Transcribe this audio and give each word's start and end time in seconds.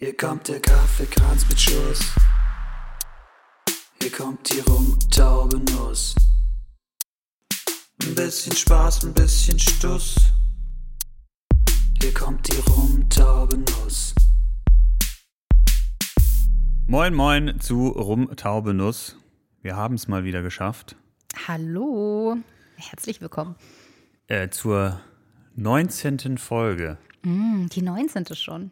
Hier 0.00 0.16
kommt 0.16 0.46
der 0.46 0.60
Kaffeekranz 0.60 1.48
mit 1.48 1.60
Schuss. 1.60 2.14
Hier 4.00 4.12
kommt 4.12 4.48
die 4.48 4.60
rumtaube 4.60 5.58
Nuss. 5.72 6.14
Ein 8.04 8.14
bisschen 8.14 8.54
Spaß, 8.54 9.06
ein 9.06 9.12
bisschen 9.12 9.58
Stuss. 9.58 10.14
Hier 12.00 12.14
kommt 12.14 12.46
die 12.46 12.60
rumtaube 12.70 13.58
Nuss. 13.58 14.14
Moin, 16.86 17.12
moin 17.12 17.58
zu 17.58 17.88
Rumtaubenuss. 17.88 19.16
Wir 19.62 19.74
haben 19.74 19.96
es 19.96 20.06
mal 20.06 20.22
wieder 20.22 20.42
geschafft. 20.42 20.94
Hallo, 21.48 22.36
herzlich 22.76 23.20
willkommen. 23.20 23.56
Äh, 24.28 24.48
zur 24.50 25.00
19. 25.56 26.38
Folge. 26.38 26.98
Mm, 27.24 27.66
die 27.66 27.82
19. 27.82 28.26
schon. 28.36 28.70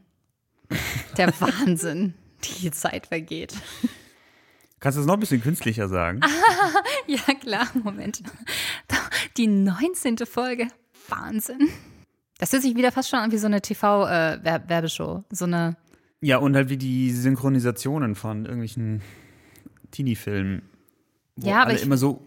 Der 1.17 1.29
Wahnsinn, 1.41 2.15
die 2.61 2.71
Zeit 2.71 3.07
vergeht. 3.07 3.55
Kannst 4.81 4.97
du 4.99 5.01
es 5.01 5.07
noch 5.07 5.15
ein 5.15 5.21
bisschen 5.21 5.43
künstlicher 5.43 5.89
sagen? 5.89 6.21
Ja, 7.09 7.21
klar, 7.41 7.67
Moment. 7.83 8.21
Die 9.37 9.47
19. 9.47 10.19
Folge. 10.27 10.67
Wahnsinn. 11.09 11.69
Das 12.39 12.53
hört 12.53 12.63
sich 12.63 12.75
wieder 12.75 12.91
fast 12.91 13.09
schon 13.11 13.21
an 13.21 13.31
wie 13.33 13.39
so 13.39 13.47
eine 13.47 13.63
TV-Werbeshow. 13.63 15.23
so 15.31 15.45
eine. 15.45 15.77
Ja, 16.21 16.39
und 16.39 16.57
halt 16.57 16.69
wie 16.69 16.77
die 16.77 17.13
Synchronisationen 17.13 18.15
von 18.17 18.41
irgendwelchen 18.45 19.03
Teenie-Filmen. 19.93 20.63
Ja, 21.37 21.59
aber 21.63 21.67
alle 21.71 21.77
ich- 21.77 21.83
immer 21.85 21.97
so, 21.97 22.27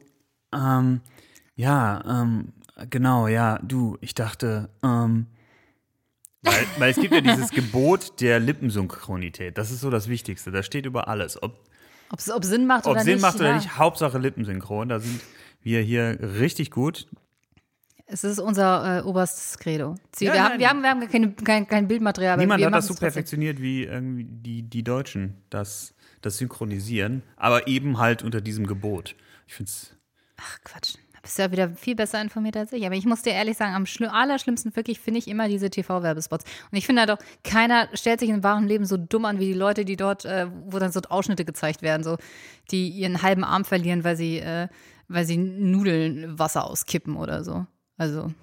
ähm, 0.54 1.02
ja, 1.56 2.22
ähm, 2.22 2.54
genau, 2.90 3.28
ja, 3.28 3.60
du, 3.62 3.98
ich 4.02 4.14
dachte, 4.16 4.70
ähm, 4.84 5.28
weil, 6.42 6.66
weil 6.78 6.92
es 6.92 6.98
gibt 6.98 7.14
ja 7.14 7.22
dieses 7.22 7.50
Gebot 7.52 8.22
der 8.22 8.40
Lippensynchronität. 8.40 9.58
Das 9.58 9.72
ist 9.72 9.82
so 9.82 9.90
das 9.90 10.08
Wichtigste. 10.08 10.52
Da 10.52 10.64
steht 10.64 10.86
über 10.86 11.08
alles. 11.08 11.42
Ob 11.42 11.60
Ob 12.12 12.20
es 12.20 12.30
ob 12.32 12.44
Sinn 12.46 12.66
macht 12.66 12.86
Ob 12.86 12.94
oder 12.94 13.02
Sinn 13.02 13.14
nicht. 13.16 13.22
macht 13.22 13.36
oder 13.36 13.50
ja. 13.50 13.56
nicht, 13.56 13.78
Hauptsache 13.78 14.18
Lippensynchron. 14.18 14.90
Da 14.90 15.00
sind 15.00 15.22
wir 15.62 15.82
hier 15.82 16.18
richtig 16.40 16.72
gut. 16.72 17.08
Es 18.12 18.24
ist 18.24 18.40
unser 18.40 19.00
äh, 19.00 19.02
oberstes 19.04 19.60
Credo. 19.60 19.96
Sie, 20.16 20.26
Ja, 20.26 20.34
wir, 20.34 20.40
nein. 20.40 20.50
haben, 20.52 20.60
wir, 20.60 20.70
haben, 20.70 20.82
wir 20.82 20.90
haben 20.90 21.08
keine, 21.12 21.32
kein, 21.34 21.68
kein 21.68 21.88
Bildmaterial. 21.88 22.38
Niemand 22.38 22.64
hat 22.66 22.74
das 22.74 22.88
so 22.88 22.96
perfektioniert 22.96 23.62
wie 23.62 23.84
irgendwie 23.84 24.24
die, 24.24 24.64
die 24.64 24.84
Deutschen, 24.84 25.44
das, 25.52 25.94
das 26.22 26.38
Synchronisieren, 26.40 27.22
aber 27.36 27.68
eben 27.68 28.00
halt 28.00 28.24
unter 28.24 28.42
diesem 28.42 28.66
Gebot. 28.66 29.16
Ich 29.46 29.54
finde 29.54 29.70
es. 29.70 29.96
Ach 30.38 30.58
Quatsch. 30.64 30.96
Bist 31.30 31.38
ja 31.38 31.52
wieder 31.52 31.70
viel 31.70 31.96
besser 31.96 32.20
informiert 32.20 32.58
als 32.58 32.74
ich. 32.74 32.84
Aber 32.88 32.96
ich 32.96 33.06
muss 33.06 33.22
dir 33.22 33.34
ehrlich 33.34 33.56
sagen, 33.56 33.76
am 33.76 33.86
schlimm, 33.86 34.10
allerschlimmsten 34.10 34.76
wirklich 34.76 35.00
finde 35.00 35.20
ich 35.20 35.28
immer 35.28 35.48
diese 35.48 35.70
TV-Werbespots. 35.70 36.44
Und 36.72 36.76
ich 36.76 36.88
finde 36.88 37.02
halt 37.02 37.12
auch, 37.12 37.20
keiner 37.44 37.88
stellt 37.94 38.20
sich 38.20 38.30
im 38.30 38.44
wahren 38.44 38.68
Leben 38.68 38.84
so 38.84 38.98
dumm 38.98 39.26
an 39.26 39.38
wie 39.38 39.46
die 39.46 39.54
Leute, 39.54 39.86
die 39.86 39.96
dort, 39.96 40.26
äh, 40.26 40.48
wo 40.66 40.80
dann 40.80 40.92
so 40.92 41.02
Ausschnitte 41.08 41.46
gezeigt 41.46 41.84
werden, 41.84 42.04
so, 42.04 42.18
die 42.72 42.90
ihren 42.90 43.22
halben 43.22 43.44
Arm 43.44 43.64
verlieren, 43.64 44.04
weil 44.04 44.16
sie, 44.16 44.40
äh, 44.40 44.70
weil 45.08 45.24
sie 45.24 45.38
Nudeln 45.38 46.40
Wasser 46.40 46.66
auskippen 46.66 47.16
oder 47.16 47.44
so. 47.44 47.68
Also. 47.96 48.34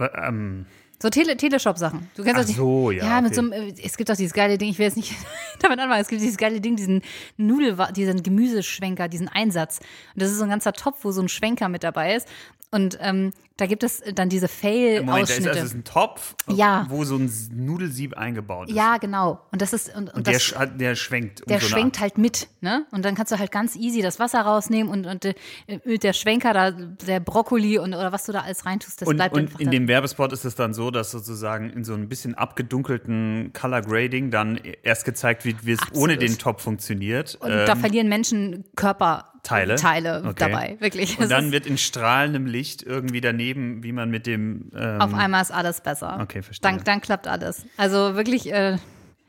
Ähm, 0.00 0.66
So 1.00 1.10
Tele 1.10 1.36
Teleshop-Sachen. 1.36 2.08
Du 2.16 2.22
kennst 2.22 2.50
Ach 2.50 2.56
so, 2.56 2.90
ja, 2.90 3.04
Ja, 3.04 3.20
mit 3.20 3.32
okay. 3.32 3.34
so 3.34 3.40
einem, 3.42 3.52
äh, 3.52 3.74
es 3.82 3.96
gibt 3.96 4.08
doch 4.08 4.16
dieses 4.16 4.32
geile 4.32 4.56
Ding, 4.56 4.70
ich 4.70 4.78
will 4.78 4.86
jetzt 4.86 4.96
nicht 4.96 5.12
damit 5.60 5.78
anfangen, 5.78 6.00
es 6.00 6.08
gibt 6.08 6.22
dieses 6.22 6.38
geile 6.38 6.60
Ding, 6.60 6.76
diesen 6.76 7.02
Nudel, 7.36 7.76
diesen 7.94 8.22
Gemüseschwenker, 8.22 9.08
diesen 9.08 9.28
Einsatz. 9.28 9.80
Und 10.14 10.22
das 10.22 10.30
ist 10.30 10.38
so 10.38 10.44
ein 10.44 10.50
ganzer 10.50 10.72
Topf, 10.72 11.04
wo 11.04 11.12
so 11.12 11.20
ein 11.20 11.28
Schwenker 11.28 11.68
mit 11.68 11.84
dabei 11.84 12.14
ist. 12.14 12.26
Und 12.70 12.98
ähm, 13.00 13.32
da 13.58 13.66
gibt 13.66 13.82
es 13.84 14.02
dann 14.14 14.28
diese 14.28 14.48
Moment, 14.48 15.08
da 15.08 15.16
ist, 15.18 15.30
Fail-Ausschnitte. 15.30 15.48
das 15.54 15.64
ist 15.64 15.74
ein 15.74 15.84
Topf, 15.84 16.34
Ja. 16.48 16.86
wo 16.90 17.04
so 17.04 17.16
ein 17.16 17.30
Nudelsieb 17.54 18.14
eingebaut 18.16 18.68
ist. 18.68 18.74
Ja, 18.76 18.98
genau. 18.98 19.40
Und 19.50 19.62
das 19.62 19.72
ist, 19.72 19.88
und, 19.96 20.08
und, 20.08 20.14
Und 20.14 20.26
der, 20.26 20.34
das, 20.34 20.54
der 20.76 20.94
schwenkt. 20.94 21.40
um 21.40 21.46
der 21.48 21.60
so 21.60 21.68
schwenkt 21.68 21.98
halt 22.00 22.18
mit, 22.18 22.48
ne? 22.60 22.84
Und 22.90 23.04
dann 23.04 23.14
kannst 23.14 23.32
du 23.32 23.38
halt 23.38 23.50
ganz 23.50 23.74
easy 23.74 24.02
das 24.02 24.18
Wasser 24.20 24.42
rausnehmen 24.42 24.92
und, 24.92 25.06
und 25.06 25.24
äh, 25.24 25.98
der 25.98 26.12
Schwenker 26.12 26.52
da, 26.52 26.70
der 26.70 27.20
Brokkoli 27.20 27.78
und 27.78 27.94
oder 27.94 28.12
was 28.12 28.26
du 28.26 28.32
da 28.32 28.40
alles 28.42 28.66
reintust, 28.66 29.00
das 29.00 29.08
Und, 29.08 29.16
bleibt 29.16 29.34
und 29.34 29.40
einfach 29.44 29.60
in 29.60 29.66
da. 29.66 29.70
dem 29.70 29.88
Werbespot 29.88 30.32
ist 30.32 30.44
es 30.44 30.54
dann 30.54 30.74
so, 30.74 30.90
dass 30.90 31.10
sozusagen 31.10 31.70
in 31.70 31.84
so 31.84 31.94
ein 31.94 32.08
bisschen 32.10 32.34
abgedunkelten 32.34 33.52
Color 33.52 33.82
Grading 33.82 34.30
dann 34.30 34.60
erst 34.82 35.04
gezeigt 35.04 35.44
wird, 35.44 35.64
wie 35.64 35.72
es 35.72 35.80
Absolut. 35.80 36.02
ohne 36.02 36.16
den 36.18 36.36
Top 36.38 36.60
funktioniert. 36.60 37.36
Und 37.36 37.50
da 37.50 37.72
Ähm, 37.72 37.78
verlieren 37.80 38.08
Menschen 38.08 38.64
Körperteile 38.76 39.76
Teile? 39.76 40.22
Okay. 40.24 40.34
dabei, 40.38 40.76
wirklich. 40.80 41.18
und 41.20 41.30
dann 41.30 41.52
wird 41.52 41.66
in 41.66 41.78
strahlendem 41.78 42.46
Licht 42.46 42.82
irgendwie 42.82 43.20
daneben, 43.20 43.45
wie 43.54 43.92
man 43.92 44.10
mit 44.10 44.26
dem. 44.26 44.70
Ähm, 44.74 45.00
Auf 45.00 45.14
einmal 45.14 45.42
ist 45.42 45.52
alles 45.52 45.80
besser. 45.80 46.18
Okay, 46.20 46.42
verstehe. 46.42 46.70
Dann, 46.70 46.82
dann 46.84 47.00
klappt 47.00 47.28
alles. 47.28 47.64
Also 47.76 48.16
wirklich, 48.16 48.52
äh, 48.52 48.78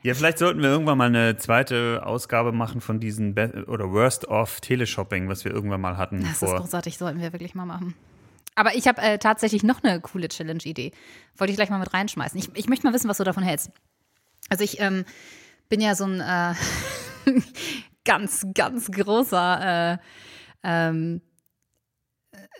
ja, 0.02 0.14
vielleicht 0.14 0.38
sollten 0.38 0.62
wir 0.62 0.68
irgendwann 0.68 0.98
mal 0.98 1.08
eine 1.08 1.36
zweite 1.36 2.02
Ausgabe 2.04 2.52
machen 2.52 2.80
von 2.80 3.00
diesen 3.00 3.34
Be 3.34 3.64
oder 3.66 3.90
Worst 3.90 4.28
of 4.28 4.60
Teleshopping, 4.60 5.28
was 5.28 5.44
wir 5.44 5.52
irgendwann 5.52 5.80
mal 5.80 5.96
hatten 5.96 6.20
das 6.20 6.30
ist 6.30 6.38
vor. 6.38 6.56
großartig, 6.56 6.98
sollten 6.98 7.20
wir 7.20 7.32
wirklich 7.32 7.54
mal 7.54 7.66
machen. 7.66 7.94
Aber 8.54 8.74
ich 8.74 8.88
habe 8.88 9.00
äh, 9.00 9.18
tatsächlich 9.18 9.62
noch 9.62 9.82
eine 9.82 10.00
coole 10.00 10.28
Challenge-Idee. 10.28 10.92
Wollte 11.36 11.50
ich 11.50 11.56
gleich 11.56 11.70
mal 11.70 11.78
mit 11.78 11.92
reinschmeißen. 11.92 12.38
Ich, 12.38 12.50
ich 12.54 12.68
möchte 12.68 12.86
mal 12.86 12.92
wissen, 12.92 13.08
was 13.08 13.18
du 13.18 13.24
davon 13.24 13.42
hältst. 13.42 13.70
Also 14.48 14.64
ich 14.64 14.80
ähm, 14.80 15.04
bin 15.68 15.80
ja 15.80 15.94
so 15.94 16.04
ein 16.04 16.20
äh, 16.20 16.54
ganz, 18.04 18.46
ganz 18.54 18.90
großer 18.90 19.94
äh, 19.94 19.98
ähm, 20.62 21.20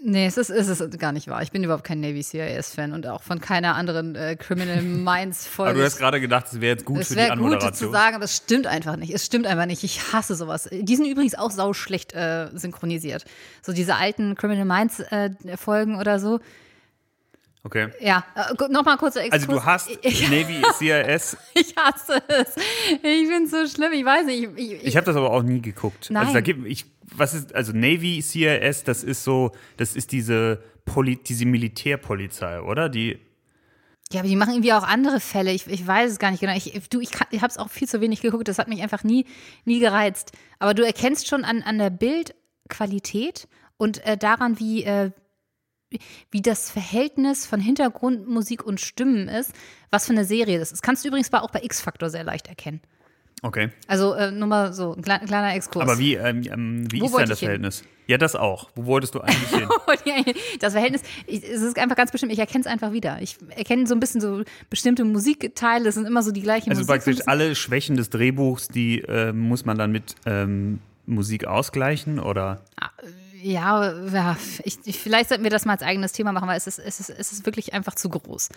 Nee, 0.03 0.27
es 0.27 0.37
ist, 0.37 0.51
es 0.51 0.69
ist 0.69 0.99
gar 0.99 1.13
nicht 1.13 1.29
wahr. 1.29 1.43
Ich 1.43 1.51
bin 1.51 1.65
überhaupt 1.65 1.85
kein 1.85 2.01
Navy 2.01 2.23
CIS-Fan 2.23 2.93
und 2.93 3.07
auch 3.07 3.23
von 3.23 3.41
keiner 3.41 3.75
anderen 3.75 4.15
äh, 4.15 4.37
Criminal 4.37 4.81
Minds-Folge. 4.83 5.71
Aber 5.71 5.79
du 5.81 5.85
hast 5.85 5.99
gerade 5.99 6.21
gedacht, 6.21 6.47
es 6.53 6.61
wäre 6.61 6.75
jetzt 6.77 6.85
gut 6.85 7.01
Es 7.01 7.09
für 7.09 7.15
die 7.15 7.21
wäre 7.21 7.31
gut 7.31 7.39
Anmoderation. 7.39 7.89
zu 7.89 7.91
sagen, 7.91 8.23
es 8.23 8.37
stimmt 8.37 8.67
einfach 8.67 8.97
nicht. 8.97 9.13
Es 9.13 9.25
stimmt 9.27 9.47
einfach 9.47 9.67
nicht. 9.67 9.83
Ich 9.85 10.13
hasse 10.13 10.35
sowas. 10.37 10.69
Die 10.71 10.97
sind 10.97 11.07
übrigens 11.07 11.35
auch 11.35 11.51
sauschlecht 11.51 12.15
äh, 12.15 12.49
synchronisiert. 12.55 13.25
So 13.63 13.73
diese 13.73 13.97
alten 13.97 14.35
Criminal 14.37 14.65
Minds 14.65 15.01
äh, 15.01 15.31
Folgen 15.57 15.97
oder 15.99 16.21
so. 16.21 16.39
Okay. 17.69 17.89
Ja, 18.01 18.25
äh, 18.35 18.69
nochmal 18.73 18.97
kurzer 18.97 19.21
Exkurs. 19.25 19.43
Also 19.43 19.53
du 19.61 19.63
hast 19.63 19.91
Ich, 20.03 20.27
Navy 20.31 20.63
CIS. 20.79 21.37
ich 21.55 21.75
hasse 21.77 22.23
es. 22.29 22.57
Ich 22.57 23.29
finde 23.29 23.45
es 23.45 23.51
so 23.51 23.67
schlimm. 23.67 23.93
Ich 23.93 24.07
weiß 24.07 24.25
nicht. 24.25 24.49
Ich, 24.57 24.73
ich, 24.73 24.85
Ich 24.87 24.97
habe 24.97 25.05
das 25.05 25.17
aber 25.17 25.31
auch 25.31 25.43
nie 25.43 25.61
geguckt. 25.61 26.11
Also 26.11 26.33
da 26.33 26.33
Nein. 26.33 26.45
gibt 26.45 26.67
ich 26.67 26.87
was 27.15 27.35
ist 27.35 27.55
also 27.55 27.73
Navy 27.73 28.23
CIS, 28.23 28.85
das 28.85 29.05
ist 29.05 29.23
so, 29.25 29.53
das 29.77 29.97
ist 29.97 30.13
diese 30.13 30.63
Poli, 30.87 31.17
diese 31.17 31.45
Militärpolizei, 31.45 32.63
oder? 32.63 32.89
Die 32.89 33.19
ja, 34.11 34.21
aber 34.21 34.29
die 34.31 34.37
machen 34.37 34.55
irgendwie 34.55 34.73
auch 34.73 34.85
andere 34.85 35.21
Fälle. 35.21 35.53
Ich, 35.53 35.67
ich 35.67 35.87
weiß 35.87 36.13
es 36.13 36.19
gar 36.19 36.31
nicht 36.31 36.41
genau. 36.41 36.57
Ich, 36.57 36.73
du, 36.89 37.01
ich, 37.01 37.11
kann- 37.11 37.27
ich 37.31 37.43
habe 37.43 37.51
es 37.51 37.59
auch 37.59 37.69
viel 37.69 37.87
zu 37.87 38.01
wenig 38.01 38.23
geguckt. 38.23 38.49
Das 38.49 38.59
hat 38.59 38.69
mich 38.69 38.81
einfach 38.81 39.05
nie, 39.05 39.27
nie 39.67 39.81
gereizt. 39.81 40.33
Aber 40.59 40.73
du 40.73 40.83
erkennst 40.87 41.29
schon 41.29 41.45
an, 41.45 41.63
an 41.63 41.77
der 41.77 41.91
Bildqualität 41.91 43.49
und 43.77 44.05
äh, 44.07 44.17
daran, 44.17 44.59
wie, 44.59 44.85
äh, 44.85 45.11
wie 46.31 46.43
das 46.43 46.71
Verhältnis 46.71 47.47
von 47.47 47.61
Hintergrundmusik 47.61 48.65
und 48.65 48.81
Stimmen 48.81 49.29
ist, 49.29 49.53
was 49.91 50.07
für 50.07 50.13
eine 50.13 50.25
Serie 50.25 50.59
das 50.59 50.69
ist. 50.69 50.79
Das 50.79 50.83
kannst 50.83 51.05
du 51.05 51.09
übrigens 51.09 51.33
auch 51.33 51.51
bei 51.51 51.63
X-Factor 51.63 52.11
sehr 52.11 52.25
leicht 52.25 52.49
erkennen. 52.49 52.81
Okay. 53.43 53.71
Also 53.87 54.15
äh, 54.15 54.33
nur 54.33 54.49
mal 54.49 54.73
so, 54.73 54.95
ein 54.95 55.03
kleiner, 55.03 55.25
kleiner 55.25 55.55
Exkurs. 55.55 55.85
Aber 55.85 55.99
wie 55.99 56.15
ähm, 56.15 56.43
ähm, 56.51 56.91
wie 56.91 57.01
Wo 57.01 57.07
ist 57.07 57.17
denn 57.17 57.29
das 57.29 57.31
ich 57.31 57.41
hin? 57.41 57.47
Verhältnis? 57.47 57.85
Ja, 58.09 58.19
das 58.19 58.35
auch. 58.35 58.71
Wo 58.75 58.87
wolltest 58.87 59.15
du 59.15 59.21
eigentlich 59.21 59.51
hin? 59.51 59.69
Das 60.61 60.73
Verhältnis, 60.73 61.03
ich, 61.27 61.45
es 61.45 61.61
ist 61.63 61.79
einfach 61.79 61.95
ganz 61.95 62.11
bestimmt, 62.11 62.33
ich 62.33 62.39
erkenne 62.39 62.63
es 62.63 62.67
einfach 62.67 62.93
wieder. 62.93 63.21
Ich 63.21 63.37
erkenne 63.51 63.87
so 63.87 63.95
ein 63.95 64.01
bisschen 64.01 64.21
so 64.21 64.43
bestimmte 64.71 65.05
Musikteile, 65.05 65.89
es 65.89 65.95
sind 65.95 66.07
immer 66.07 66.23
so 66.23 66.33
die 66.33 66.43
gleichen 66.43 66.71
Also 66.71 66.81
Musik. 66.81 67.05
praktisch 67.05 67.29
alle 67.29 67.55
Schwächen 67.55 67.97
des 67.97 68.11
Drehbuchs, 68.11 68.69
die 68.69 69.03
äh, 69.03 69.33
muss 69.33 69.65
man 69.65 69.79
dann 69.79 69.93
mit 69.93 70.15
ähm, 70.27 70.81
Musik 71.07 71.47
ausgleichen 71.47 72.19
oder 72.19 72.63
Ja, 73.43 74.07
ja 74.09 74.37
ich, 74.65 74.79
ich, 74.85 74.99
vielleicht 74.99 75.29
sollten 75.29 75.45
wir 75.45 75.51
das 75.51 75.65
mal 75.65 75.75
als 75.75 75.83
eigenes 75.83 76.13
Thema 76.13 76.33
machen, 76.33 76.49
weil 76.49 76.57
es 76.57 76.67
ist, 76.67 76.79
es 76.79 77.01
ist, 77.01 77.11
es 77.11 77.33
ist 77.33 77.47
wirklich 77.47 77.73
einfach 77.73 77.95
zu 77.95 78.09
groß. 78.09 78.49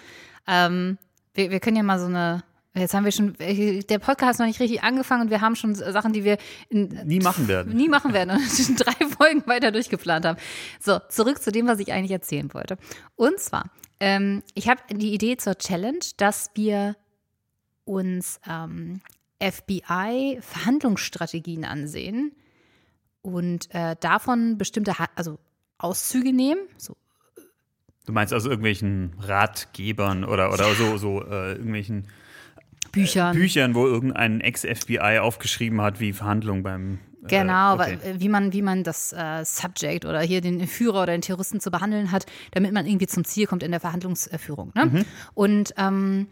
Ähm, 0.47 0.97
wir, 1.34 1.52
wir 1.52 1.59
können 1.59 1.78
ja 1.78 1.84
mal 1.84 2.00
so 2.00 2.06
eine. 2.06 2.44
Jetzt 2.74 2.94
haben 2.94 3.03
wir 3.03 3.12
schon, 3.12 3.36
der 3.38 4.00
Podcast 4.00 4.35
ist 4.35 4.40
noch 4.40 4.46
nicht 4.46 4.61
richtig 4.61 4.82
angefangen 4.82 5.23
und 5.23 5.29
wir 5.29 5.41
haben 5.41 5.58
schon 5.58 5.76
Sachen, 5.76 6.14
die 6.14 6.23
wir 6.23 6.38
nie 6.70 7.20
machen 7.20 7.50
werden. 7.50 7.73
nie 7.76 7.90
machen 7.90 8.14
werden 8.14 8.32
und 8.32 8.79
drei 8.79 8.94
Folgen 9.08 9.46
weiter 9.46 9.73
durchgeplant 9.73 10.26
haben. 10.26 10.40
So, 10.79 11.00
zurück 11.09 11.41
zu 11.41 11.52
dem, 11.52 11.67
was 11.67 11.79
ich 11.79 11.91
eigentlich 11.91 12.11
erzählen 12.11 12.53
wollte. 12.53 12.78
Und 13.17 13.41
zwar, 13.41 13.72
ähm, 14.00 14.41
ich 14.53 14.70
habe 14.70 14.79
die 14.90 15.14
Idee 15.14 15.35
zur 15.35 15.58
Challenge, 15.58 16.00
dass 16.16 16.52
wir 16.55 16.96
uns 17.84 18.40
ähm, 18.50 19.02
FBI-Verhandlungsstrategien 19.41 21.66
ansehen 21.66 22.32
und 23.22 23.73
äh, 23.73 23.96
davon 24.00 24.58
bestimmte, 24.58 25.00
ha 25.00 25.08
also 25.16 25.40
Auszüge 25.78 26.34
nehmen, 26.34 26.62
so 26.78 26.96
Du 28.06 28.14
meinst 28.14 28.34
also 28.34 28.50
irgendwelchen 28.50 29.14
Ratgebern 29.20 30.23
oder 30.23 30.52
oder 30.52 30.73
so 30.73 30.97
so 30.97 31.23
äh, 31.23 31.52
irgendwelchen 31.52 32.08
Büchern. 32.91 33.35
Büchern, 33.35 33.76
wo 33.76 33.85
irgendein 33.85 34.41
Ex-FBI 34.41 35.20
aufgeschrieben 35.20 35.82
hat, 35.82 36.00
wie 36.00 36.14
Verhandlungen 36.14 36.64
beim 36.64 37.00
äh, 37.23 37.28
Genau, 37.28 37.76
okay. 37.76 38.00
weil, 38.03 38.20
wie 38.20 38.29
man, 38.29 38.53
wie 38.53 38.62
man 38.62 38.84
das 38.84 39.14
äh, 39.14 39.46
Subject 39.46 40.06
oder 40.06 40.22
hier 40.22 40.41
den 40.41 40.67
Führer 40.67 41.03
oder 41.03 41.12
den 41.14 41.22
Terroristen 41.22 41.59
zu 41.59 41.72
behandeln 41.72 42.12
hat, 42.12 42.26
damit 42.52 42.74
man 42.74 42.85
irgendwie 42.85 43.08
zum 43.08 43.24
Ziel 43.24 43.46
kommt 43.46 43.64
in 43.64 43.72
der 43.72 43.79
Verhandlungsführung. 43.79 44.72
Ne? 44.76 44.85
Mhm. 44.88 45.06
Und 45.34 45.74
ähm, 45.78 46.28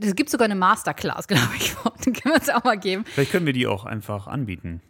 Es 0.00 0.14
gibt 0.14 0.30
sogar 0.30 0.46
eine 0.46 0.54
Masterclass, 0.54 1.26
glaube 1.28 1.48
ich. 1.56 1.74
Die 2.04 2.12
können 2.12 2.34
wir 2.34 2.40
uns 2.40 2.48
auch 2.48 2.64
mal 2.64 2.78
geben. 2.78 3.04
Vielleicht 3.06 3.32
können 3.32 3.46
wir 3.46 3.52
die 3.52 3.66
auch 3.66 3.84
einfach 3.84 4.26
anbieten. 4.26 4.80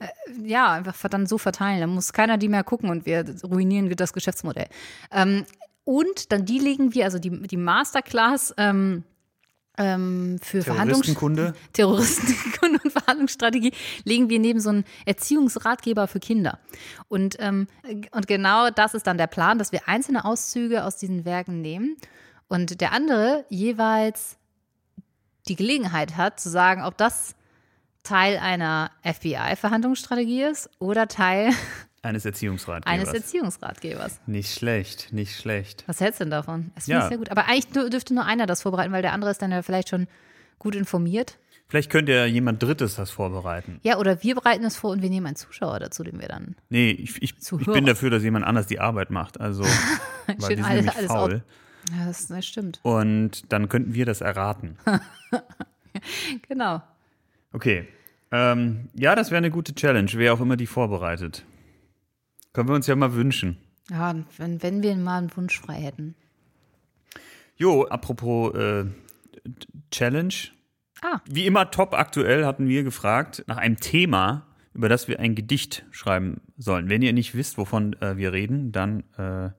Ja, 0.45 0.73
einfach 0.73 0.97
dann 1.09 1.27
so 1.27 1.39
verteilen. 1.39 1.81
Dann 1.81 1.91
muss 1.91 2.13
keiner 2.13 2.39
die 2.39 2.49
mehr 2.49 2.65
gucken 2.65 2.91
und 2.91 3.07
wir 3.07 3.25
ruinieren 3.45 3.89
das 3.97 4.13
Geschäftsmodell. 4.13 4.69
Ähm, 5.11 5.45
und 5.85 6.33
dann 6.33 6.45
die 6.45 6.59
legen 6.59 6.95
wir, 6.95 7.05
also 7.05 7.19
die, 7.19 7.31
die 7.43 7.57
Masterclass 7.57 8.55
ähm, 8.57 9.05
ähm, 9.79 10.39
für 10.43 10.63
Verhandlungs 10.63 11.07
Terroristenkunde. 11.07 11.55
Terroristenkunde 11.73 12.81
und 12.85 12.91
Verhandlungsstrategie 12.93 13.73
legen 14.05 14.29
wir 14.29 14.39
neben 14.39 14.61
so 14.61 14.71
einen 14.71 14.85
Erziehungsratgeber 15.07 16.07
für 16.09 16.21
Kinder. 16.21 16.59
Und, 17.09 17.37
ähm, 17.41 17.67
und 18.11 18.27
genau 18.27 18.71
das 18.71 18.95
ist 18.95 19.07
dann 19.07 19.19
der 19.19 19.27
Plan, 19.27 19.59
dass 19.59 19.73
wir 19.73 19.89
einzelne 19.89 20.25
Auszüge 20.25 20.85
aus 20.85 20.97
diesen 20.97 21.25
Werken 21.25 21.61
nehmen 21.63 21.97
und 22.49 22.81
der 22.81 22.93
andere 22.93 23.45
jeweils 23.49 24.37
die 25.49 25.57
Gelegenheit 25.57 26.17
hat, 26.17 26.39
zu 26.41 26.49
sagen, 26.51 26.83
ob 26.85 26.97
das 26.97 27.35
Teil 28.03 28.39
einer 28.39 28.91
FBI-Verhandlungsstrategie 29.05 30.43
ist 30.43 30.71
oder 30.79 31.09
Teil 31.09 31.51
Eines 32.05 32.25
Erziehungsratgebers. 32.25 32.93
eines 32.93 33.15
Erziehungsratgebers. 33.15 34.21
Nicht 34.27 34.53
schlecht, 34.53 35.13
nicht 35.13 35.37
schlecht. 35.39 35.85
Was 35.87 36.01
hältst 36.01 36.19
du 36.21 36.25
denn 36.25 36.33
davon? 36.33 36.73
Das 36.75 36.87
finde 36.87 36.99
Ja. 36.99 37.05
ich 37.05 37.09
sehr 37.11 37.19
gut. 37.19 37.31
Aber 37.31 37.45
eigentlich 37.47 37.67
dür- 37.67 37.91
dürfte 37.91 38.13
nur 38.13 38.25
einer 38.25 38.47
das 38.47 38.63
vorbereiten, 38.63 38.93
weil 38.93 39.03
der 39.03 39.13
andere 39.13 39.31
ist 39.31 39.41
dann 39.41 39.53
ja 39.53 39.63
vielleicht 39.63 39.89
schon 39.91 40.09
gut 40.59 40.75
informiert. 40.75 41.39
Vielleicht 41.69 41.91
könnte 41.91 42.13
ja 42.13 42.25
jemand 42.27 42.61
Drittes 42.61 42.97
das 42.97 43.11
vorbereiten. 43.13 43.79
Ja, 43.85 43.99
oder 43.99 44.21
wir 44.23 44.35
bereiten 44.35 44.65
es 44.65 44.77
vor 44.77 44.91
und 44.91 45.01
wir 45.01 45.11
nehmen 45.11 45.27
einen 45.27 45.37
Zuschauer 45.37 45.79
dazu, 45.79 46.03
den 46.03 46.21
wir 46.21 46.27
dann. 46.29 46.57
Nee, 46.71 46.91
ich, 46.91 47.23
ich, 47.23 47.35
ich 47.39 47.67
bin 47.67 47.87
dafür, 47.87 48.11
dass 48.11 48.25
jemand 48.25 48.45
anders 48.47 48.67
die 48.67 48.81
Arbeit 48.81 49.11
macht. 49.11 49.41
Also, 49.41 49.63
weil 50.27 50.35
die 50.37 50.43
Schön 50.45 50.57
sind 50.57 50.65
alles- 50.65 50.75
nämlich 50.75 50.97
alles 50.97 51.07
faul. 51.07 51.45
Ja, 51.93 52.07
das, 52.07 52.27
das 52.29 52.47
stimmt. 52.47 52.81
Und 52.83 53.53
dann 53.53 53.69
könnten 53.69 53.95
wir 53.95 54.07
das 54.07 54.21
erraten. 54.21 54.79
Genau. 56.49 56.83
Okay. 57.53 57.87
Ähm, 58.31 58.89
ja, 58.95 59.15
das 59.15 59.31
wäre 59.31 59.39
eine 59.39 59.51
gute 59.51 59.75
Challenge, 59.75 60.11
wer 60.15 60.33
auch 60.33 60.41
immer 60.41 60.57
die 60.57 60.67
vorbereitet. 60.67 61.45
Können 62.53 62.69
wir 62.69 62.75
uns 62.75 62.87
ja 62.87 62.97
mal 62.97 63.13
wünschen. 63.15 63.59
Ja, 63.91 64.15
wenn, 64.39 64.63
wenn 64.63 64.83
wir 64.83 64.97
mal 64.97 65.19
einen 65.19 65.37
Wunsch 65.37 65.61
frei 65.61 65.75
hätten. 65.75 66.15
Jo, 67.57 67.85
apropos 67.85 68.55
äh, 68.55 68.85
Challenge. 69.91 70.35
Ah. 71.03 71.21
Wie 71.27 71.47
immer 71.47 71.71
top 71.71 71.95
aktuell 71.95 72.47
hatten 72.47 72.69
wir 72.69 72.85
gefragt 72.85 73.45
nach 73.47 73.59
einem 73.59 73.79
Thema, 73.79 74.47
über 74.73 74.89
das 74.89 75.09
wir 75.09 75.21
ein 75.21 75.35
Gedicht 75.35 75.85
schreiben 75.91 76.41
sollen. 76.57 76.89
Wenn 76.89 77.03
ihr 77.03 77.13
nicht 77.13 77.35
wisst, 77.35 77.59
wovon 77.59 77.95
äh, 78.01 78.17
wir 78.17 78.33
reden, 78.33 78.73
dann 78.73 79.05
äh, 79.19 79.51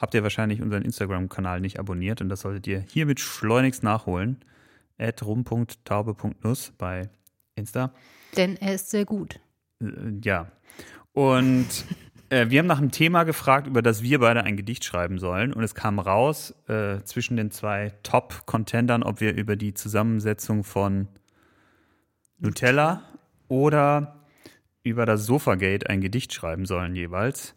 habt 0.00 0.14
ihr 0.14 0.22
wahrscheinlich 0.22 0.62
unseren 0.62 0.82
Instagram-Kanal 0.82 1.60
nicht 1.60 1.78
abonniert 1.78 2.20
und 2.20 2.28
das 2.30 2.40
solltet 2.40 2.66
ihr 2.66 2.80
hiermit 2.80 3.20
schleunigst 3.20 3.82
nachholen. 3.82 4.38
At 4.98 5.22
rum.taube.nuss 5.22 6.72
bei 6.76 7.08
Insta. 7.54 7.92
Denn 8.36 8.56
er 8.56 8.74
ist 8.74 8.90
sehr 8.90 9.04
gut. 9.04 9.40
Äh, 9.80 9.86
ja. 10.22 10.50
Und 11.12 11.66
äh, 12.30 12.50
wir 12.50 12.58
haben 12.58 12.66
nach 12.66 12.78
einem 12.78 12.90
Thema 12.90 13.24
gefragt, 13.24 13.66
über 13.66 13.82
das 13.82 14.02
wir 14.02 14.18
beide 14.18 14.42
ein 14.44 14.56
Gedicht 14.56 14.84
schreiben 14.84 15.18
sollen. 15.18 15.52
Und 15.52 15.62
es 15.62 15.74
kam 15.74 15.98
raus 15.98 16.54
äh, 16.68 17.02
zwischen 17.04 17.36
den 17.36 17.50
zwei 17.50 17.92
Top-Contendern, 18.02 19.02
ob 19.02 19.20
wir 19.20 19.34
über 19.34 19.56
die 19.56 19.74
Zusammensetzung 19.74 20.64
von 20.64 21.08
Nutella 22.38 23.02
oder 23.48 24.20
über 24.82 25.04
das 25.06 25.26
Sofagate 25.26 25.88
ein 25.88 26.00
Gedicht 26.00 26.32
schreiben 26.32 26.64
sollen 26.64 26.94
jeweils. 26.94 27.54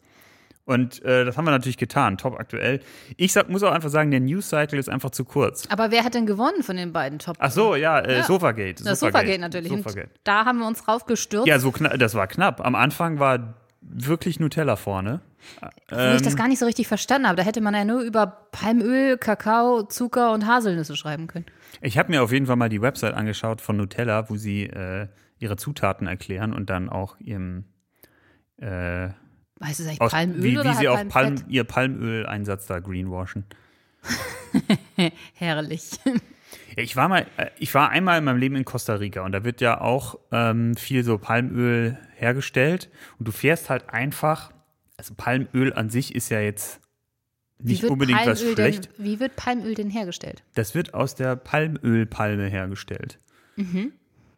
Und 0.65 1.03
äh, 1.03 1.25
das 1.25 1.37
haben 1.37 1.43
wir 1.45 1.51
natürlich 1.51 1.77
getan, 1.77 2.17
top 2.17 2.39
aktuell. 2.39 2.79
Ich 3.17 3.33
sag, 3.33 3.49
muss 3.49 3.63
auch 3.63 3.71
einfach 3.71 3.89
sagen, 3.89 4.11
der 4.11 4.21
News-Cycle 4.21 4.79
ist 4.79 4.87
einfach 4.87 5.09
zu 5.09 5.25
kurz. 5.25 5.67
Aber 5.69 5.91
wer 5.91 6.05
hat 6.05 6.13
denn 6.13 6.25
gewonnen 6.25 6.63
von 6.63 6.77
den 6.77 6.93
beiden 6.93 7.19
Top? 7.19 7.35
Ach 7.39 7.51
so, 7.51 7.75
ja, 7.75 7.99
äh, 7.99 8.17
Ja. 8.19 8.23
Sofagate. 8.23 8.83
das 8.83 9.01
Sofagate 9.01 9.39
natürlich. 9.39 9.71
Und 9.71 9.83
Sofagate. 9.83 10.09
da 10.23 10.45
haben 10.45 10.59
wir 10.59 10.67
uns 10.67 10.81
drauf 10.83 11.05
gestürzt. 11.05 11.47
Ja, 11.47 11.59
so 11.59 11.71
knapp, 11.71 11.99
das 11.99 12.15
war 12.15 12.27
knapp. 12.27 12.65
Am 12.65 12.75
Anfang 12.75 13.19
war 13.19 13.55
wirklich 13.81 14.39
Nutella 14.39 14.77
vorne. 14.77 15.19
Obwohl 15.91 16.13
ich 16.15 16.21
das 16.21 16.33
ähm, 16.33 16.39
gar 16.39 16.47
nicht 16.47 16.59
so 16.59 16.65
richtig 16.65 16.87
verstanden 16.87 17.27
habe. 17.27 17.35
Da 17.35 17.43
hätte 17.43 17.59
man 17.59 17.73
ja 17.73 17.83
nur 17.83 18.01
über 18.01 18.47
Palmöl, 18.53 19.17
Kakao, 19.17 19.83
Zucker 19.83 20.31
und 20.31 20.47
Haselnüsse 20.47 20.95
schreiben 20.95 21.27
können. 21.27 21.45
Ich 21.81 21.97
habe 21.97 22.09
mir 22.09 22.23
auf 22.23 22.31
jeden 22.31 22.45
Fall 22.45 22.55
mal 22.55 22.69
die 22.69 22.81
Website 22.81 23.13
angeschaut 23.13 23.59
von 23.59 23.75
Nutella, 23.75 24.29
wo 24.29 24.37
sie 24.37 24.63
äh, 24.67 25.07
ihre 25.39 25.57
Zutaten 25.57 26.07
erklären 26.07 26.53
und 26.53 26.69
dann 26.69 26.87
auch 26.87 27.17
ihrem 27.19 27.65
äh, 28.61 29.09
Weißt 29.63 29.79
du, 29.79 29.83
ist 29.83 29.89
eigentlich 29.89 30.01
aus, 30.01 30.11
Palmöl 30.11 30.43
wie, 30.43 30.57
oder 30.57 30.71
wie 30.71 30.75
sie 30.75 30.89
halt 30.89 31.07
auch 31.07 31.09
Palm, 31.09 31.35
ihr 31.47 31.63
Palmöl-Einsatz 31.63 32.65
da 32.65 32.79
greenwashen. 32.79 33.45
Herrlich. 35.33 35.91
Ja, 36.75 36.83
ich 36.83 36.95
war 36.95 37.07
mal, 37.07 37.25
äh, 37.37 37.49
ich 37.59 37.73
war 37.73 37.89
einmal 37.89 38.19
in 38.19 38.25
meinem 38.25 38.39
Leben 38.39 38.55
in 38.55 38.65
Costa 38.65 38.95
Rica 38.95 39.21
und 39.21 39.31
da 39.31 39.43
wird 39.43 39.61
ja 39.61 39.79
auch 39.79 40.19
ähm, 40.31 40.75
viel 40.75 41.03
so 41.03 41.17
Palmöl 41.17 41.97
hergestellt 42.15 42.89
und 43.19 43.27
du 43.27 43.31
fährst 43.31 43.69
halt 43.69 43.89
einfach, 43.89 44.51
also 44.97 45.13
Palmöl 45.15 45.73
an 45.73 45.89
sich 45.89 46.13
ist 46.13 46.29
ja 46.29 46.41
jetzt 46.41 46.81
nicht 47.59 47.85
unbedingt 47.85 48.19
was 48.25 48.39
Palmöl 48.39 48.55
schlecht. 48.55 48.85
Denn, 48.97 49.05
wie 49.05 49.19
wird 49.19 49.35
Palmöl 49.37 49.75
denn 49.75 49.89
hergestellt? 49.89 50.43
Das 50.55 50.75
wird 50.75 50.93
aus 50.93 51.15
der 51.15 51.37
Palmölpalme 51.37 52.47
hergestellt. 52.47 53.19
Mhm. 53.55 53.93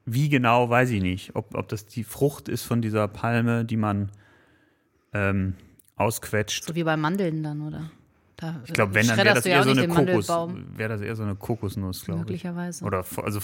Wie 0.05 0.29
genau, 0.29 0.69
weiß 0.69 0.91
ich 0.91 1.01
nicht. 1.01 1.35
Ob, 1.35 1.55
ob 1.55 1.67
das 1.67 1.87
die 1.87 2.03
Frucht 2.03 2.47
ist 2.47 2.63
von 2.63 2.83
dieser 2.83 3.07
Palme, 3.07 3.65
die 3.65 3.77
man 3.77 4.11
ähm, 5.15 5.53
ausquetscht. 5.95 6.65
So 6.65 6.75
wie 6.75 6.83
bei 6.83 6.97
Mandeln 6.97 7.43
dann, 7.43 7.61
oder? 7.61 7.89
Da, 8.37 8.61
Ich 8.65 8.73
glaube, 8.73 8.93
wenn, 8.93 9.07
dann 9.07 9.17
wäre 9.17 9.33
das 9.33 9.45
eher 9.45 9.63
so 9.63 9.69
eine 9.71 9.87
Kokos, 9.87 10.27
wäre 10.75 10.89
das 10.89 10.99
eher 11.01 11.15
so 11.15 11.23
eine 11.23 11.35
Kokosnuss, 11.35 12.03
glaube 12.03 12.21
ich. 12.21 12.27
möglicherweise. 12.27 12.83
Oder 12.83 13.05
also 13.23 13.39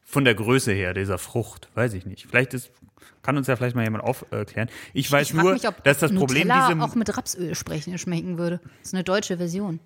von 0.00 0.24
der 0.24 0.36
Größe 0.36 0.72
her 0.72 0.94
dieser 0.94 1.18
Frucht, 1.18 1.68
weiß 1.74 1.94
ich 1.94 2.06
nicht. 2.06 2.26
Vielleicht 2.28 2.54
ist, 2.54 2.70
kann 3.22 3.36
uns 3.36 3.48
ja 3.48 3.56
vielleicht 3.56 3.74
mal 3.74 3.82
jemand 3.82 4.04
aufklären. 4.04 4.68
Ich 4.94 5.10
weiß 5.10 5.30
ich 5.30 5.34
nur, 5.34 5.54
mich, 5.54 5.66
ob 5.66 5.82
dass 5.82 5.98
das 5.98 6.14
Problem 6.14 6.46
Nutella 6.46 6.68
diese 6.68 6.80
auch 6.80 6.94
mit 6.94 7.16
Rapsöl 7.16 7.54
sprechen, 7.56 7.98
schmecken 7.98 8.38
würde. 8.38 8.60
Das 8.78 8.88
ist 8.88 8.94
eine 8.94 9.02
deutsche 9.02 9.38
Version. 9.38 9.80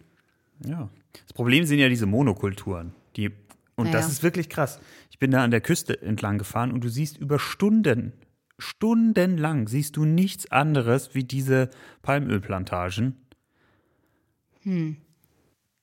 Ja. 0.66 0.90
Das 1.24 1.32
Problem 1.32 1.64
sind 1.64 1.78
ja 1.78 1.88
diese 1.88 2.04
Monokulturen. 2.06 2.94
Die, 3.16 3.30
und 3.76 3.86
Naja. 3.86 3.92
das 3.92 4.08
ist 4.10 4.22
wirklich 4.22 4.50
krass. 4.50 4.80
Ich 5.10 5.18
bin 5.18 5.30
da 5.30 5.42
an 5.42 5.50
der 5.50 5.62
Küste 5.62 6.00
entlang 6.02 6.36
gefahren 6.36 6.72
und 6.72 6.84
du 6.84 6.88
siehst 6.90 7.16
über 7.16 7.38
Stunden, 7.38 8.12
stundenlang 8.58 9.68
siehst 9.68 9.96
du 9.96 10.04
nichts 10.04 10.50
anderes 10.50 11.14
wie 11.14 11.24
diese 11.24 11.70
Palmölplantagen. 12.02 13.16
Hm. 14.62 14.96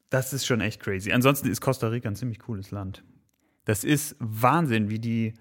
Das 0.09 0.33
ist 0.33 0.45
schon 0.45 0.61
echt 0.61 0.81
crazy. 0.81 1.11
Ansonsten 1.11 1.49
ist 1.49 1.61
Costa 1.61 1.87
Rica 1.87 2.09
ein 2.09 2.15
ziemlich 2.15 2.39
cooles 2.39 2.71
Land. 2.71 3.03
Das 3.65 3.83
ist 3.83 4.15
Wahnsinn, 4.19 4.89
wie 4.89 4.99
die, 4.99 5.33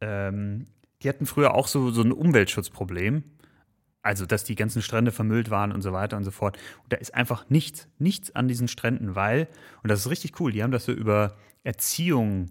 ähm, 0.00 0.66
die 1.02 1.08
hatten 1.08 1.26
früher 1.26 1.54
auch 1.54 1.68
so, 1.68 1.90
so 1.90 2.02
ein 2.02 2.12
Umweltschutzproblem. 2.12 3.22
Also, 4.02 4.26
dass 4.26 4.44
die 4.44 4.54
ganzen 4.54 4.80
Strände 4.80 5.12
vermüllt 5.12 5.50
waren 5.50 5.72
und 5.72 5.82
so 5.82 5.92
weiter 5.92 6.16
und 6.16 6.24
so 6.24 6.30
fort. 6.30 6.56
Und 6.82 6.92
da 6.92 6.96
ist 6.96 7.14
einfach 7.14 7.50
nichts, 7.50 7.88
nichts 7.98 8.34
an 8.34 8.48
diesen 8.48 8.68
Stränden, 8.68 9.14
weil, 9.14 9.48
und 9.82 9.90
das 9.90 10.00
ist 10.00 10.10
richtig 10.10 10.40
cool, 10.40 10.52
die 10.52 10.62
haben 10.62 10.70
das 10.70 10.84
so 10.84 10.92
über 10.92 11.36
Erziehung 11.62 12.50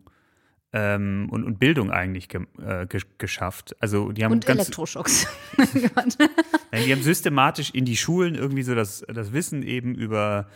ähm, 0.74 1.28
und, 1.32 1.44
und 1.44 1.60
Bildung 1.60 1.92
eigentlich 1.92 2.30
ge 2.30 2.42
äh, 2.62 2.86
ge 2.88 3.02
geschafft. 3.18 3.76
Also, 3.80 4.12
die 4.12 4.24
haben 4.24 4.34
Und 4.34 4.46
ganz, 4.46 4.62
Elektroschocks. 4.62 5.28
Nein, 5.58 6.84
die 6.86 6.92
haben 6.92 7.04
systematisch 7.04 7.72
in 7.72 7.86
die 7.86 7.98
Schulen 7.98 8.36
irgendwie 8.36 8.64
so 8.64 8.76
das, 8.76 9.06
das 9.08 9.34
Wissen 9.34 9.64
eben 9.64 9.96
über 9.96 10.48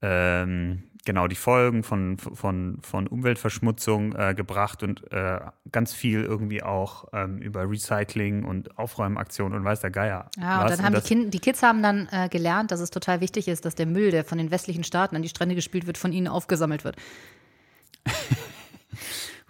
ähm, 0.00 0.84
genau 1.04 1.28
die 1.28 1.36
Folgen 1.36 1.82
von, 1.82 2.18
von, 2.18 2.78
von 2.82 3.06
Umweltverschmutzung 3.06 4.14
äh, 4.14 4.34
gebracht 4.34 4.82
und 4.82 5.10
äh, 5.12 5.40
ganz 5.70 5.92
viel 5.92 6.22
irgendwie 6.22 6.62
auch 6.62 7.08
ähm, 7.12 7.38
über 7.38 7.68
Recycling 7.68 8.44
und 8.44 8.78
Aufräumaktionen 8.78 9.58
und 9.58 9.64
weiß 9.64 9.80
der 9.80 9.90
Geier. 9.90 10.30
Ja, 10.38 10.60
und 10.60 10.64
was. 10.64 10.76
dann 10.76 10.86
haben 10.86 10.92
die, 10.92 11.00
das, 11.00 11.08
kind, 11.08 11.34
die 11.34 11.38
Kids 11.40 11.62
haben 11.62 11.82
dann 11.82 12.08
äh, 12.10 12.28
gelernt, 12.28 12.70
dass 12.70 12.80
es 12.80 12.90
total 12.90 13.20
wichtig 13.20 13.48
ist, 13.48 13.64
dass 13.64 13.74
der 13.74 13.86
Müll, 13.86 14.10
der 14.10 14.24
von 14.24 14.38
den 14.38 14.50
westlichen 14.50 14.84
Staaten 14.84 15.16
an 15.16 15.22
die 15.22 15.28
Strände 15.28 15.54
gespült 15.54 15.86
wird, 15.86 15.98
von 15.98 16.12
ihnen 16.12 16.28
aufgesammelt 16.28 16.84
wird. 16.84 16.96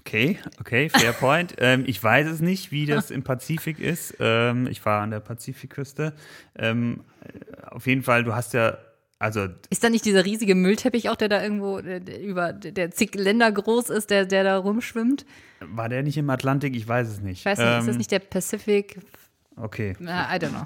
Okay, 0.00 0.38
okay, 0.60 0.90
fair 0.90 1.12
point. 1.14 1.54
ähm, 1.58 1.84
ich 1.86 2.02
weiß 2.02 2.26
es 2.26 2.40
nicht, 2.40 2.70
wie 2.70 2.84
das 2.84 3.10
im 3.10 3.22
Pazifik 3.22 3.78
ist. 3.78 4.14
Ähm, 4.20 4.66
ich 4.66 4.84
war 4.84 5.02
an 5.02 5.10
der 5.10 5.20
Pazifikküste. 5.20 6.12
Ähm, 6.56 7.00
äh, 7.22 7.66
auf 7.68 7.86
jeden 7.86 8.02
Fall, 8.02 8.22
du 8.22 8.34
hast 8.34 8.52
ja, 8.52 8.76
also 9.18 9.48
Ist 9.70 9.82
da 9.82 9.88
nicht 9.88 10.04
dieser 10.04 10.24
riesige 10.26 10.54
Müllteppich 10.54 11.08
auch, 11.08 11.16
der 11.16 11.28
da 11.30 11.42
irgendwo 11.42 11.80
der 11.80 12.20
über 12.20 12.52
der 12.52 12.90
zig 12.90 13.14
Länder 13.14 13.50
groß 13.50 13.88
ist, 13.88 14.10
der, 14.10 14.26
der 14.26 14.44
da 14.44 14.58
rumschwimmt? 14.58 15.24
war 15.60 15.88
der 15.88 16.02
nicht 16.02 16.18
im 16.18 16.28
Atlantik? 16.28 16.76
Ich 16.76 16.86
weiß 16.86 17.08
es 17.08 17.20
nicht. 17.20 17.38
Ich 17.38 17.44
weiß 17.46 17.58
nicht, 17.58 17.68
ist 17.68 17.86
das 17.86 17.94
Ähm, 17.94 17.96
nicht 17.96 18.10
der 18.10 18.18
Pacific? 18.18 18.98
Okay. 19.56 19.96
Äh, 20.00 20.04
I 20.04 20.38
don't 20.38 20.50
know. 20.50 20.62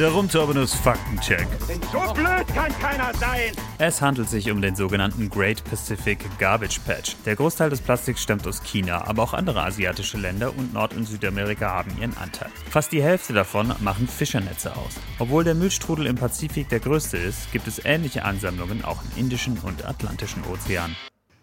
Der 0.00 0.08
Rumturbinus 0.08 0.72
Faktencheck. 0.72 1.46
So 1.92 2.14
blöd 2.14 2.46
kann 2.54 2.72
keiner 2.80 3.12
sein! 3.18 3.52
Es 3.76 4.00
handelt 4.00 4.30
sich 4.30 4.50
um 4.50 4.62
den 4.62 4.74
sogenannten 4.74 5.28
Great 5.28 5.62
Pacific 5.64 6.18
Garbage 6.38 6.80
Patch. 6.86 7.16
Der 7.26 7.36
Großteil 7.36 7.68
des 7.68 7.82
Plastiks 7.82 8.22
stammt 8.22 8.46
aus 8.46 8.62
China, 8.62 9.06
aber 9.06 9.22
auch 9.22 9.34
andere 9.34 9.62
asiatische 9.62 10.16
Länder 10.16 10.56
und 10.56 10.72
Nord- 10.72 10.96
und 10.96 11.04
Südamerika 11.04 11.68
haben 11.68 11.90
ihren 12.00 12.16
Anteil. 12.16 12.48
Fast 12.70 12.92
die 12.92 13.02
Hälfte 13.02 13.34
davon 13.34 13.74
machen 13.80 14.08
Fischernetze 14.08 14.74
aus. 14.74 14.98
Obwohl 15.18 15.44
der 15.44 15.54
Müllstrudel 15.54 16.06
im 16.06 16.16
Pazifik 16.16 16.70
der 16.70 16.80
größte 16.80 17.18
ist, 17.18 17.52
gibt 17.52 17.66
es 17.66 17.84
ähnliche 17.84 18.24
Ansammlungen 18.24 18.82
auch 18.82 19.02
im 19.02 19.20
Indischen 19.20 19.58
und 19.58 19.84
Atlantischen 19.84 20.42
Ozean. 20.50 20.96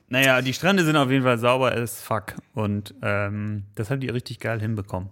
Naja, 0.10 0.42
die 0.42 0.54
Strände 0.56 0.84
sind 0.84 0.96
auf 0.96 1.12
jeden 1.12 1.26
Fall 1.26 1.38
sauber 1.38 1.74
as 1.74 2.02
fuck. 2.02 2.34
Und 2.56 2.96
ähm, 3.04 3.66
das 3.76 3.92
haben 3.92 4.00
die 4.00 4.10
richtig 4.10 4.40
geil 4.40 4.60
hinbekommen. 4.60 5.12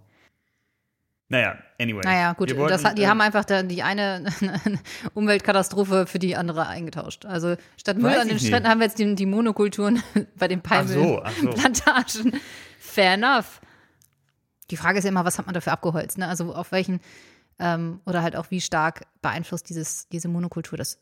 Naja, 1.27 1.57
anyway. 1.79 2.01
Naja, 2.03 2.33
gut, 2.33 2.55
wollten, 2.55 2.83
das, 2.83 2.93
die 2.93 3.01
äh, 3.01 3.07
haben 3.07 3.19
einfach 3.19 3.45
da 3.45 3.63
die 3.63 3.81
eine 3.81 4.25
Umweltkatastrophe 5.15 6.05
für 6.05 6.19
die 6.19 6.35
andere 6.35 6.67
eingetauscht. 6.67 7.25
Also 7.25 7.55
statt 7.77 7.97
Müll 7.97 8.13
an 8.13 8.27
den. 8.27 8.39
Stränden 8.39 8.69
haben 8.69 8.79
wir 8.79 8.85
jetzt 8.85 8.99
die, 8.99 9.15
die 9.15 9.25
Monokulturen 9.25 10.03
bei 10.37 10.47
den 10.47 10.61
Ach 10.67 10.87
so, 10.87 10.93
so. 10.93 11.21
Palmölplantagen. 11.21 12.39
Fair 12.79 13.13
enough. 13.13 13.59
Die 14.69 14.77
Frage 14.77 14.99
ist 14.99 15.03
ja 15.03 15.09
immer, 15.09 15.25
was 15.25 15.39
hat 15.39 15.47
man 15.47 15.53
dafür 15.53 15.73
abgeholzt? 15.73 16.17
Ne? 16.17 16.27
Also 16.27 16.53
auf 16.53 16.71
welchen 16.71 16.99
ähm, 17.59 18.01
oder 18.05 18.21
halt 18.21 18.35
auch 18.35 18.51
wie 18.51 18.61
stark 18.61 19.07
beeinflusst 19.21 19.69
dieses, 19.69 20.07
diese 20.09 20.27
Monokultur 20.27 20.77
das 20.77 20.99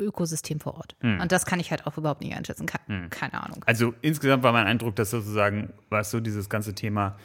Ökosystem 0.00 0.60
vor 0.60 0.74
Ort? 0.74 0.96
Hm. 1.00 1.20
Und 1.20 1.32
das 1.32 1.46
kann 1.46 1.58
ich 1.58 1.70
halt 1.70 1.86
auch 1.86 1.96
überhaupt 1.96 2.20
nicht 2.20 2.36
einschätzen. 2.36 2.66
Ke 2.66 2.78
Keine 3.10 3.42
Ahnung. 3.42 3.64
Also 3.66 3.94
insgesamt 4.02 4.42
war 4.44 4.52
mein 4.52 4.66
Eindruck, 4.66 4.94
dass 4.96 5.10
sozusagen, 5.10 5.72
was 5.90 6.10
so 6.10 6.20
dieses 6.20 6.48
ganze 6.48 6.74
Thema 6.74 7.16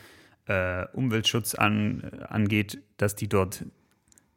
äh, 0.48 0.86
Umweltschutz 0.94 1.56
an, 1.56 2.04
äh, 2.04 2.24
angeht, 2.26 2.82
dass 2.98 3.16
die 3.16 3.28
dort 3.28 3.66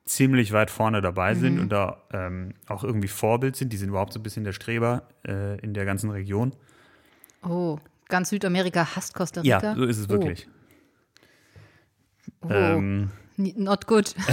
ziemlich 0.05 0.53
weit 0.53 0.71
vorne 0.71 1.01
dabei 1.01 1.35
sind 1.35 1.55
Mhm. 1.57 1.61
und 1.63 1.69
da 1.71 2.03
ähm, 2.13 2.55
auch 2.67 2.83
irgendwie 2.83 3.07
Vorbild 3.09 3.55
sind. 3.57 3.73
Die 3.73 3.77
sind 3.77 3.91
überhaupt 3.91 4.13
so 4.13 4.19
ein 4.19 4.23
bisschen 4.25 4.43
der 4.45 4.53
Streber 4.53 5.05
äh, 5.27 5.59
in 5.61 5.73
der 5.75 5.85
ganzen 5.85 6.11
Region. 6.11 6.53
Oh, 7.43 7.79
ganz 8.09 8.31
Südamerika 8.31 8.97
hasst 8.97 9.15
Costa 9.15 9.41
Rica. 9.41 9.61
Ja, 9.63 9.75
so 9.77 9.85
ist 9.85 9.99
es 9.99 10.07
Oh. 10.07 10.11
wirklich. 10.11 10.49
Oh, 12.43 12.49
Ähm, 12.51 13.11
not 13.37 13.87
good. 13.87 14.15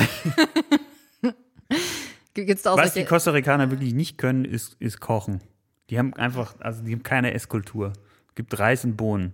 Was 2.63 2.93
die 2.93 3.03
Costa 3.05 3.31
Ricaner 3.31 3.72
wirklich 3.72 3.93
nicht 3.93 4.17
können, 4.17 4.46
ist, 4.46 4.75
ist 4.79 5.00
kochen. 5.00 5.41
Die 5.89 5.98
haben 5.98 6.13
einfach, 6.13 6.55
also 6.60 6.84
die 6.84 6.93
haben 6.93 7.01
keine 7.03 7.34
Esskultur. 7.34 7.93
Es 8.29 8.36
gibt 8.36 8.57
Reis 8.60 8.84
und 8.86 8.96
Bohnen. 8.96 9.34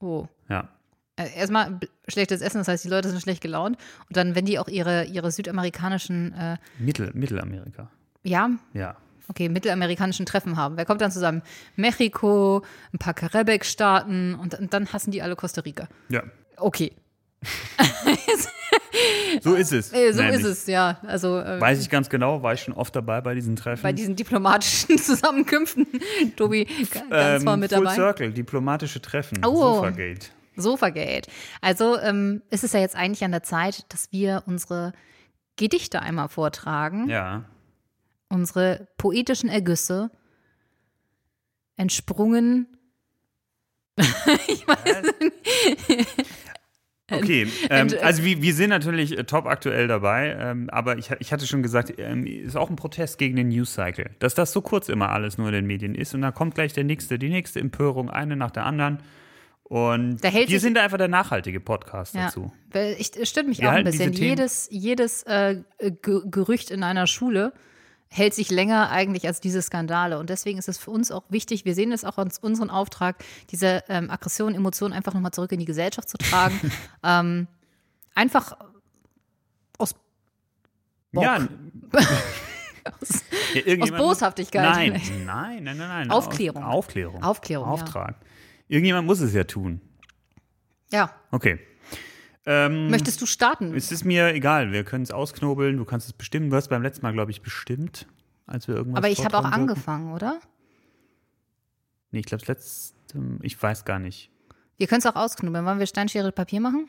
oh. 0.00 0.26
Ja. 0.48 0.68
Äh, 1.26 1.38
Erstmal 1.38 1.78
schlechtes 2.08 2.40
Essen, 2.40 2.58
das 2.58 2.68
heißt, 2.68 2.84
die 2.84 2.88
Leute 2.88 3.08
sind 3.10 3.20
schlecht 3.22 3.40
gelaunt. 3.40 3.76
Und 4.08 4.16
dann, 4.16 4.34
wenn 4.34 4.44
die 4.44 4.58
auch 4.58 4.68
ihre, 4.68 5.04
ihre 5.04 5.30
südamerikanischen, 5.30 6.32
äh, 6.34 6.56
Mittel, 6.78 7.10
Mittelamerika. 7.14 7.90
ja, 8.22 8.50
Ja. 8.74 8.96
okay, 9.28 9.48
mittelamerikanischen 9.48 10.26
Treffen 10.26 10.56
haben. 10.56 10.76
Wer 10.76 10.84
kommt 10.84 11.00
dann 11.00 11.10
zusammen? 11.10 11.42
Mexiko, 11.76 12.62
ein 12.92 12.98
paar 12.98 13.14
Karibik-Staaten 13.14 14.34
und, 14.34 14.54
und 14.58 14.72
dann 14.74 14.92
hassen 14.92 15.10
die 15.10 15.22
alle 15.22 15.36
Costa 15.36 15.60
Rica. 15.62 15.88
Ja. 16.08 16.22
Okay, 16.56 16.92
So 19.40 19.54
ist 19.54 19.72
es. 19.72 19.92
äh, 19.92 20.12
so 20.12 20.20
nämlich. 20.22 20.40
ist 20.40 20.46
es, 20.46 20.66
ja. 20.66 20.98
Also 21.06 21.40
äh, 21.40 21.60
Weiß 21.60 21.80
ich 21.80 21.88
ganz 21.90 22.08
genau, 22.08 22.42
war 22.42 22.52
ich 22.54 22.60
schon 22.60 22.74
oft 22.74 22.94
dabei 22.94 23.20
bei 23.20 23.34
diesen 23.34 23.56
Treffen. 23.56 23.82
bei 23.82 23.92
diesen 23.92 24.14
diplomatischen 24.16 24.98
Zusammenkünften. 24.98 25.86
Tobi 26.36 26.66
ganz 27.10 27.42
vorne 27.42 27.60
mit 27.62 27.72
Full 27.72 27.82
dabei. 27.84 27.94
Circle, 27.94 28.32
diplomatische 28.32 29.00
Treffen, 29.00 29.40
Oh. 29.44 29.74
Sofagate. 29.76 30.26
Sofagate. 30.56 31.30
Also 31.60 31.98
ähm, 31.98 32.42
ist 32.50 32.64
es 32.64 32.72
ja 32.72 32.80
jetzt 32.80 32.96
eigentlich 32.96 33.24
an 33.24 33.32
der 33.32 33.42
Zeit, 33.42 33.92
dass 33.92 34.12
wir 34.12 34.42
unsere 34.46 34.92
Gedichte 35.56 36.02
einmal 36.02 36.28
vortragen. 36.28 37.08
Ja. 37.08 37.44
Unsere 38.28 38.88
poetischen 38.96 39.48
Ergüsse. 39.48 40.10
Entsprungen. 41.76 42.66
Okay, 47.10 47.46
ähm, 47.68 47.88
also 48.00 48.24
wir, 48.24 48.40
wir 48.40 48.54
sind 48.54 48.70
natürlich 48.70 49.18
äh, 49.18 49.24
top 49.24 49.46
aktuell 49.46 49.86
dabei, 49.86 50.36
ähm, 50.38 50.70
aber 50.70 50.98
ich, 50.98 51.10
ich 51.18 51.32
hatte 51.32 51.46
schon 51.46 51.62
gesagt, 51.62 51.92
ähm, 51.98 52.26
ist 52.26 52.56
auch 52.56 52.70
ein 52.70 52.76
Protest 52.76 53.18
gegen 53.18 53.36
den 53.36 53.48
News 53.48 53.74
Cycle, 53.74 54.10
dass 54.18 54.34
das 54.34 54.52
so 54.52 54.62
kurz 54.62 54.88
immer 54.88 55.10
alles 55.10 55.36
nur 55.36 55.48
in 55.48 55.54
den 55.54 55.66
Medien 55.66 55.94
ist 55.94 56.14
und 56.14 56.22
dann 56.22 56.32
kommt 56.32 56.54
gleich 56.54 56.72
der 56.72 56.84
nächste, 56.84 57.18
die 57.18 57.28
nächste 57.28 57.60
Empörung, 57.60 58.08
eine 58.08 58.36
nach 58.36 58.50
der 58.50 58.64
anderen 58.64 58.98
und 59.64 60.22
wir 60.22 60.60
sind 60.60 60.74
da 60.74 60.82
einfach 60.82 60.98
der 60.98 61.08
nachhaltige 61.08 61.58
Podcast 61.60 62.14
Ja, 62.14 62.26
dazu. 62.26 62.52
ich, 62.98 63.16
es 63.16 63.30
stört 63.30 63.46
mich 63.46 63.60
Wir 63.60 63.68
auch 63.70 63.72
ein 63.74 63.84
bisschen. 63.84 64.12
Jedes, 64.12 64.68
jedes 64.70 65.22
äh, 65.22 65.62
Ge- 66.02 66.22
Gerücht 66.26 66.70
in 66.70 66.82
einer 66.82 67.06
Schule 67.06 67.52
hält 68.08 68.34
sich 68.34 68.50
länger 68.50 68.90
eigentlich 68.90 69.26
als 69.26 69.40
diese 69.40 69.62
Skandale. 69.62 70.18
Und 70.18 70.28
deswegen 70.28 70.58
ist 70.58 70.68
es 70.68 70.76
für 70.76 70.90
uns 70.90 71.10
auch 71.10 71.22
wichtig, 71.30 71.64
wir 71.64 71.74
sehen 71.74 71.92
es 71.92 72.04
auch 72.04 72.18
als 72.18 72.38
unseren 72.38 72.68
Auftrag, 72.68 73.24
diese 73.50 73.82
ähm, 73.88 74.10
Aggression, 74.10 74.54
Emotionen 74.54 74.92
einfach 74.92 75.14
nochmal 75.14 75.30
zurück 75.32 75.50
in 75.52 75.60
die 75.60 75.64
Gesellschaft 75.64 76.10
zu 76.10 76.18
tragen. 76.18 76.70
ähm, 77.02 77.46
einfach 78.14 78.54
aus, 79.78 79.94
Bock. 81.12 81.22
Ja, 81.24 81.36
aus 83.00 83.24
ja, 83.64 83.76
Aus 83.82 83.90
Boshaftigkeit 83.92 84.62
Nein, 84.62 84.92
nein, 85.24 85.64
nein, 85.64 85.76
nein, 85.76 85.88
nein. 85.88 86.10
Aufklärung. 86.10 86.62
Auf, 86.62 86.74
Aufklärung. 86.74 87.22
Aufklärung, 87.22 87.68
ja. 87.68 87.72
Irgendjemand 88.72 89.06
muss 89.06 89.20
es 89.20 89.34
ja 89.34 89.44
tun. 89.44 89.82
ja. 90.90 91.14
Okay. 91.30 91.60
Ähm, 92.46 92.88
Möchtest 92.90 93.20
du 93.20 93.26
starten? 93.26 93.74
Es 93.76 93.92
ist 93.92 94.04
mir 94.04 94.34
egal, 94.34 94.72
wir 94.72 94.82
können 94.82 95.04
es 95.04 95.10
ausknobeln, 95.10 95.76
du 95.76 95.84
kannst 95.84 96.06
es 96.08 96.12
bestimmen. 96.14 96.48
Du 96.50 96.56
hast 96.56 96.68
beim 96.68 96.82
letzten 96.82 97.02
Mal, 97.02 97.12
glaube 97.12 97.30
ich, 97.30 97.42
bestimmt, 97.42 98.08
als 98.46 98.66
wir 98.66 98.74
irgendwas 98.74 98.98
Aber 98.98 99.08
ich 99.10 99.24
habe 99.24 99.36
auch 99.36 99.42
sollten. 99.42 99.54
angefangen, 99.54 100.12
oder? 100.12 100.40
Nee, 102.10 102.20
ich 102.20 102.26
glaube, 102.26 102.40
das 102.40 102.48
letzte, 102.48 103.20
ich 103.42 103.62
weiß 103.62 103.84
gar 103.84 103.98
nicht. 103.98 104.30
Wir 104.78 104.86
können 104.86 105.00
es 105.00 105.06
auch 105.06 105.14
ausknobeln. 105.16 105.64
Wollen 105.66 105.78
wir 105.78 105.86
Steinschere 105.86 106.32
Papier 106.32 106.60
machen? 106.60 106.88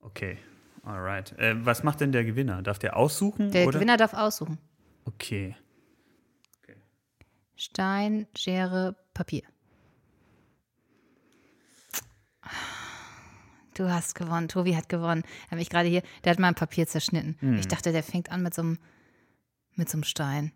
Okay, 0.00 0.36
alright. 0.82 1.32
Äh, 1.38 1.64
was 1.64 1.82
macht 1.84 2.00
denn 2.00 2.12
der 2.12 2.24
Gewinner? 2.24 2.60
Darf 2.60 2.78
der 2.80 2.96
aussuchen? 2.96 3.52
Der 3.52 3.66
oder? 3.68 3.78
Gewinner 3.78 3.96
darf 3.96 4.12
aussuchen. 4.14 4.58
Okay. 5.06 5.56
Stein, 7.56 8.26
Schere, 8.36 8.96
Papier. 9.14 9.44
Du 13.74 13.90
hast 13.92 14.14
gewonnen. 14.14 14.48
Tobi 14.48 14.76
hat 14.76 14.88
gewonnen. 14.88 15.22
Er 15.46 15.52
hat 15.52 15.58
mich 15.58 15.70
gerade 15.70 15.88
hier, 15.88 16.02
der 16.24 16.32
hat 16.32 16.38
mein 16.38 16.54
Papier 16.54 16.86
zerschnitten. 16.86 17.36
Hm. 17.40 17.58
Ich 17.58 17.68
dachte, 17.68 17.92
der 17.92 18.02
fängt 18.02 18.30
an 18.30 18.42
mit 18.42 18.54
so 18.54 18.62
einem, 18.62 18.78
mit 19.74 19.88
so 19.88 19.96
einem 19.96 20.04
Stein. 20.04 20.52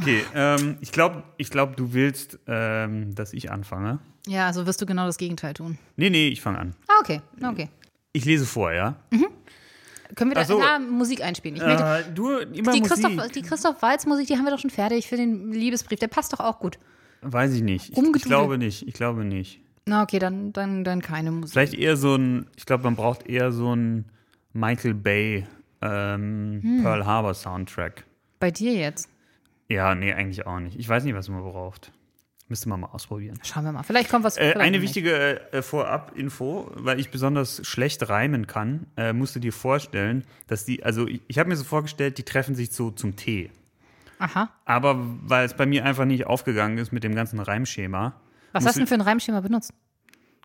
Okay, 0.00 0.24
ähm, 0.34 0.78
ich 0.80 0.90
glaube, 0.90 1.22
ich 1.36 1.50
glaub, 1.50 1.76
du 1.76 1.92
willst, 1.92 2.38
ähm, 2.46 3.14
dass 3.14 3.32
ich 3.32 3.50
anfange. 3.50 3.98
Ja, 4.26 4.46
also 4.46 4.66
wirst 4.66 4.80
du 4.80 4.86
genau 4.86 5.06
das 5.06 5.18
Gegenteil 5.18 5.54
tun. 5.54 5.78
Nee, 5.96 6.10
nee, 6.10 6.28
ich 6.28 6.40
fange 6.40 6.58
an. 6.58 6.74
Ah, 6.88 6.94
okay. 7.00 7.20
Okay. 7.42 7.68
Ich 8.12 8.24
lese 8.24 8.46
vor, 8.46 8.72
ja? 8.72 8.96
Können 10.14 10.30
wir 10.30 10.34
da 10.34 10.44
so. 10.44 10.60
Musik 10.90 11.22
einspielen? 11.22 11.56
Ich 11.56 11.62
möchte, 11.62 11.82
Äh, 11.82 12.12
du, 12.14 12.38
immer 12.38 12.72
die, 12.72 12.80
Musik. 12.80 12.84
Christoph, 12.84 13.28
die 13.32 13.42
Christoph 13.42 13.82
Walz 13.82 14.06
Musik, 14.06 14.26
die 14.26 14.36
haben 14.36 14.44
wir 14.44 14.50
doch 14.50 14.58
schon 14.58 14.70
fertig 14.70 15.08
für 15.08 15.16
den 15.16 15.52
Liebesbrief. 15.52 15.98
Der 15.98 16.08
passt 16.08 16.32
doch 16.32 16.40
auch 16.40 16.58
gut. 16.58 16.78
Weiß 17.22 17.52
ich 17.54 17.62
nicht. 17.62 17.90
Ich, 17.90 17.98
ich 17.98 18.22
glaube 18.22 18.58
nicht. 18.58 18.86
Ich 18.86 18.94
glaube 18.94 19.24
nicht. 19.24 19.61
Na, 19.86 20.02
okay, 20.02 20.18
dann, 20.18 20.52
dann, 20.52 20.84
dann 20.84 21.02
keine 21.02 21.30
Musik. 21.32 21.52
Vielleicht 21.52 21.74
eher 21.74 21.96
so 21.96 22.14
ein, 22.14 22.46
ich 22.56 22.66
glaube, 22.66 22.84
man 22.84 22.94
braucht 22.96 23.26
eher 23.26 23.50
so 23.52 23.74
ein 23.74 24.04
Michael 24.52 24.94
Bay 24.94 25.46
ähm, 25.80 26.60
Hm. 26.62 26.82
Pearl 26.82 27.04
Harbor 27.04 27.34
Soundtrack. 27.34 28.04
Bei 28.38 28.50
dir 28.50 28.72
jetzt. 28.74 29.08
Ja, 29.68 29.94
nee, 29.94 30.12
eigentlich 30.12 30.46
auch 30.46 30.60
nicht. 30.60 30.78
Ich 30.78 30.88
weiß 30.88 31.04
nicht, 31.04 31.14
was 31.14 31.28
man 31.28 31.42
braucht. 31.42 31.92
Müsste 32.48 32.68
man 32.68 32.80
mal 32.80 32.88
ausprobieren. 32.88 33.38
Schauen 33.42 33.64
wir 33.64 33.72
mal. 33.72 33.82
Vielleicht 33.82 34.10
kommt 34.10 34.24
was. 34.24 34.36
Äh, 34.36 34.54
eine 34.58 34.82
wichtige 34.82 35.40
äh, 35.52 35.62
Vorab-Info, 35.62 36.70
weil 36.74 37.00
ich 37.00 37.10
besonders 37.10 37.66
schlecht 37.66 38.08
reimen 38.10 38.46
kann, 38.46 38.86
äh, 38.96 39.12
musst 39.12 39.34
du 39.34 39.40
dir 39.40 39.52
vorstellen, 39.52 40.24
dass 40.48 40.64
die, 40.66 40.84
also 40.84 41.06
ich, 41.08 41.22
ich 41.28 41.38
habe 41.38 41.48
mir 41.48 41.56
so 41.56 41.64
vorgestellt, 41.64 42.18
die 42.18 42.24
treffen 42.24 42.54
sich 42.54 42.72
so 42.72 42.90
zum 42.90 43.16
Tee. 43.16 43.50
Aha. 44.18 44.50
Aber 44.66 44.96
weil 45.22 45.46
es 45.46 45.54
bei 45.54 45.64
mir 45.66 45.84
einfach 45.84 46.04
nicht 46.04 46.26
aufgegangen 46.26 46.76
ist 46.78 46.92
mit 46.92 47.02
dem 47.04 47.14
ganzen 47.14 47.40
Reimschema. 47.40 48.20
Was 48.52 48.64
hast 48.66 48.76
du 48.76 48.80
denn 48.80 48.86
für 48.86 48.94
ein 48.94 49.00
Reimschema 49.00 49.40
benutzt? 49.40 49.72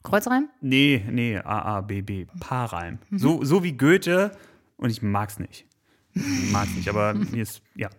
Kreuzreim? 0.04 0.50
Nee, 0.62 1.04
nee, 1.10 1.38
A, 1.38 1.78
A, 1.78 1.82
B, 1.82 2.02
B, 2.02 2.26
Paarreim. 2.40 3.00
Mhm. 3.10 3.18
So, 3.20 3.44
so 3.44 3.64
wie 3.64 3.74
Goethe 3.74 4.32
und 4.78 4.90
ich 4.90 5.02
mag's 5.02 5.40
nicht. 5.40 5.66
Mag's 6.14 6.74
nicht, 6.76 6.90
aber 6.90 7.14
mir 7.32 7.42
ist, 7.44 7.62
ja. 7.76 7.90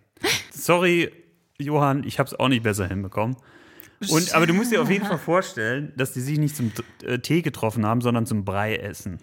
Sorry, 0.51 1.11
Johann, 1.59 2.03
ich 2.03 2.19
hab's 2.19 2.33
auch 2.33 2.47
nicht 2.47 2.63
besser 2.63 2.87
hinbekommen. 2.87 3.35
Und, 4.09 4.33
aber 4.33 4.47
du 4.47 4.53
musst 4.53 4.71
dir 4.71 4.81
auf 4.81 4.89
jeden 4.89 5.05
Fall 5.05 5.17
vorstellen, 5.25 5.93
dass 5.97 6.13
die 6.13 6.21
sich 6.21 6.39
nicht 6.39 6.55
zum 6.55 6.71
äh, 7.03 7.19
Tee 7.19 7.41
getroffen 7.41 7.85
haben, 7.85 8.01
sondern 8.01 8.25
zum 8.25 8.45
Brei 8.45 8.77
essen. 8.77 9.19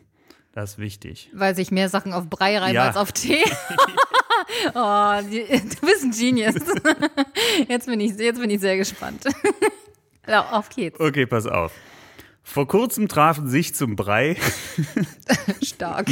Das 0.52 0.72
ist 0.72 0.78
wichtig. 0.78 1.30
Weil 1.34 1.54
sich 1.56 1.70
mehr 1.70 1.88
Sachen 1.88 2.12
auf 2.12 2.28
Brei 2.28 2.58
reiben 2.58 2.74
Ja. 2.74 2.86
als 2.86 2.96
auf 2.96 3.12
Tee. 3.12 3.42
oh, 4.74 5.14
du 5.22 5.86
bist 5.86 6.02
ein 6.04 6.10
Genius. 6.12 6.54
Jetzt 7.68 7.86
bin 7.86 8.00
ich, 8.00 8.16
jetzt 8.16 8.40
bin 8.40 8.48
ich 8.50 8.60
sehr 8.60 8.76
gespannt. 8.76 9.24
Ja, 10.26 10.50
auf 10.50 10.68
geht's. 10.70 10.98
Okay, 11.00 11.26
pass 11.26 11.46
auf. 11.46 11.72
Vor 12.42 12.68
kurzem 12.68 13.08
trafen 13.08 13.48
sich 13.48 13.74
zum 13.74 13.96
Brei 13.96 14.36
Stark. 15.62 16.08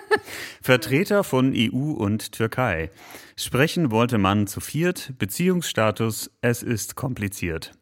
Vertreter 0.62 1.24
von 1.24 1.54
EU 1.56 1.92
und 1.92 2.32
Türkei. 2.32 2.90
Sprechen 3.36 3.90
wollte 3.90 4.18
man 4.18 4.46
zu 4.46 4.60
viert, 4.60 5.14
Beziehungsstatus, 5.18 6.30
es 6.42 6.62
ist 6.62 6.94
kompliziert. 6.94 7.72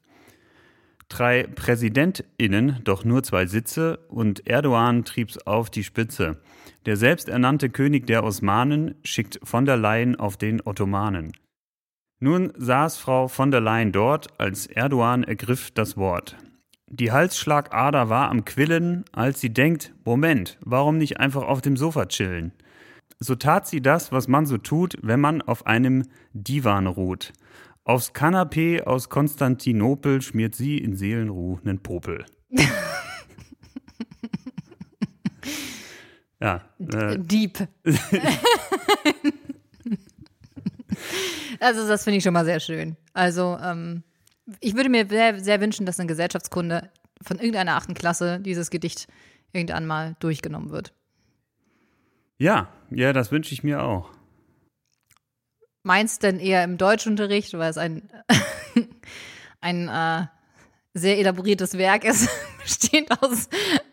Drei 1.08 1.42
PräsidentInnen, 1.42 2.78
doch 2.84 3.04
nur 3.04 3.24
zwei 3.24 3.46
Sitze 3.46 3.98
und 4.08 4.46
Erdogan 4.46 5.04
trieb's 5.04 5.38
auf 5.44 5.68
die 5.68 5.82
Spitze. 5.82 6.40
Der 6.86 6.96
selbsternannte 6.96 7.68
König 7.68 8.06
der 8.06 8.22
Osmanen 8.22 8.94
schickt 9.02 9.40
von 9.42 9.66
der 9.66 9.76
Leyen 9.76 10.14
auf 10.14 10.36
den 10.36 10.64
Ottomanen. 10.64 11.32
Nun 12.22 12.52
saß 12.54 12.98
Frau 12.98 13.28
von 13.28 13.50
der 13.50 13.62
Leyen 13.62 13.92
dort, 13.92 14.38
als 14.38 14.66
Erdogan 14.66 15.24
ergriff 15.24 15.70
das 15.70 15.96
Wort. 15.96 16.36
Die 16.86 17.12
Halsschlagader 17.12 18.10
war 18.10 18.28
am 18.28 18.44
Quillen, 18.44 19.06
als 19.10 19.40
sie 19.40 19.54
denkt, 19.54 19.94
Moment, 20.04 20.58
warum 20.60 20.98
nicht 20.98 21.18
einfach 21.18 21.44
auf 21.44 21.62
dem 21.62 21.78
Sofa 21.78 22.04
chillen? 22.04 22.52
So 23.20 23.36
tat 23.36 23.66
sie 23.66 23.80
das, 23.80 24.12
was 24.12 24.28
man 24.28 24.44
so 24.44 24.58
tut, 24.58 24.98
wenn 25.00 25.20
man 25.20 25.40
auf 25.40 25.66
einem 25.66 26.08
Divan 26.34 26.86
ruht. 26.86 27.32
Aufs 27.84 28.12
Kanapee 28.12 28.82
aus 28.82 29.08
Konstantinopel 29.08 30.20
schmiert 30.20 30.54
sie 30.54 30.76
in 30.76 30.96
Seelenruhe 30.96 31.58
nen 31.62 31.82
Popel. 31.82 32.26
ja, 36.38 36.60
äh, 36.78 37.18
Deep. 37.18 37.66
also 41.60 41.86
das 41.86 42.04
finde 42.04 42.18
ich 42.18 42.24
schon 42.24 42.34
mal 42.34 42.44
sehr 42.44 42.60
schön. 42.60 42.96
Also 43.12 43.58
ähm, 43.62 44.02
ich 44.60 44.74
würde 44.74 44.88
mir 44.88 45.06
sehr, 45.08 45.38
sehr 45.40 45.60
wünschen, 45.60 45.86
dass 45.86 46.00
eine 46.00 46.08
Gesellschaftskunde 46.08 46.90
von 47.22 47.38
irgendeiner 47.38 47.76
achten 47.76 47.94
Klasse 47.94 48.40
dieses 48.40 48.70
Gedicht 48.70 49.06
irgendwann 49.52 49.86
mal 49.86 50.16
durchgenommen 50.20 50.70
wird. 50.70 50.92
ja, 52.38 52.68
ja, 52.90 53.12
das 53.12 53.30
wünsche 53.30 53.52
ich 53.52 53.62
mir 53.62 53.82
auch. 53.82 54.10
Meinst 55.82 56.22
denn 56.22 56.40
eher 56.40 56.64
im 56.64 56.76
Deutschunterricht, 56.76 57.54
weil 57.54 57.70
es 57.70 57.78
ein, 57.78 58.10
ein 59.60 59.88
äh, 59.88 60.26
sehr 60.92 61.18
elaboriertes 61.18 61.78
Werk 61.78 62.04
ist, 62.04 62.28
besteht 62.62 63.10
aus 63.22 63.48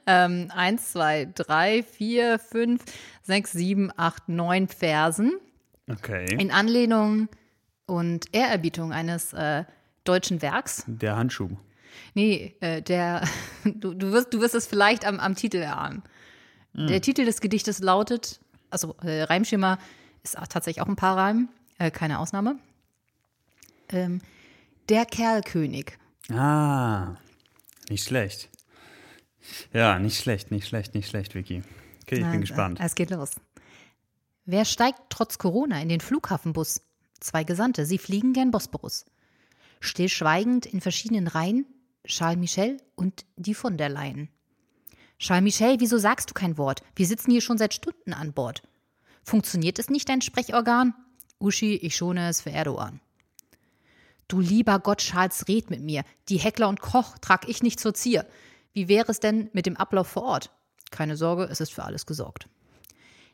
ähm, 0.05 0.51
1, 0.53 0.91
2, 0.93 1.31
3, 1.35 1.83
4, 1.83 2.39
5, 2.39 2.83
6, 3.23 3.51
7, 3.51 3.91
8, 3.95 4.29
9 4.29 4.67
Versen 4.67 5.33
Okay. 5.89 6.25
in 6.37 6.51
Anlehnung 6.51 7.29
und 7.85 8.25
Ehrerbietung 8.33 8.91
eines 8.91 9.33
äh, 9.33 9.63
deutschen 10.03 10.41
Werks. 10.41 10.83
Der 10.87 11.15
Handschuh. 11.15 11.49
Nee, 12.13 12.55
äh, 12.59 12.81
der, 12.81 13.21
du, 13.63 13.93
du, 13.93 14.11
wirst, 14.11 14.33
du 14.33 14.41
wirst 14.41 14.55
es 14.55 14.67
vielleicht 14.67 15.05
am, 15.05 15.19
am 15.19 15.35
Titel 15.35 15.57
erahnen. 15.57 16.03
Der 16.73 17.01
Titel 17.01 17.25
des 17.25 17.41
Gedichtes 17.41 17.79
lautet, 17.79 18.39
also 18.69 18.95
äh, 19.01 19.23
Reimschema 19.23 19.79
ist 20.21 20.37
auch 20.37 20.45
tatsächlich 20.45 20.83
auch 20.83 20.87
ein 20.87 20.95
paar 20.95 21.17
Reim, 21.17 21.49
äh, 21.79 21.89
keine 21.89 22.19
Ausnahme. 22.19 22.59
Ähm, 23.89 24.21
der 24.87 25.05
Kerlkönig. 25.05 25.97
Ah, 26.31 27.15
nicht 27.89 28.03
schlecht. 28.03 28.49
Ja, 29.73 29.97
nicht 29.97 30.19
schlecht, 30.19 30.51
nicht 30.51 30.67
schlecht, 30.67 30.93
nicht 30.93 31.09
schlecht, 31.09 31.33
Vicky. 31.33 31.63
Okay, 32.03 32.17
ich 32.17 32.21
Na, 32.21 32.31
bin 32.31 32.41
gespannt. 32.41 32.79
äh, 32.79 32.83
Es 32.83 32.93
geht 32.93 33.09
los. 33.09 33.31
Wer 34.49 34.63
steigt 34.63 35.09
trotz 35.09 35.39
Corona 35.39 35.81
in 35.81 35.89
den 35.89 35.99
Flughafenbus? 35.99 36.79
Zwei 37.19 37.43
Gesandte, 37.43 37.85
sie 37.85 37.97
fliegen 37.97 38.31
gern 38.31 38.49
Bosporus. 38.49 39.03
Stillschweigend 39.81 40.65
in 40.65 40.79
verschiedenen 40.79 41.27
Reihen 41.27 41.65
Charles 42.05 42.39
Michel 42.39 42.77
und 42.95 43.25
die 43.35 43.53
von 43.53 43.75
der 43.75 43.89
Leyen. 43.89 44.29
Charles 45.19 45.43
Michel, 45.43 45.81
wieso 45.81 45.97
sagst 45.97 46.29
du 46.29 46.33
kein 46.33 46.57
Wort? 46.57 46.81
Wir 46.95 47.05
sitzen 47.05 47.31
hier 47.31 47.41
schon 47.41 47.57
seit 47.57 47.73
Stunden 47.73 48.13
an 48.13 48.31
Bord. 48.31 48.63
Funktioniert 49.21 49.79
es 49.79 49.89
nicht, 49.89 50.07
dein 50.07 50.21
Sprechorgan? 50.21 50.93
Uschi, 51.39 51.75
ich 51.75 51.97
schone 51.97 52.29
es 52.29 52.39
für 52.39 52.51
Erdogan. 52.51 53.01
Du 54.29 54.39
lieber 54.39 54.79
Gott, 54.79 54.99
Charles, 54.99 55.49
red 55.49 55.69
mit 55.69 55.81
mir. 55.81 56.05
Die 56.29 56.37
Heckler 56.37 56.69
und 56.69 56.79
Koch 56.79 57.17
trag 57.17 57.49
ich 57.49 57.63
nicht 57.63 57.81
zur 57.81 57.93
Zier. 57.93 58.25
Wie 58.71 58.87
wäre 58.87 59.11
es 59.11 59.19
denn 59.19 59.49
mit 59.51 59.65
dem 59.65 59.75
Ablauf 59.75 60.07
vor 60.07 60.23
Ort? 60.23 60.51
Keine 60.89 61.17
Sorge, 61.17 61.43
es 61.43 61.59
ist 61.59 61.73
für 61.73 61.83
alles 61.83 62.05
gesorgt. 62.05 62.47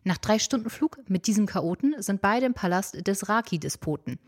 Nach 0.04 0.18
drei 0.18 0.38
Stunden 0.38 0.70
Flug 0.70 1.00
mit 1.08 1.28
diesem 1.28 1.46
Chaoten 1.46 1.96
sind 2.02 2.22
beide 2.22 2.46
im 2.46 2.54
Palast 2.54 3.08
des 3.08 3.30
Raki-Despoten, 3.30 4.20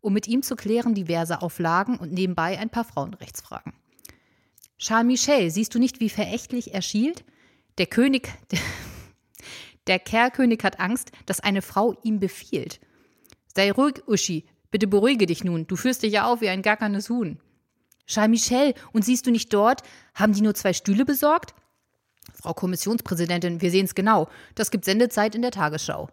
um 0.00 0.12
mit 0.12 0.26
ihm 0.26 0.42
zu 0.42 0.56
klären 0.56 0.94
diverse 0.94 1.40
Auflagen 1.40 1.98
und 1.98 2.12
nebenbei 2.12 2.58
ein 2.58 2.70
paar 2.70 2.84
Frauenrechtsfragen. 2.84 3.72
Charles 4.78 5.06
Michel, 5.06 5.50
siehst 5.50 5.74
du 5.74 5.78
nicht, 5.78 6.00
wie 6.00 6.08
verächtlich 6.08 6.74
er 6.74 6.82
schielt? 6.82 7.24
Der 7.78 7.86
König, 7.86 8.32
der, 9.86 9.98
Kerlkönig 9.98 10.64
hat 10.64 10.80
Angst, 10.80 11.12
dass 11.26 11.40
eine 11.40 11.62
Frau 11.62 11.96
ihm 12.02 12.18
befiehlt. 12.18 12.80
Sei 13.54 13.70
ruhig, 13.70 14.02
Uschi, 14.08 14.46
bitte 14.70 14.86
beruhige 14.86 15.26
dich 15.26 15.44
nun, 15.44 15.66
du 15.66 15.76
führst 15.76 16.02
dich 16.02 16.12
ja 16.12 16.26
auf 16.26 16.40
wie 16.40 16.48
ein 16.48 16.62
gackernes 16.62 17.08
Huhn. 17.08 17.38
Charles 18.06 18.30
Michel, 18.30 18.74
und 18.92 19.04
siehst 19.04 19.26
du 19.26 19.30
nicht 19.30 19.52
dort, 19.52 19.82
haben 20.14 20.32
die 20.32 20.40
nur 20.40 20.54
zwei 20.54 20.72
Stühle 20.72 21.04
besorgt? 21.04 21.54
Frau 22.34 22.54
Kommissionspräsidentin, 22.54 23.60
wir 23.60 23.70
sehen's 23.70 23.94
genau, 23.94 24.28
das 24.54 24.70
gibt 24.70 24.84
Sendezeit 24.84 25.34
in 25.34 25.42
der 25.42 25.50
Tagesschau. 25.50 26.08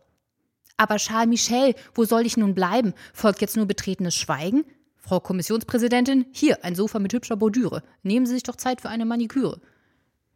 Aber 0.77 0.97
Charles 0.97 1.29
Michel, 1.29 1.73
wo 1.95 2.05
soll 2.05 2.25
ich 2.25 2.37
nun 2.37 2.53
bleiben? 2.53 2.93
Folgt 3.13 3.41
jetzt 3.41 3.57
nur 3.57 3.65
betretenes 3.65 4.15
Schweigen? 4.15 4.63
Frau 4.97 5.19
Kommissionspräsidentin, 5.19 6.25
hier 6.31 6.63
ein 6.63 6.75
Sofa 6.75 6.99
mit 6.99 7.13
hübscher 7.13 7.37
Bordüre. 7.37 7.81
Nehmen 8.03 8.25
Sie 8.25 8.33
sich 8.33 8.43
doch 8.43 8.55
Zeit 8.55 8.81
für 8.81 8.89
eine 8.89 9.05
Maniküre. 9.05 9.59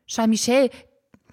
Charles 0.07 0.29
Michel, 0.29 0.69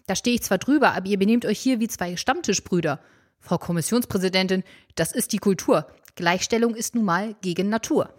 da 0.07 0.15
stehe 0.15 0.35
ich 0.35 0.43
zwar 0.43 0.59
drüber, 0.59 0.93
aber 0.95 1.07
ihr 1.07 1.19
benehmt 1.19 1.47
euch 1.47 1.59
hier 1.59 1.81
wie 1.81 1.89
zwei 1.89 2.17
Stammtischbrüder. 2.17 3.01
Frau 3.41 3.59
Kommissionspräsidentin, 3.59 4.65
das 4.95 5.13
ist 5.13 5.33
die 5.33 5.39
Kultur. 5.39 5.87
Gleichstellung 6.17 6.75
ist 6.75 6.95
nun 6.95 7.05
mal 7.05 7.37
gegen 7.41 7.69
Natur. 7.69 8.13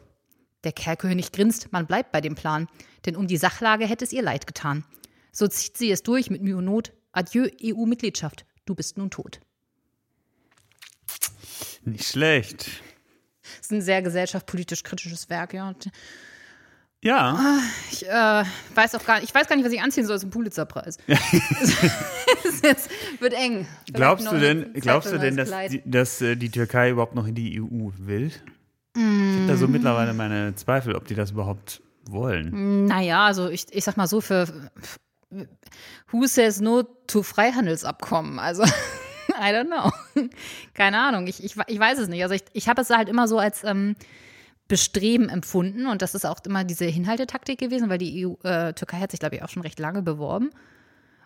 Der 0.63 0.71
Kerlkönig 0.71 1.31
grinst, 1.31 1.71
man 1.71 1.85
bleibt 1.85 2.11
bei 2.11 2.21
dem 2.21 2.35
Plan, 2.35 2.67
denn 3.05 3.15
um 3.15 3.27
die 3.27 3.37
Sachlage 3.37 3.85
hätte 3.85 4.05
es 4.05 4.13
ihr 4.13 4.21
leid 4.21 4.47
getan. 4.47 4.85
So 5.31 5.47
zieht 5.47 5.77
sie 5.77 5.91
es 5.91 6.03
durch 6.03 6.29
mit 6.29 6.41
Mühe 6.41 6.57
und 6.57 6.65
Not. 6.65 6.93
Adieu, 7.11 7.47
EU-Mitgliedschaft, 7.63 8.45
du 8.65 8.75
bist 8.75 8.97
nun 8.97 9.09
tot. 9.09 9.39
Nicht 11.83 12.05
schlecht. 12.07 12.67
Das 13.41 13.61
ist 13.61 13.71
ein 13.71 13.81
sehr 13.81 14.01
gesellschaftspolitisch 14.01 14.83
kritisches 14.83 15.29
Werk, 15.29 15.53
ja. 15.53 15.73
Ja, 17.01 17.59
Ich 17.91 18.05
äh, 18.05 18.43
weiß 18.75 18.95
auch 18.95 19.05
gar 19.05 19.15
nicht, 19.19 19.29
ich 19.29 19.33
weiß 19.33 19.47
gar 19.47 19.55
nicht, 19.55 19.65
was 19.65 19.71
ich 19.71 19.81
anziehen 19.81 20.05
soll 20.05 20.19
zum 20.19 20.29
Pulitzerpreis. 20.31 20.97
Es 22.45 22.61
jetzt 22.61 22.89
wird 23.19 23.33
eng. 23.33 23.65
Vielleicht 23.85 23.93
glaubst 23.95 24.31
du 24.31 24.37
denn, 24.39 24.73
glaubst 24.73 25.11
du 25.11 25.17
denn, 25.17 25.35
dass 25.37 25.49
die, 25.69 25.81
dass 25.85 26.21
äh, 26.21 26.35
die 26.35 26.49
Türkei 26.49 26.89
überhaupt 26.91 27.15
noch 27.15 27.25
in 27.25 27.35
die 27.35 27.59
EU 27.61 27.89
will? 27.97 28.31
Ich 28.95 29.01
habe 29.01 29.45
da 29.47 29.55
so 29.57 29.67
Mm. 29.67 29.71
mittlerweile 29.71 30.13
meine 30.13 30.55
Zweifel, 30.55 30.95
ob 30.95 31.05
die 31.07 31.15
das 31.15 31.31
überhaupt 31.31 31.81
wollen. 32.05 32.85
Naja, 32.85 33.25
also 33.25 33.49
ich, 33.49 33.65
ich 33.71 33.83
sag 33.83 33.97
mal 33.97 34.07
so, 34.07 34.19
für 34.21 34.47
Who 36.11 36.25
says 36.25 36.59
no 36.59 36.83
to 37.07 37.23
Freihandelsabkommen? 37.23 38.39
Also, 38.39 38.63
I 39.39 39.51
don't 39.51 39.67
know. 39.67 39.91
Keine 40.73 40.99
Ahnung, 40.99 41.27
ich, 41.27 41.43
ich, 41.43 41.55
ich 41.67 41.79
weiß 41.79 41.99
es 41.99 42.07
nicht. 42.07 42.23
Also 42.23 42.35
ich, 42.35 42.43
ich 42.53 42.67
habe 42.67 42.81
es 42.81 42.89
halt 42.89 43.09
immer 43.09 43.27
so 43.27 43.37
als 43.39 43.63
ähm, 43.63 43.95
Bestreben 44.67 45.29
empfunden 45.29 45.87
und 45.87 46.01
das 46.01 46.15
ist 46.15 46.25
auch 46.25 46.39
immer 46.45 46.63
diese 46.63 46.85
Hinhaltetaktik 46.85 47.59
gewesen, 47.59 47.89
weil 47.89 47.97
die 47.97 48.25
EU, 48.25 48.33
äh, 48.43 48.73
Türkei 48.73 48.97
hat 48.97 49.11
sich, 49.11 49.19
glaube 49.19 49.35
ich, 49.35 49.43
auch 49.43 49.49
schon 49.49 49.63
recht 49.63 49.79
lange 49.79 50.01
beworben. 50.01 50.51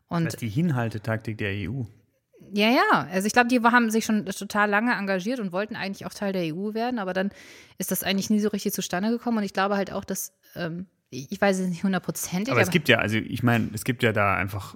Und 0.08 0.26
Das 0.26 0.36
ist 0.36 0.42
die 0.42 0.50
Hinhaltetaktik 0.50 1.38
der 1.38 1.52
EU. 1.70 1.84
Ja, 2.54 2.70
ja. 2.70 3.08
Also 3.12 3.26
ich 3.26 3.34
glaube, 3.34 3.48
die 3.48 3.60
haben 3.62 3.90
sich 3.90 4.06
schon 4.06 4.26
total 4.26 4.70
lange 4.70 4.94
engagiert 4.94 5.40
und 5.40 5.52
wollten 5.52 5.76
eigentlich 5.76 6.06
auch 6.06 6.14
Teil 6.14 6.34
der 6.34 6.56
EU 6.56 6.74
werden, 6.74 7.00
aber 7.00 7.14
dann 7.14 7.32
ist 7.78 7.92
das 7.92 8.04
eigentlich 8.04 8.30
nie 8.30 8.40
so 8.40 8.50
richtig 8.50 8.74
zustande 8.74 9.10
gekommen. 9.10 9.40
Und 9.40 9.44
ich 9.44 9.54
glaube 9.54 9.76
halt 9.76 9.92
auch, 9.92 10.04
dass, 10.06 10.34
ähm, 10.56 10.88
ich 11.32 11.40
weiß 11.40 11.60
es 11.60 11.68
nicht 11.70 11.84
hundertprozentig, 11.84 12.52
Aber 12.52 12.62
es 12.62 12.70
gibt 12.72 12.90
ja, 12.90 12.98
also 13.00 13.18
ich 13.18 13.44
meine, 13.44 13.70
es 13.74 13.84
gibt 13.84 14.04
ja 14.04 14.12
da 14.14 14.36
einfach 14.36 14.76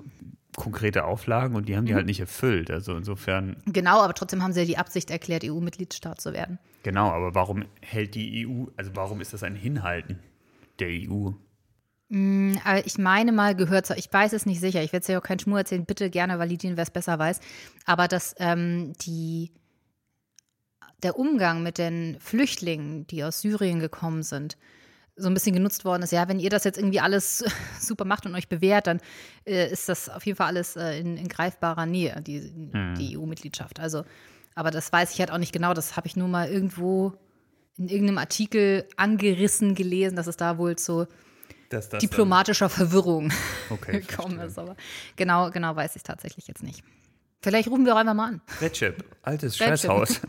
konkrete 0.55 1.03
Auflagen 1.05 1.55
und 1.55 1.67
die 1.69 1.77
haben 1.77 1.85
die 1.85 1.91
Mhm. 1.91 1.97
halt 1.97 2.05
nicht 2.07 2.19
erfüllt. 2.19 2.71
Also 2.71 2.95
insofern, 2.97 3.57
genau, 3.67 4.01
aber 4.01 4.13
trotzdem 4.13 4.41
haben 4.41 4.53
sie 4.53 4.61
ja 4.61 4.65
die 4.65 4.77
Absicht 4.77 5.11
erklärt, 5.11 5.43
EU-Mitgliedstaat 5.45 6.19
zu 6.21 6.33
werden. 6.33 6.57
genau, 6.83 7.09
aber 7.11 7.35
warum 7.35 7.65
hält 7.81 8.15
die 8.15 8.47
EU, 8.47 8.65
also 8.75 8.91
warum 8.95 9.21
ist 9.21 9.33
das 9.33 9.43
ein 9.43 9.55
Hinhalten 9.55 10.19
der 10.79 10.87
EU? 10.89 11.31
Aber 12.63 12.85
ich 12.85 12.97
meine 12.97 13.33
mal 13.33 13.53
gehört 13.53 13.89
ich 13.97 14.11
weiß 14.11 14.31
es 14.31 14.45
nicht 14.45 14.61
sicher, 14.61 14.81
ich 14.81 14.93
werde 14.93 15.01
es 15.01 15.07
ja 15.09 15.19
auch 15.19 15.23
keinen 15.23 15.39
Schmur 15.39 15.59
erzählen, 15.59 15.85
bitte 15.85 16.09
gerne 16.09 16.39
validieren, 16.39 16.77
wer 16.77 16.83
es 16.83 16.89
besser 16.91 17.19
weiß, 17.19 17.41
aber 17.85 18.07
dass 18.07 18.33
ähm, 18.39 18.93
die, 19.01 19.51
der 21.03 21.19
Umgang 21.19 21.63
mit 21.63 21.77
den 21.77 22.17
Flüchtlingen, 22.21 23.05
die 23.07 23.23
aus 23.25 23.41
Syrien 23.41 23.79
gekommen 23.79 24.23
sind, 24.23 24.57
so 25.17 25.27
ein 25.27 25.33
bisschen 25.33 25.53
genutzt 25.53 25.83
worden 25.83 26.03
ist. 26.03 26.11
Ja, 26.11 26.27
wenn 26.27 26.39
ihr 26.39 26.49
das 26.49 26.63
jetzt 26.63 26.77
irgendwie 26.77 26.99
alles 26.99 27.43
super 27.81 28.05
macht 28.05 28.25
und 28.25 28.35
euch 28.35 28.47
bewährt, 28.47 28.87
dann 28.87 28.99
äh, 29.45 29.69
ist 29.71 29.89
das 29.89 30.09
auf 30.09 30.25
jeden 30.25 30.37
Fall 30.37 30.47
alles 30.47 30.75
äh, 30.75 30.99
in, 30.99 31.17
in 31.17 31.27
greifbarer 31.27 31.85
Nähe, 31.85 32.21
die, 32.21 32.51
die 32.97 33.17
EU-Mitgliedschaft. 33.17 33.79
Also, 33.79 34.03
aber 34.55 34.71
das 34.71 34.91
weiß 34.91 35.13
ich 35.13 35.19
halt 35.19 35.31
auch 35.31 35.37
nicht 35.37 35.53
genau, 35.53 35.73
das 35.73 35.97
habe 35.97 36.07
ich 36.07 36.15
nur 36.15 36.27
mal 36.27 36.47
irgendwo 36.49 37.13
in 37.77 37.89
irgendeinem 37.89 38.17
Artikel 38.17 38.87
angerissen 38.95 39.75
gelesen, 39.75 40.15
dass 40.15 40.27
es 40.27 40.37
da 40.37 40.57
wohl 40.57 40.75
zu 40.77 41.07
das 41.69 41.89
diplomatischer 41.89 42.69
Verwirrung 42.69 43.31
Okay, 43.69 43.99
gekommen 44.01 44.37
verstehe. 44.37 44.45
ist. 44.45 44.57
Aber 44.59 44.75
genau, 45.15 45.51
genau 45.51 45.75
weiß 45.75 45.95
ich 45.95 46.03
tatsächlich 46.03 46.47
jetzt 46.47 46.63
nicht. 46.63 46.83
Vielleicht 47.41 47.67
rufen 47.69 47.85
wir 47.85 47.93
auch 47.93 47.99
einfach 47.99 48.13
mal 48.13 48.29
an. 48.29 48.41
Recep, 48.61 49.03
altes 49.21 49.59
Recep. 49.59 49.67
Scheißhaus. 49.67 50.21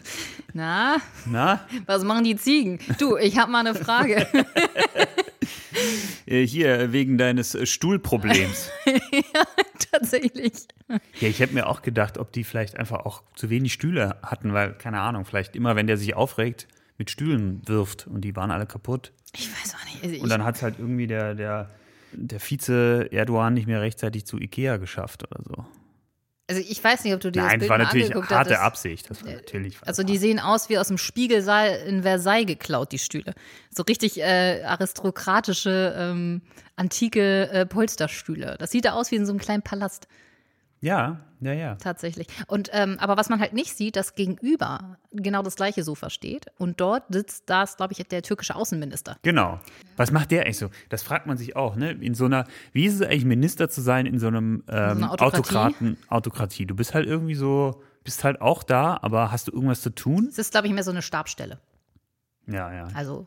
Na, 0.54 0.96
Na, 1.26 1.66
was 1.86 2.04
machen 2.04 2.24
die 2.24 2.36
Ziegen? 2.36 2.78
Du, 2.98 3.16
ich 3.16 3.38
habe 3.38 3.50
mal 3.50 3.66
eine 3.66 3.74
Frage. 3.74 4.26
äh, 6.26 6.46
hier 6.46 6.92
wegen 6.92 7.18
deines 7.18 7.54
äh, 7.54 7.66
Stuhlproblems. 7.66 8.70
tatsächlich. 9.92 10.52
Ja, 10.88 11.28
ich 11.28 11.40
hätte 11.40 11.54
mir 11.54 11.66
auch 11.66 11.82
gedacht, 11.82 12.18
ob 12.18 12.32
die 12.32 12.44
vielleicht 12.44 12.76
einfach 12.76 13.04
auch 13.06 13.22
zu 13.34 13.50
wenig 13.50 13.72
Stühle 13.72 14.16
hatten, 14.22 14.52
weil, 14.52 14.74
keine 14.74 15.00
Ahnung, 15.00 15.24
vielleicht 15.24 15.56
immer, 15.56 15.76
wenn 15.76 15.86
der 15.86 15.96
sich 15.96 16.14
aufregt, 16.14 16.68
mit 16.98 17.10
Stühlen 17.10 17.62
wirft 17.66 18.06
und 18.06 18.22
die 18.22 18.36
waren 18.36 18.50
alle 18.50 18.66
kaputt. 18.66 19.12
Ich 19.34 19.50
weiß 19.50 19.74
auch 19.74 19.84
nicht. 19.84 20.04
Also 20.04 20.22
Und 20.22 20.28
dann 20.28 20.44
hat 20.44 20.56
es 20.56 20.62
halt 20.62 20.78
irgendwie 20.78 21.06
der, 21.06 21.34
der, 21.34 21.70
der 22.12 22.40
Vize 22.40 23.08
Erdogan 23.10 23.54
nicht 23.54 23.66
mehr 23.66 23.80
rechtzeitig 23.80 24.26
zu 24.26 24.38
Ikea 24.38 24.76
geschafft 24.76 25.24
oder 25.24 25.42
so. 25.42 25.64
Also 26.48 26.60
ich 26.60 26.82
weiß 26.82 27.04
nicht, 27.04 27.14
ob 27.14 27.20
du 27.20 27.30
dir 27.30 27.40
Nein, 27.40 27.50
das 27.50 27.58
Bild 27.60 27.70
war 27.70 27.78
natürlich 27.78 28.06
angeguckt 28.06 28.30
harte 28.30 28.50
hattest. 28.50 28.60
Absicht. 28.60 29.10
Das 29.10 29.24
war 29.24 29.32
natürlich 29.32 29.76
Also 29.86 30.02
die 30.02 30.18
sehen 30.18 30.38
aus 30.40 30.68
wie 30.68 30.78
aus 30.78 30.88
dem 30.88 30.98
Spiegelsaal 30.98 31.76
in 31.86 32.02
Versailles 32.02 32.46
geklaut, 32.46 32.92
die 32.92 32.98
Stühle. 32.98 33.34
So 33.70 33.82
richtig 33.84 34.20
äh, 34.20 34.62
aristokratische, 34.64 35.94
ähm, 35.96 36.42
antike 36.76 37.48
äh, 37.50 37.66
Polsterstühle. 37.66 38.56
Das 38.58 38.70
sieht 38.70 38.84
da 38.84 38.92
aus 38.92 39.10
wie 39.10 39.16
in 39.16 39.26
so 39.26 39.32
einem 39.32 39.40
kleinen 39.40 39.62
Palast, 39.62 40.08
Ja, 40.80 41.20
ja, 41.42 41.52
ja. 41.52 41.74
tatsächlich. 41.76 42.26
Und 42.46 42.70
ähm, 42.72 42.96
aber 42.98 43.16
was 43.16 43.28
man 43.28 43.40
halt 43.40 43.52
nicht 43.52 43.76
sieht, 43.76 43.96
dass 43.96 44.14
gegenüber 44.14 44.96
genau 45.12 45.42
das 45.42 45.56
gleiche 45.56 45.82
Sofa 45.82 46.08
steht. 46.08 46.46
Und 46.58 46.80
dort 46.80 47.04
sitzt, 47.10 47.50
da 47.50 47.64
ist, 47.64 47.76
glaube 47.76 47.92
ich, 47.92 48.02
der 48.06 48.22
türkische 48.22 48.54
Außenminister. 48.56 49.18
Genau. 49.22 49.60
Was 49.96 50.10
macht 50.10 50.30
der 50.30 50.42
eigentlich 50.44 50.58
so? 50.58 50.70
Das 50.88 51.02
fragt 51.02 51.26
man 51.26 51.36
sich 51.36 51.54
auch, 51.56 51.76
ne? 51.76 51.90
In 51.92 52.14
so 52.14 52.24
einer, 52.24 52.46
wie 52.72 52.86
ist 52.86 52.94
es 52.94 53.02
eigentlich, 53.02 53.24
Minister 53.26 53.68
zu 53.68 53.80
sein 53.82 54.06
in 54.06 54.18
so 54.18 54.28
einem 54.28 54.64
ähm, 54.68 54.74
einer 54.76 55.12
Autokratie? 55.12 55.36
Autokraten, 55.38 55.96
Autokratie? 56.08 56.66
Du 56.66 56.74
bist 56.74 56.94
halt 56.94 57.06
irgendwie 57.06 57.34
so, 57.34 57.82
bist 58.04 58.24
halt 58.24 58.40
auch 58.40 58.62
da, 58.62 58.98
aber 59.02 59.30
hast 59.32 59.48
du 59.48 59.52
irgendwas 59.52 59.82
zu 59.82 59.90
tun? 59.90 60.28
Es 60.30 60.38
ist, 60.38 60.52
glaube 60.52 60.66
ich, 60.68 60.72
mehr 60.72 60.84
so 60.84 60.90
eine 60.90 61.02
Stabsstelle. 61.02 61.58
Ja, 62.46 62.72
ja. 62.72 62.88
Also 62.94 63.26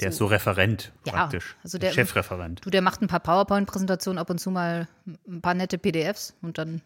Der 0.00 0.10
ist 0.10 0.16
so 0.18 0.26
Referent 0.26 0.92
Ja, 1.04 1.12
praktisch. 1.12 1.56
also 1.64 1.78
der- 1.78 1.92
Chefreferent. 1.92 2.64
du, 2.64 2.70
der 2.70 2.82
macht 2.82 3.02
ein 3.02 3.08
paar 3.08 3.20
PowerPoint-Präsentationen, 3.20 4.18
ab 4.18 4.30
und 4.30 4.38
zu 4.38 4.50
mal 4.50 4.88
ein 5.28 5.40
paar 5.40 5.54
nette 5.54 5.78
PDFs 5.78 6.34
und 6.42 6.58
dann 6.58 6.80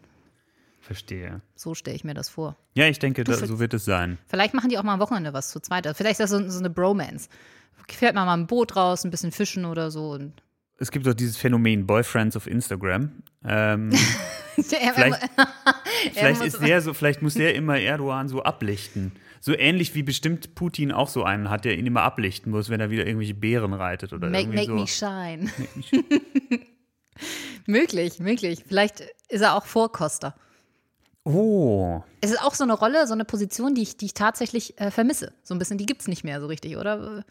Verstehe. 0.81 1.41
so 1.55 1.73
stelle 1.75 1.95
ich 1.95 2.03
mir 2.03 2.13
das 2.13 2.27
vor. 2.29 2.55
Ja, 2.73 2.87
ich 2.87 2.99
denke, 2.99 3.23
da, 3.23 3.33
so 3.33 3.59
wird 3.59 3.73
es 3.73 3.85
sein. 3.85 4.17
Vielleicht 4.27 4.53
machen 4.53 4.69
die 4.69 4.77
auch 4.77 4.83
mal 4.83 4.93
am 4.95 4.99
Wochenende 4.99 5.31
was 5.33 5.49
zu 5.51 5.59
zweit. 5.59 5.85
Also 5.87 5.95
Vielleicht 5.97 6.19
ist 6.19 6.31
das 6.31 6.31
so, 6.31 6.49
so 6.49 6.59
eine 6.59 6.69
Bromance. 6.69 7.29
Fährt 7.89 8.15
man 8.15 8.25
mal 8.25 8.33
ein 8.33 8.47
Boot 8.47 8.75
raus, 8.75 9.03
ein 9.03 9.11
bisschen 9.11 9.31
fischen 9.31 9.65
oder 9.65 9.91
so. 9.91 10.11
Und 10.11 10.41
Es 10.77 10.91
gibt 10.91 11.05
doch 11.05 11.13
dieses 11.13 11.37
Phänomen 11.37 11.85
Boyfriends 11.85 12.35
auf 12.35 12.47
Instagram. 12.47 13.11
Ähm, 13.45 13.91
vielleicht 14.55 15.29
vielleicht, 16.13 16.39
muss- 16.39 16.47
ist 16.53 16.61
der 16.61 16.81
so, 16.81 16.93
vielleicht 16.93 17.21
muss 17.21 17.33
der 17.35 17.53
immer 17.55 17.77
Erdogan 17.79 18.27
so 18.27 18.43
ablichten. 18.43 19.11
So 19.39 19.53
ähnlich 19.57 19.95
wie 19.95 20.03
bestimmt 20.03 20.53
Putin 20.55 20.91
auch 20.91 21.07
so 21.09 21.23
einen 21.23 21.49
hat, 21.49 21.65
der 21.65 21.77
ihn 21.77 21.85
immer 21.87 22.03
ablichten 22.03 22.51
muss, 22.51 22.69
wenn 22.69 22.79
er 22.79 22.89
wieder 22.91 23.05
irgendwelche 23.07 23.33
Bären 23.33 23.73
reitet 23.73 24.13
oder 24.13 24.29
Make, 24.29 24.43
irgendwie 24.43 24.57
make 24.57 24.67
so. 24.67 24.75
me 24.75 24.87
shine. 24.87 25.49
möglich, 27.65 28.19
möglich. 28.19 28.63
Vielleicht 28.67 29.01
ist 29.29 29.41
er 29.41 29.55
auch 29.55 29.65
Vorkoster. 29.65 30.35
Oh, 31.23 32.01
Es 32.21 32.31
ist 32.31 32.41
auch 32.41 32.55
so 32.55 32.63
eine 32.63 32.73
Rolle, 32.73 33.05
so 33.05 33.13
eine 33.13 33.25
Position, 33.25 33.75
die 33.75 33.83
ich, 33.83 33.97
die 33.97 34.05
ich 34.05 34.13
tatsächlich 34.13 34.79
äh, 34.79 34.89
vermisse. 34.89 35.33
So 35.43 35.53
ein 35.53 35.59
bisschen, 35.59 35.77
die 35.77 35.85
gibt 35.85 36.01
es 36.01 36.07
nicht 36.07 36.23
mehr 36.23 36.41
so 36.41 36.47
richtig, 36.47 36.77
oder? 36.77 37.23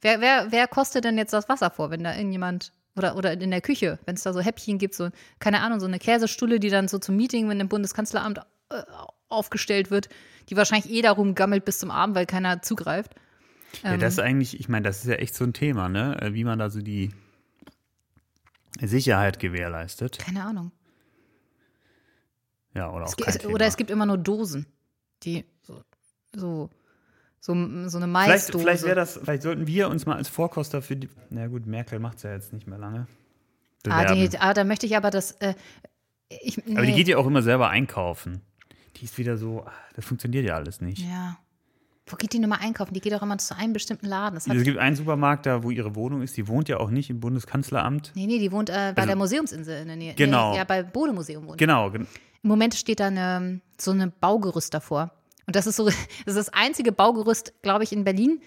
Wer, 0.00 0.20
wer, 0.20 0.52
wer 0.52 0.68
kostet 0.68 1.04
denn 1.04 1.16
jetzt 1.16 1.32
das 1.32 1.48
Wasser 1.48 1.70
vor, 1.70 1.90
wenn 1.90 2.04
da 2.04 2.14
irgendjemand, 2.14 2.72
oder, 2.94 3.16
oder 3.16 3.32
in 3.32 3.50
der 3.50 3.62
Küche, 3.62 3.98
wenn 4.04 4.16
es 4.16 4.22
da 4.22 4.32
so 4.32 4.40
Häppchen 4.40 4.78
gibt, 4.78 4.94
so, 4.94 5.08
keine 5.38 5.60
Ahnung, 5.60 5.80
so 5.80 5.86
eine 5.86 5.98
Käsestulle, 5.98 6.60
die 6.60 6.68
dann 6.68 6.88
so 6.88 6.98
zum 6.98 7.16
Meeting, 7.16 7.48
wenn 7.48 7.58
im 7.58 7.68
Bundeskanzleramt 7.68 8.38
äh, 8.70 8.82
aufgestellt 9.30 9.90
wird, 9.90 10.08
die 10.50 10.56
wahrscheinlich 10.56 10.92
eh 10.92 11.00
darum 11.02 11.34
gammelt 11.34 11.64
bis 11.64 11.78
zum 11.78 11.90
Abend, 11.90 12.16
weil 12.16 12.26
keiner 12.26 12.60
zugreift. 12.62 13.14
ja, 13.82 13.94
Ähm. 13.94 14.00
das 14.00 14.14
ist 14.14 14.18
eigentlich, 14.20 14.60
ich 14.60 14.68
meine, 14.68 14.86
das 14.86 14.98
ist 14.98 15.06
ja 15.06 15.14
echt 15.14 15.34
so 15.34 15.44
ein 15.44 15.54
Thema, 15.54 15.88
ne? 15.88 16.20
Äh, 16.20 16.34
Wie 16.34 16.44
man 16.44 16.58
da 16.58 16.68
so 16.68 16.80
die 16.80 17.12
Sicherheit 18.80 19.38
gewährleistet. 19.40 20.18
Keine 20.18 20.44
Ahnung. 20.44 20.70
Ja, 22.74 22.90
oder 22.92 23.04
auch 23.04 23.08
Es 23.08 23.16
kein 23.16 23.32
gibt, 23.32 23.42
Thema. 23.42 23.54
oder 23.54 23.66
es 23.66 23.76
gibt 23.76 23.90
immer 23.90 24.06
nur 24.06 24.18
Dosen, 24.18 24.66
die 25.22 25.44
so, 25.62 25.82
so, 26.34 26.70
so, 27.40 27.54
so 27.54 27.54
eine 27.54 27.88
Vielleicht, 27.88 28.08
Maisdose. 28.08 28.58
vielleicht 28.64 28.82
wäre 28.84 28.94
das, 28.96 29.18
vielleicht 29.22 29.42
sollten 29.42 29.66
wir 29.66 29.88
uns 29.88 30.06
mal 30.06 30.16
als 30.16 30.28
Vorkoster 30.28 30.82
für 30.82 30.96
die. 30.96 31.08
Na 31.30 31.46
gut, 31.46 31.66
Merkel 31.66 31.98
macht 31.98 32.18
es 32.18 32.22
ja 32.24 32.32
jetzt 32.32 32.52
nicht 32.52 32.66
mehr 32.66 32.78
lange. 32.78 33.06
ah, 33.88 34.12
die, 34.14 34.30
ah, 34.38 34.54
da 34.54 34.64
möchte 34.64 34.86
ich 34.86 34.96
aber 34.96 35.10
das. 35.10 35.32
Äh, 35.32 35.54
ich, 36.28 36.58
Aber 36.66 36.82
die 36.82 36.90
nee. 36.92 36.96
geht 36.96 37.08
ja 37.08 37.16
auch 37.16 37.26
immer 37.26 37.40
selber 37.42 37.70
einkaufen. 37.70 38.42
Die 38.96 39.04
ist 39.06 39.16
wieder 39.16 39.36
so, 39.38 39.62
ah, 39.64 39.72
das 39.94 40.04
funktioniert 40.04 40.44
ja 40.44 40.56
alles 40.56 40.80
nicht. 40.82 40.98
Ja. 40.98 41.38
Wo 42.10 42.16
geht 42.16 42.32
die 42.32 42.38
nochmal 42.38 42.58
einkaufen? 42.62 42.92
Die 42.94 43.00
geht 43.00 43.12
doch 43.12 43.22
immer 43.22 43.36
zu 43.38 43.54
einem 43.56 43.72
bestimmten 43.74 44.06
Laden. 44.06 44.36
Es 44.36 44.44
gibt 44.46 44.78
einen 44.78 44.96
Supermarkt 44.96 45.44
da, 45.46 45.62
wo 45.62 45.70
ihre 45.70 45.94
Wohnung 45.94 46.22
ist. 46.22 46.36
Die 46.38 46.48
wohnt 46.48 46.68
ja 46.68 46.78
auch 46.78 46.90
nicht 46.90 47.08
im 47.10 47.20
Bundeskanzleramt. 47.20 48.12
nee, 48.14 48.26
nee, 48.26 48.38
die 48.38 48.50
wohnt 48.52 48.70
äh, 48.70 48.72
bei 48.94 49.02
Also- 49.02 49.06
der 49.08 49.16
Museumsinsel 49.16 49.80
in 49.82 49.88
der 49.88 49.96
Nähe. 49.96 50.14
Genau. 50.14 50.52
Nee, 50.52 50.56
ja, 50.58 50.64
bei 50.64 50.82
Bode 50.82 51.12
Museum 51.12 51.46
wohnt. 51.46 51.58
Genau, 51.58 51.90
gen- 51.90 52.06
Im 52.42 52.48
Moment 52.48 52.74
steht 52.74 53.00
da 53.00 53.06
eine, 53.08 53.60
so 53.80 53.90
eine 53.90 54.08
Baugerüst 54.08 54.72
davor. 54.74 55.12
Und 55.46 55.56
das 55.56 55.66
ist 55.66 55.76
so, 55.76 55.84
das 55.86 55.96
ist 56.26 56.36
das 56.36 56.48
einzige 56.50 56.92
Baugerüst, 56.92 57.54
glaube 57.62 57.84
ich, 57.84 57.92
in 57.92 58.04
Berlin, 58.04 58.40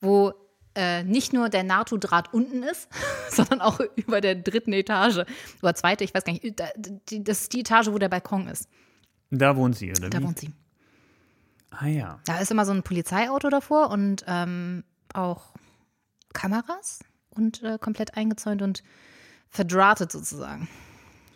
wo 0.00 0.32
äh, 0.74 1.02
nicht 1.02 1.32
nur 1.32 1.48
der 1.48 1.64
NATO-Draht 1.64 2.32
unten 2.32 2.62
ist, 2.62 2.88
sondern 3.30 3.60
auch 3.60 3.80
über 3.96 4.20
der 4.20 4.34
dritten 4.34 4.72
Etage. 4.72 5.24
Oder 5.62 5.74
zweite, 5.74 6.04
ich 6.04 6.14
weiß 6.14 6.24
gar 6.24 6.32
nicht. 6.32 6.60
Das 6.60 7.40
ist 7.42 7.52
die 7.52 7.60
Etage, 7.60 7.88
wo 7.88 7.98
der 7.98 8.08
Balkon 8.08 8.48
ist. 8.48 8.68
da 9.30 9.56
wohnt 9.56 9.76
sie, 9.76 9.90
oder 9.90 10.10
Da 10.10 10.18
wie? 10.18 10.24
wohnt 10.24 10.38
sie. 10.38 10.52
Ah 11.70 11.86
ja. 11.86 12.20
Da 12.24 12.38
ist 12.38 12.50
immer 12.50 12.64
so 12.64 12.72
ein 12.72 12.82
Polizeiauto 12.82 13.50
davor 13.50 13.90
und 13.90 14.24
ähm, 14.26 14.84
auch 15.14 15.54
Kameras 16.32 17.00
und 17.30 17.62
äh, 17.62 17.78
komplett 17.78 18.16
eingezäunt 18.16 18.62
und 18.62 18.82
verdrahtet 19.48 20.10
sozusagen. 20.12 20.68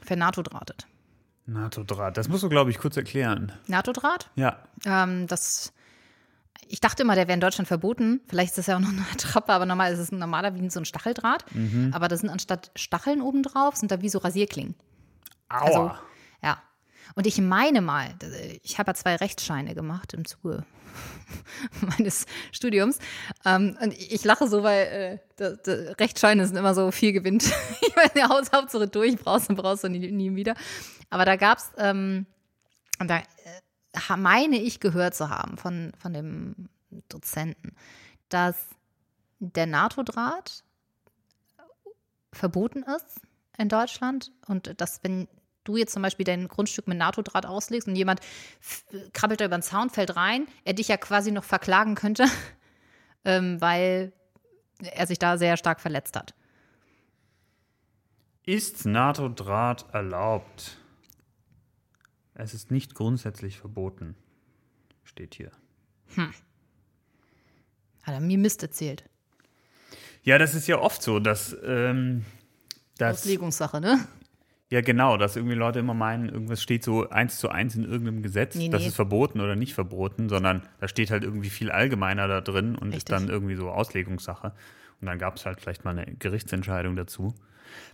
Vernato-drahtet. 0.02 0.86
NATO-Draht. 1.52 2.16
Das 2.16 2.28
musst 2.28 2.42
du, 2.42 2.48
glaube 2.48 2.70
ich, 2.70 2.78
kurz 2.78 2.96
erklären. 2.96 3.52
NATO-Draht? 3.66 4.30
Ja. 4.34 4.58
Ähm, 4.84 5.26
das, 5.26 5.72
ich 6.66 6.80
dachte 6.80 7.02
immer, 7.02 7.14
der 7.14 7.28
wäre 7.28 7.34
in 7.34 7.40
Deutschland 7.40 7.68
verboten. 7.68 8.20
Vielleicht 8.28 8.50
ist 8.50 8.58
das 8.58 8.66
ja 8.66 8.76
auch 8.76 8.80
noch 8.80 8.90
eine 8.90 9.04
Attrappe, 9.12 9.52
aber 9.52 9.66
normal 9.66 9.92
ist 9.92 9.98
es 9.98 10.12
ein 10.12 10.18
normaler 10.18 10.54
wie 10.54 10.70
so 10.70 10.80
ein 10.80 10.84
Stacheldraht. 10.84 11.44
Aber 11.92 12.08
da 12.08 12.16
sind 12.16 12.30
anstatt 12.30 12.70
Stacheln 12.76 13.22
obendrauf, 13.22 13.76
sind 13.76 13.90
da 13.92 14.00
wie 14.00 14.08
so 14.08 14.18
Rasierklingen. 14.18 14.74
Aua. 15.48 15.60
Also, 15.60 15.90
ja. 16.42 16.62
Und 17.14 17.26
ich 17.26 17.38
meine 17.38 17.80
mal, 17.80 18.14
ich 18.62 18.78
habe 18.78 18.90
ja 18.90 18.94
zwei 18.94 19.16
Rechtsscheine 19.16 19.74
gemacht 19.74 20.14
im 20.14 20.24
Zuge 20.24 20.64
meines 21.80 22.26
Studiums. 22.52 22.98
Ähm, 23.44 23.76
und 23.80 23.92
ich 23.92 24.24
lache 24.24 24.48
so, 24.48 24.62
weil 24.62 24.86
äh, 24.86 25.18
da, 25.36 25.56
Rechtsscheine 25.98 26.46
sind 26.46 26.56
immer 26.56 26.74
so 26.74 26.90
viel 26.90 27.12
gewinnt. 27.12 27.44
ich 27.80 27.94
meine, 27.96 28.28
Haus, 28.28 28.52
Hauptsache 28.52 28.88
durch, 28.88 29.16
brauchst 29.16 29.50
du, 29.50 29.54
brauchst 29.54 29.84
du 29.84 29.88
nie, 29.88 30.10
nie 30.10 30.34
wieder. 30.34 30.54
Aber 31.10 31.24
da 31.24 31.36
gab 31.36 31.58
es, 31.58 31.70
ähm, 31.76 32.26
und 32.98 33.08
da 33.08 33.18
äh, 33.18 34.16
meine 34.16 34.56
ich 34.56 34.80
gehört 34.80 35.14
zu 35.14 35.28
haben 35.28 35.58
von, 35.58 35.92
von 35.98 36.12
dem 36.12 36.68
Dozenten, 37.08 37.74
dass 38.28 38.56
der 39.38 39.66
NATO-Draht 39.66 40.64
verboten 42.32 42.82
ist 42.84 43.20
in 43.58 43.68
Deutschland 43.68 44.32
und 44.46 44.80
dass 44.80 45.02
wenn 45.02 45.28
du 45.64 45.76
jetzt 45.76 45.92
zum 45.92 46.02
Beispiel 46.02 46.24
dein 46.24 46.48
Grundstück 46.48 46.88
mit 46.88 46.98
NATO-Draht 46.98 47.46
auslegst 47.46 47.88
und 47.88 47.96
jemand 47.96 48.20
krabbelt 49.12 49.40
da 49.40 49.46
über 49.46 49.58
den 49.58 49.62
Zaun, 49.62 49.90
fällt 49.90 50.16
rein, 50.16 50.46
er 50.64 50.74
dich 50.74 50.88
ja 50.88 50.96
quasi 50.96 51.30
noch 51.30 51.44
verklagen 51.44 51.94
könnte, 51.94 52.26
ähm, 53.24 53.60
weil 53.60 54.12
er 54.80 55.06
sich 55.06 55.18
da 55.18 55.38
sehr 55.38 55.56
stark 55.56 55.80
verletzt 55.80 56.16
hat. 56.16 56.34
Ist 58.44 58.86
NATO-Draht 58.86 59.94
erlaubt? 59.94 60.78
Es 62.34 62.54
ist 62.54 62.70
nicht 62.70 62.94
grundsätzlich 62.94 63.58
verboten. 63.58 64.16
Steht 65.04 65.34
hier. 65.34 65.52
Hat 66.16 68.14
er 68.14 68.20
mir 68.20 68.38
Mist 68.38 68.62
erzählt. 68.62 69.04
Ja, 70.22 70.38
das 70.38 70.54
ist 70.54 70.66
ja 70.66 70.78
oft 70.78 71.02
so, 71.02 71.20
dass. 71.20 71.56
Ähm, 71.64 72.24
dass 72.98 73.20
Auslegungssache, 73.20 73.80
ne? 73.80 74.06
Ja, 74.72 74.80
genau, 74.80 75.18
dass 75.18 75.36
irgendwie 75.36 75.54
Leute 75.54 75.80
immer 75.80 75.92
meinen, 75.92 76.30
irgendwas 76.30 76.62
steht 76.62 76.82
so 76.82 77.10
eins 77.10 77.38
zu 77.38 77.50
eins 77.50 77.74
in 77.76 77.84
irgendeinem 77.84 78.22
Gesetz, 78.22 78.54
Nee, 78.54 78.70
das 78.70 78.80
nee. 78.80 78.88
ist 78.88 78.94
verboten 78.94 79.42
oder 79.42 79.54
nicht 79.54 79.74
verboten, 79.74 80.30
sondern 80.30 80.62
da 80.80 80.88
steht 80.88 81.10
halt 81.10 81.24
irgendwie 81.24 81.50
viel 81.50 81.70
allgemeiner 81.70 82.26
da 82.26 82.40
drin 82.40 82.74
und 82.76 82.84
Richtig. 82.84 82.96
ist 82.96 83.12
dann 83.12 83.28
irgendwie 83.28 83.54
so 83.54 83.68
Auslegungssache. 83.70 84.54
Und 85.02 85.06
dann 85.06 85.18
gab 85.18 85.36
es 85.36 85.44
halt 85.44 85.60
vielleicht 85.60 85.84
mal 85.84 85.90
eine 85.90 86.14
Gerichtsentscheidung 86.14 86.96
dazu. 86.96 87.34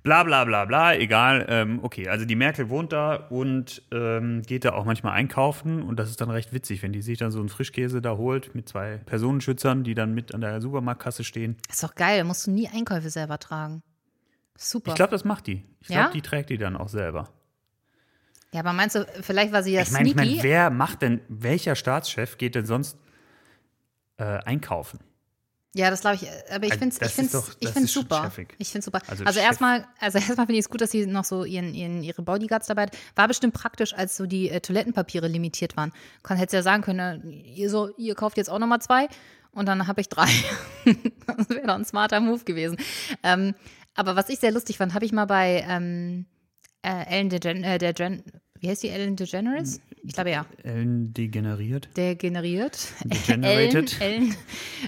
Bla 0.04 0.22
bla 0.22 0.44
bla 0.44 0.66
bla, 0.66 0.94
egal. 0.94 1.46
Ähm, 1.48 1.80
okay, 1.82 2.06
also 2.06 2.24
die 2.24 2.36
Merkel 2.36 2.68
wohnt 2.68 2.92
da 2.92 3.16
und 3.16 3.82
ähm, 3.90 4.42
geht 4.42 4.64
da 4.64 4.74
auch 4.74 4.84
manchmal 4.84 5.14
einkaufen 5.14 5.82
und 5.82 5.98
das 5.98 6.10
ist 6.10 6.20
dann 6.20 6.30
recht 6.30 6.52
witzig, 6.52 6.84
wenn 6.84 6.92
die 6.92 7.02
sich 7.02 7.18
dann 7.18 7.32
so 7.32 7.40
einen 7.40 7.48
Frischkäse 7.48 8.00
da 8.00 8.16
holt 8.16 8.54
mit 8.54 8.68
zwei 8.68 8.98
Personenschützern, 8.98 9.82
die 9.82 9.94
dann 9.94 10.14
mit 10.14 10.32
an 10.32 10.42
der 10.42 10.60
Supermarktkasse 10.60 11.24
stehen. 11.24 11.56
Ist 11.68 11.82
doch 11.82 11.96
geil, 11.96 12.18
da 12.18 12.24
musst 12.24 12.46
du 12.46 12.52
nie 12.52 12.68
Einkäufe 12.68 13.10
selber 13.10 13.40
tragen. 13.40 13.82
Super. 14.60 14.90
Ich 14.90 14.94
glaube, 14.96 15.12
das 15.12 15.24
macht 15.24 15.46
die. 15.46 15.62
Ich 15.80 15.86
glaube, 15.86 16.02
Ja? 16.02 16.10
die 16.10 16.20
trägt 16.20 16.50
die 16.50 16.58
dann 16.58 16.76
auch 16.76 16.88
selber. 16.88 17.30
ja, 18.52 18.60
aber 18.60 18.72
meinst 18.72 18.96
du, 18.96 19.06
vielleicht 19.22 19.52
war 19.52 19.62
sie 19.62 19.72
ja 19.72 19.82
Ich 19.82 19.90
meine, 19.92 20.08
ich 20.08 20.14
sneaky? 20.14 20.34
mein, 20.36 20.42
wer 20.42 20.70
macht 20.70 21.00
denn, 21.02 21.20
welcher 21.28 21.76
Staatschef 21.76 22.36
geht 22.38 22.54
denn 22.56 22.66
sonst 22.66 22.96
äh, 24.18 24.24
einkaufen? 24.24 24.98
Ja, 25.74 25.90
das 25.90 26.00
glaube 26.00 26.16
ich. 26.16 26.26
Aber 26.52 26.64
ich 26.66 26.72
finde 26.74 26.88
es 26.88 26.96
ich 26.96 27.02
ich 27.06 27.12
find's 27.68 27.92
super. 27.92 28.32
Ich 28.58 28.68
finde 28.70 28.82
super. 28.84 29.00
Also 29.06 29.24
Also, 29.24 29.38
erstmal, 29.38 29.86
also 30.00 30.18
erstmal 30.18 30.46
finde 30.46 30.54
ich 30.54 30.60
es 30.64 30.70
gut, 30.70 30.80
dass 30.80 30.90
sie 30.90 31.06
noch 31.06 31.24
so 31.24 31.44
ihren, 31.44 31.72
ihren, 31.74 32.02
ihre 32.02 32.22
Bodyguards 32.22 32.66
dabei 32.66 32.84
hat. 32.84 32.96
War 33.14 33.28
bestimmt 33.28 33.54
praktisch, 33.54 33.94
als 33.94 34.16
so 34.16 34.26
die 34.26 34.48
äh, 34.50 34.60
Toilettenpapiere 34.60 35.28
limitiert 35.28 35.76
waren. 35.76 35.92
Kann 36.24 36.36
hätte 36.38 36.56
ja 36.56 36.62
sagen 36.62 36.82
können, 36.82 37.30
äh, 37.30 37.36
ihr, 37.54 37.70
so, 37.70 37.94
ihr 37.96 38.14
kauft 38.16 38.38
jetzt 38.38 38.48
auch 38.50 38.58
nochmal 38.58 38.80
zwei 38.80 39.08
und 39.52 39.66
dann 39.66 39.86
habe 39.86 40.00
ich 40.00 40.08
drei. 40.08 40.26
das 41.26 41.48
wäre 41.50 41.66
doch 41.66 41.74
ein 41.74 41.84
smarter 41.84 42.18
Move 42.20 42.42
gewesen. 42.44 42.78
Ähm, 43.22 43.54
aber 43.94 44.16
was 44.16 44.28
ich 44.28 44.38
sehr 44.38 44.52
lustig 44.52 44.78
fand, 44.78 44.94
habe 44.94 45.04
ich 45.04 45.12
mal 45.12 45.26
bei 45.26 45.64
ähm, 45.68 46.26
äh, 46.82 47.04
Ellen 47.06 47.28
DeGen 47.28 47.64
äh, 47.64 47.78
der 47.78 47.92
Gen 47.92 48.22
wie 48.60 48.68
heißt 48.68 48.82
die 48.82 48.88
Ellen 48.88 49.16
DeGeneres? 49.16 49.80
Ich 50.02 50.14
glaube 50.14 50.30
ja. 50.30 50.46
Ellen 50.62 51.12
degeneriert. 51.12 51.88
Der 51.96 52.14
generiert. 52.16 52.92
Degenerated. 53.04 53.96
Ellen, 54.00 54.22
Ellen 54.22 54.36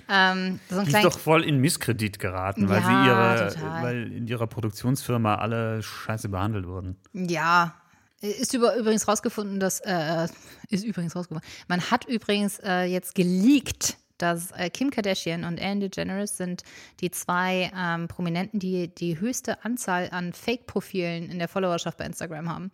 ähm, 0.08 0.60
so 0.68 0.82
Die 0.82 0.90
ist 0.90 1.04
doch 1.04 1.18
voll 1.18 1.44
in 1.44 1.58
Misskredit 1.58 2.18
geraten, 2.18 2.68
weil 2.68 2.80
Ja, 2.80 3.50
sie 3.50 3.58
ihre, 3.58 3.82
weil 3.82 4.12
in 4.12 4.26
ihrer 4.26 4.46
Produktionsfirma 4.46 5.36
alle 5.36 5.82
scheiße 5.82 6.28
behandelt 6.28 6.66
wurden. 6.66 6.96
Ja. 7.12 7.74
Ist 8.20 8.52
über, 8.52 8.76
übrigens 8.76 9.08
rausgefunden, 9.08 9.60
dass, 9.60 9.80
äh, 9.80 10.28
ist 10.68 10.84
übrigens 10.84 11.16
rausgefunden, 11.16 11.48
man 11.68 11.80
hat 11.90 12.04
übrigens 12.04 12.58
äh, 12.58 12.82
jetzt 12.82 13.14
geleakt, 13.14 13.96
dass 14.22 14.50
äh, 14.52 14.70
Kim 14.70 14.90
Kardashian 14.90 15.44
und 15.44 15.59
Ellen 15.59 15.80
DeGeneres 15.80 16.37
sind 16.37 16.62
die 17.00 17.11
zwei 17.11 17.70
ähm, 17.76 18.09
Prominenten, 18.09 18.61
die 18.61 18.88
die 18.94 19.20
höchste 19.20 19.64
Anzahl 19.64 20.09
an 20.11 20.33
Fake-Profilen 20.33 21.30
in 21.30 21.38
der 21.38 21.48
Followerschaft 21.48 21.98
bei 21.98 22.06
Instagram 22.06 22.48
haben. 22.48 22.70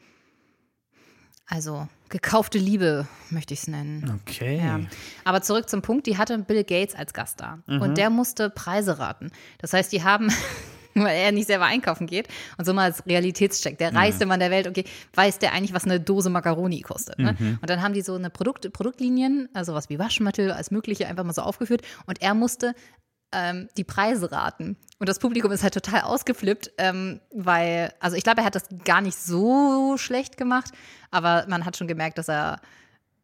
Also 1.49 1.87
gekaufte 2.09 2.59
Liebe, 2.59 3.07
möchte 3.31 3.55
ich 3.55 3.61
es 3.61 3.69
nennen. 3.69 4.21
Okay. 4.23 4.59
Ja. 4.59 4.81
Aber 5.25 5.43
zurück 5.43 5.69
zum 5.69 5.81
Punkt, 5.81 6.07
die 6.07 6.19
hatte 6.19 6.37
Bill 6.39 6.65
Gates 6.65 6.95
als 6.95 7.15
Gast 7.15 7.41
da. 7.41 7.61
Und 7.67 7.99
der 7.99 8.11
musste 8.11 8.51
Preise 8.51 8.99
raten. 8.99 9.31
Das 9.59 9.73
heißt, 9.73 9.93
die 9.93 10.03
haben, 10.03 10.33
weil 11.05 11.17
er 11.17 11.33
nicht 11.33 11.47
selber 11.47 11.67
einkaufen 11.67 12.07
geht 12.07 12.29
und 12.57 12.65
so 12.65 12.73
mal 12.73 12.85
als 12.85 13.05
Realitätscheck, 13.07 13.79
der 13.79 13.95
reichste 13.95 14.27
Mann 14.27 14.41
der 14.41 14.51
Welt, 14.51 14.67
okay, 14.67 14.85
weiß 15.15 15.39
der 15.39 15.53
eigentlich, 15.53 15.73
was 15.73 15.85
eine 15.85 16.01
Dose 16.01 16.31
Macaroni 16.31 16.81
kostet. 16.81 17.19
Ne? 17.19 17.37
Und 17.61 17.71
dann 17.71 17.83
haben 17.83 17.93
die 17.95 18.03
so 18.03 18.15
eine 18.15 18.31
Produkt, 18.31 18.73
Produktlinien, 18.73 19.49
also 19.55 19.75
was 19.75 19.89
wie 19.89 19.99
Waschmittel, 19.99 20.51
als 20.53 20.71
mögliche 20.71 21.07
einfach 21.07 21.25
mal 21.25 21.33
so 21.33 21.43
aufgeführt. 21.43 21.83
Und 22.07 22.23
er 22.23 22.35
musste 22.35 22.75
ähm, 23.33 23.69
die 23.77 23.85
Preise 23.85 24.31
raten. 24.33 24.77
Und 24.99 25.09
das 25.09 25.19
Publikum 25.19 25.53
ist 25.53 25.63
halt 25.63 25.75
total 25.75 26.03
ausgeflippt, 26.03 26.73
ähm, 26.79 27.21
weil, 27.35 27.93
also 28.01 28.17
ich 28.17 28.25
glaube, 28.25 28.41
er 28.41 28.47
hat 28.47 28.55
das 28.55 28.69
gar 28.85 29.01
nicht 29.01 29.19
so 29.19 29.97
schlecht 29.99 30.37
gemacht, 30.37 30.73
aber 31.11 31.45
man 31.49 31.65
hat 31.65 31.77
schon 31.77 31.87
gemerkt, 31.87 32.19
dass 32.19 32.29
er 32.29 32.61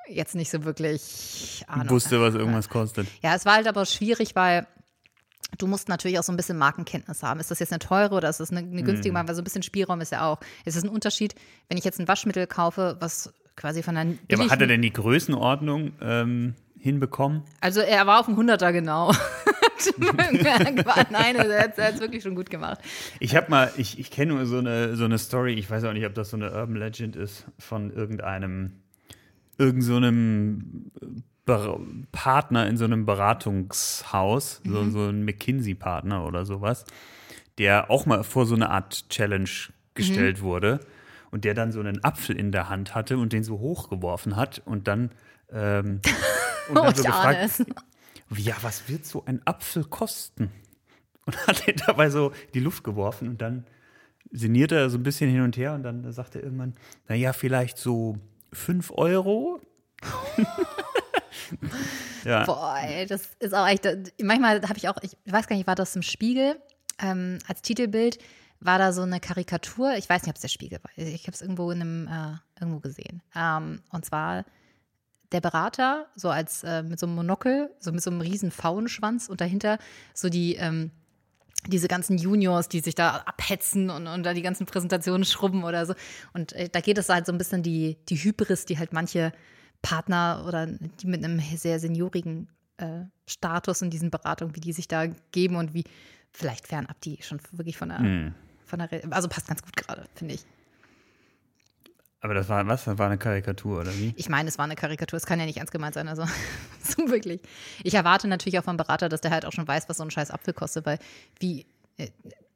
jetzt 0.09 0.35
nicht 0.35 0.51
so 0.51 0.65
wirklich 0.65 1.65
Ahnung 1.69 1.91
Wusste, 1.91 2.21
was 2.21 2.35
irgendwas 2.35 2.69
kostet. 2.69 3.07
ja, 3.23 3.35
es 3.35 3.47
war 3.47 3.55
halt 3.55 3.69
aber 3.69 3.87
schwierig, 3.87 4.35
weil 4.35 4.67
du 5.59 5.67
musst 5.67 5.89
natürlich 5.89 6.19
auch 6.19 6.23
so 6.23 6.33
ein 6.33 6.37
bisschen 6.37 6.59
Markenkenntnis 6.59 7.23
haben. 7.23 7.41
Ist 7.41 7.51
das 7.51 7.59
jetzt 7.59 7.73
eine 7.73 7.79
teure 7.79 8.15
oder 8.15 8.29
ist 8.29 8.41
das 8.41 8.51
eine, 8.51 8.61
eine 8.61 8.83
günstige 8.83 9.13
Marke? 9.13 9.29
Weil 9.29 9.35
so 9.35 9.43
ein 9.43 9.45
bisschen 9.45 9.63
Spielraum 9.63 10.01
ist 10.01 10.13
ja 10.13 10.27
auch. 10.27 10.41
Es 10.65 10.77
ist 10.77 10.85
ein 10.85 10.89
Unterschied, 10.89 11.35
wenn 11.69 11.79
ich 11.79 11.85
jetzt 11.85 12.01
ein 12.01 12.09
Waschmittel 12.09 12.47
kaufe, 12.47 12.97
was 13.01 13.33
quasi 13.57 13.83
von 13.83 13.97
einer 13.97 14.13
Ja, 14.31 14.39
aber 14.39 14.51
hat 14.51 14.61
er 14.61 14.67
denn 14.67 14.83
die 14.83 14.93
Größenordnung 14.93 15.93
ähm, 16.01 16.55
hinbekommen? 16.79 17.43
Also 17.61 17.81
er 17.81 18.07
war 18.07 18.21
auf 18.21 18.27
dem 18.27 18.39
100er 18.39 18.73
genau. 18.73 19.13
Nein, 21.11 21.37
er 21.37 21.65
hat 21.65 21.79
es 21.79 22.01
wirklich 22.01 22.23
schon 22.23 22.35
gut 22.35 22.51
gemacht. 22.51 22.79
Ich 23.21 23.35
habe 23.35 23.51
mal, 23.51 23.73
ich, 23.77 23.99
ich 23.99 24.11
kenne 24.11 24.35
nur 24.35 24.47
so 24.47 24.59
eine, 24.59 24.97
so 24.97 25.05
eine 25.05 25.19
Story, 25.19 25.55
ich 25.55 25.69
weiß 25.69 25.85
auch 25.85 25.93
nicht, 25.93 26.07
ob 26.07 26.15
das 26.15 26.31
so 26.31 26.37
eine 26.37 26.53
Urban 26.53 26.77
Legend 26.77 27.17
ist, 27.17 27.47
von 27.59 27.93
irgendeinem, 27.93 28.83
irgend 29.59 29.83
so 29.83 29.97
Partner 32.13 32.67
in 32.69 32.77
so 32.77 32.85
einem 32.85 33.07
Beratungshaus, 33.07 34.61
so, 34.65 34.91
so 34.91 35.09
ein 35.09 35.25
McKinsey-Partner 35.25 36.25
oder 36.27 36.45
sowas, 36.45 36.85
der 37.59 37.91
auch 37.91 38.07
mal 38.07 38.25
vor 38.25 38.47
so 38.47 38.55
eine 38.55 38.71
Art 38.71 39.09
Challenge 39.09 39.49
gestellt 39.95 40.43
wurde 40.43 40.81
und 41.31 41.45
der 41.45 41.55
dann 41.55 41.73
so 41.73 41.81
einen 41.81 42.03
Apfel 42.05 42.37
in 42.37 42.53
der 42.53 42.69
Hand 42.69 42.95
hatte 42.95 43.19
und 43.19 43.33
den 43.33 43.45
so 43.45 43.59
hochgeworfen 43.59 44.37
hat 44.37 44.63
und 44.65 44.89
dann, 44.89 45.11
ähm, 45.51 46.01
und 46.69 46.79
Oh, 46.79 46.83
dann 46.85 46.95
so 46.95 47.03
ich 47.03 47.09
ahne 47.09 47.49
gefragt, 47.49 47.75
ja, 48.37 48.55
was 48.63 48.89
wird 48.89 49.05
so 49.05 49.25
ein 49.27 49.41
Apfel 49.47 49.85
kosten? 49.85 50.51
Und 51.25 51.47
hat 51.47 51.69
er 51.69 51.75
dabei 51.75 52.11
so 52.11 52.33
die 52.55 52.61
Luft 52.61 52.83
geworfen 52.85 53.29
und 53.29 53.41
dann 53.41 53.65
sinnierte 54.33 54.77
er 54.77 54.91
so 54.91 54.99
ein 54.99 55.03
bisschen 55.03 55.31
hin 55.31 55.43
und 55.43 55.57
her 55.57 55.75
und 55.75 55.83
dann 55.83 56.11
sagte 56.13 56.39
er 56.39 56.45
irgendwann, 56.45 56.75
naja, 57.09 57.33
vielleicht 57.33 57.79
so 57.79 58.19
5 58.53 58.93
Euro. 58.97 59.61
ja. 62.25 62.45
Boah, 62.45 62.79
ey, 62.83 63.07
das 63.07 63.29
ist 63.39 63.55
auch 63.55 63.67
echt. 63.67 63.87
Manchmal 64.23 64.63
habe 64.63 64.77
ich 64.77 64.89
auch, 64.89 64.97
ich 65.03 65.17
weiß 65.27 65.47
gar 65.47 65.57
nicht, 65.57 65.67
war 65.67 65.75
das 65.75 65.95
im 65.97 66.03
Spiegel 66.03 66.61
ähm, 67.01 67.39
als 67.47 67.63
Titelbild? 67.63 68.19
War 68.61 68.79
da 68.79 68.93
so 68.93 69.03
eine 69.03 69.19
Karikatur? 69.19 69.95
Ich 69.97 70.09
weiß 70.09 70.23
nicht, 70.23 70.31
ob 70.31 70.37
es 70.37 70.43
der 70.43 70.49
Spiegel 70.49 70.79
war. 70.83 70.91
Ich 70.97 71.27
habe 71.27 71.33
es 71.33 71.43
irgendwo 71.43 71.71
in 71.73 71.81
einem 71.81 72.09
äh, 72.09 72.61
irgendwo 72.61 72.81
gesehen. 72.81 73.23
Ähm, 73.35 73.83
und 73.91 74.05
zwar 74.05 74.45
der 75.33 75.41
Berater, 75.41 76.07
so 76.15 76.31
als 76.31 76.63
äh, 76.63 76.83
mit 76.83 77.01
so 77.01 77.07
einem 77.07 77.17
Monokel, 77.17 77.71
so 77.81 77.91
mit 77.91 78.03
so 78.03 78.11
einem 78.11 78.21
riesen 78.21 78.53
Pfauenschwanz 78.53 79.29
und 79.29 79.41
dahinter 79.41 79.79
so 80.15 80.29
die 80.29 80.55
ähm, 80.57 80.93
diese 81.67 81.89
ganzen 81.89 82.19
Juniors, 82.19 82.69
die 82.69 82.81
sich 82.81 82.95
da 82.95 83.23
abhetzen 83.25 83.89
und, 83.91 84.07
und 84.07 84.25
da 84.25 84.35
die 84.35 84.43
ganzen 84.43 84.67
Präsentationen 84.67 85.25
schrubben 85.25 85.65
oder 85.65 85.87
so. 85.87 85.95
Und 86.33 86.53
äh, 86.55 86.69
da 86.69 86.81
geht 86.81 86.99
es 86.99 87.09
halt 87.09 87.27
so 87.27 87.33
ein 87.33 87.39
bisschen 87.39 87.63
die, 87.63 87.99
die 88.09 88.17
Hybris, 88.17 88.65
die 88.65 88.79
halt 88.79 88.93
manche 88.93 89.33
Partner 89.83 90.45
oder 90.47 90.67
die 90.67 91.07
mit 91.07 91.25
einem 91.25 91.41
sehr 91.41 91.79
seniorigen 91.81 92.49
äh, 92.79 93.03
Status 93.27 93.83
in 93.83 93.91
diesen 93.91 94.11
Beratungen, 94.11 94.55
wie 94.57 94.61
die 94.61 94.73
sich 94.73 94.89
da 94.89 95.07
geben 95.33 95.57
und 95.57 95.75
wie 95.75 95.85
vielleicht 96.33 96.67
fernab 96.69 97.01
die 97.03 97.19
schon 97.23 97.41
wirklich 97.51 97.77
von 97.77 97.89
der, 97.91 98.33
von 98.65 98.79
der 98.79 98.91
Re- 98.91 99.03
also 99.11 99.29
passt 99.29 99.49
ganz 99.49 99.63
gut 99.63 99.77
gerade, 99.77 100.05
finde 100.15 100.35
ich. 100.35 100.45
Aber 102.21 102.35
das 102.35 102.49
war 102.49 102.65
was? 102.69 102.85
Das 102.85 102.99
war 102.99 103.07
eine 103.07 103.19
Karikatur, 103.19 103.81
oder 103.81 103.93
wie? 103.97 104.15
Ich 104.17 104.29
meine, 104.29 104.49
es 104.49 104.57
war 104.57 104.65
eine 104.65 104.77
Karikatur, 104.77 105.17
es 105.17 105.27
kann 105.27 105.41
ja 105.41 105.47
nicht 105.47 105.59
ernst 105.59 105.73
gemeint 105.73 105.95
sein, 105.95 106.07
also 106.07 106.25
so 106.81 107.11
wirklich. 107.11 107.41
Ich 107.83 107.95
erwarte 107.95 108.29
natürlich 108.29 108.59
auch 108.61 108.65
vom 108.65 108.77
Berater, 108.77 109.09
dass 109.09 109.21
der 109.21 109.33
halt 109.33 109.45
auch 109.45 109.53
schon 109.53 109.67
weiß, 109.67 109.89
was 109.89 109.97
so 109.97 110.05
ein 110.05 110.11
scheiß 110.11 110.31
Apfel 110.31 110.55
kostet, 110.55 110.87
weil 110.87 110.99
wie, 111.41 111.67
äh, 111.97 112.09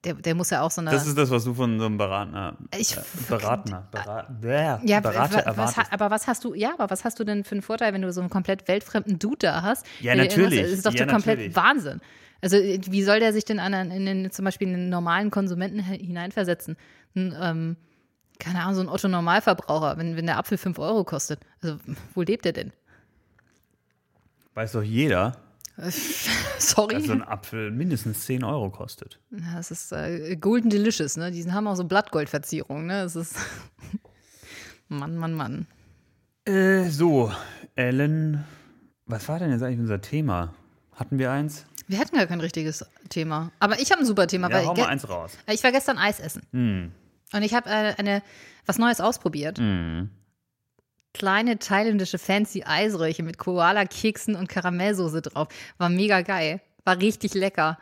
der, 0.06 0.14
der 0.14 0.34
muss 0.34 0.48
ja 0.50 0.62
auch 0.62 0.70
so 0.70 0.80
eine. 0.80 0.90
Das 0.90 1.06
ist 1.06 1.18
das, 1.18 1.30
was 1.30 1.44
du 1.44 1.52
von 1.52 1.78
so 1.78 1.84
einem 1.86 1.98
Beratner, 1.98 2.56
Ich- 2.78 2.96
äh, 2.96 3.00
Beratner, 3.28 3.86
Berat, 3.90 4.40
bäh, 4.40 4.78
ja, 4.84 5.00
Berater 5.00 5.34
wa- 5.34 5.36
was, 5.38 5.46
erwartest. 5.46 5.76
ha- 5.78 5.86
aber 5.90 6.10
was 6.10 6.26
hast 6.26 6.44
du, 6.44 6.54
ja, 6.54 6.72
aber 6.78 6.88
was 6.90 7.04
hast 7.04 7.18
du 7.20 7.24
denn 7.24 7.44
für 7.44 7.52
einen 7.52 7.62
Vorteil, 7.62 7.92
wenn 7.92 8.02
du 8.02 8.12
so 8.12 8.20
einen 8.20 8.30
komplett 8.30 8.68
weltfremden 8.68 9.18
Dude 9.18 9.38
da 9.40 9.62
hast? 9.62 9.84
Ja, 10.00 10.14
natürlich. 10.14 10.60
Das 10.62 10.70
ist 10.70 10.86
doch 10.86 10.92
Ja, 10.94 11.06
komplett 11.06 11.38
natürlich. 11.38 11.56
Wahnsinn. 11.56 12.00
Also, 12.40 12.56
äh, 12.56 12.78
wie 12.88 13.02
soll 13.02 13.18
der 13.20 13.32
sich 13.32 13.44
denn 13.44 13.58
an, 13.58 13.90
in 13.90 14.06
den, 14.06 14.30
zum 14.30 14.44
Beispiel 14.44 14.68
in 14.68 14.74
den 14.74 14.88
normalen 14.88 15.30
Konsumenten 15.30 15.86
hi- 15.86 15.98
hineinversetzen? 15.98 16.76
Ein, 17.14 17.34
ähm, 17.40 17.76
keine 18.38 18.60
Ahnung, 18.62 18.74
so 18.74 18.80
ein 18.82 18.88
Otto-Normalverbraucher, 18.88 19.96
wenn, 19.96 20.16
wenn 20.16 20.26
der 20.26 20.36
Apfel 20.38 20.58
5 20.58 20.78
Euro 20.78 21.04
kostet. 21.04 21.40
Also, 21.62 21.78
wo 22.14 22.22
lebt 22.22 22.44
der 22.44 22.52
denn? 22.52 22.72
Weiß 24.54 24.72
doch 24.72 24.82
jeder, 24.82 25.36
Sorry. 26.58 26.94
dass 26.94 27.04
so 27.04 27.12
ein 27.12 27.22
Apfel 27.22 27.70
mindestens 27.70 28.24
10 28.24 28.44
Euro 28.44 28.70
kostet. 28.70 29.20
Ja, 29.30 29.56
das 29.56 29.70
ist 29.70 29.92
äh, 29.92 30.36
Golden 30.36 30.70
Delicious, 30.70 31.16
ne? 31.16 31.30
Die 31.30 31.50
haben 31.52 31.66
auch 31.66 31.76
so 31.76 31.84
Blattgoldverzierungen, 31.84 32.86
ne? 32.86 33.02
Das 33.02 33.16
ist. 33.16 33.36
Mann, 34.88 35.16
Mann, 35.16 35.34
Mann. 35.34 35.66
Äh, 36.44 36.84
so, 36.88 37.32
Ellen, 37.74 38.44
was 39.06 39.28
war 39.28 39.38
denn 39.38 39.50
jetzt 39.50 39.62
eigentlich 39.62 39.80
unser 39.80 40.00
Thema? 40.00 40.54
Hatten 40.94 41.18
wir 41.18 41.30
eins? 41.30 41.66
Wir 41.88 41.98
hatten 41.98 42.16
gar 42.16 42.26
kein 42.26 42.40
richtiges 42.40 42.84
Thema. 43.08 43.52
Aber 43.58 43.78
ich 43.80 43.90
habe 43.92 44.00
ein 44.02 44.06
super 44.06 44.26
Thema, 44.26 44.48
Ja, 44.50 44.56
weil 44.56 44.66
hau 44.66 44.74
mal 44.74 44.86
eins 44.86 45.08
raus. 45.08 45.32
ich 45.52 45.62
war 45.62 45.72
gestern 45.72 45.98
Eis 45.98 46.20
essen. 46.20 46.42
Und 47.32 47.42
ich 47.42 47.54
habe 47.54 47.68
äh, 47.68 47.94
eine 47.98 48.22
was 48.64 48.78
Neues 48.78 49.00
ausprobiert. 49.00 49.58
Kleine 51.16 51.58
thailändische 51.58 52.18
fancy 52.18 52.64
Eisröhrchen 52.66 53.24
mit 53.24 53.38
Koala-Keksen 53.38 54.34
und 54.34 54.50
Karamellsoße 54.50 55.22
drauf. 55.22 55.48
War 55.78 55.88
mega 55.88 56.20
geil. 56.20 56.60
War 56.84 56.98
richtig 57.00 57.32
lecker. 57.32 57.78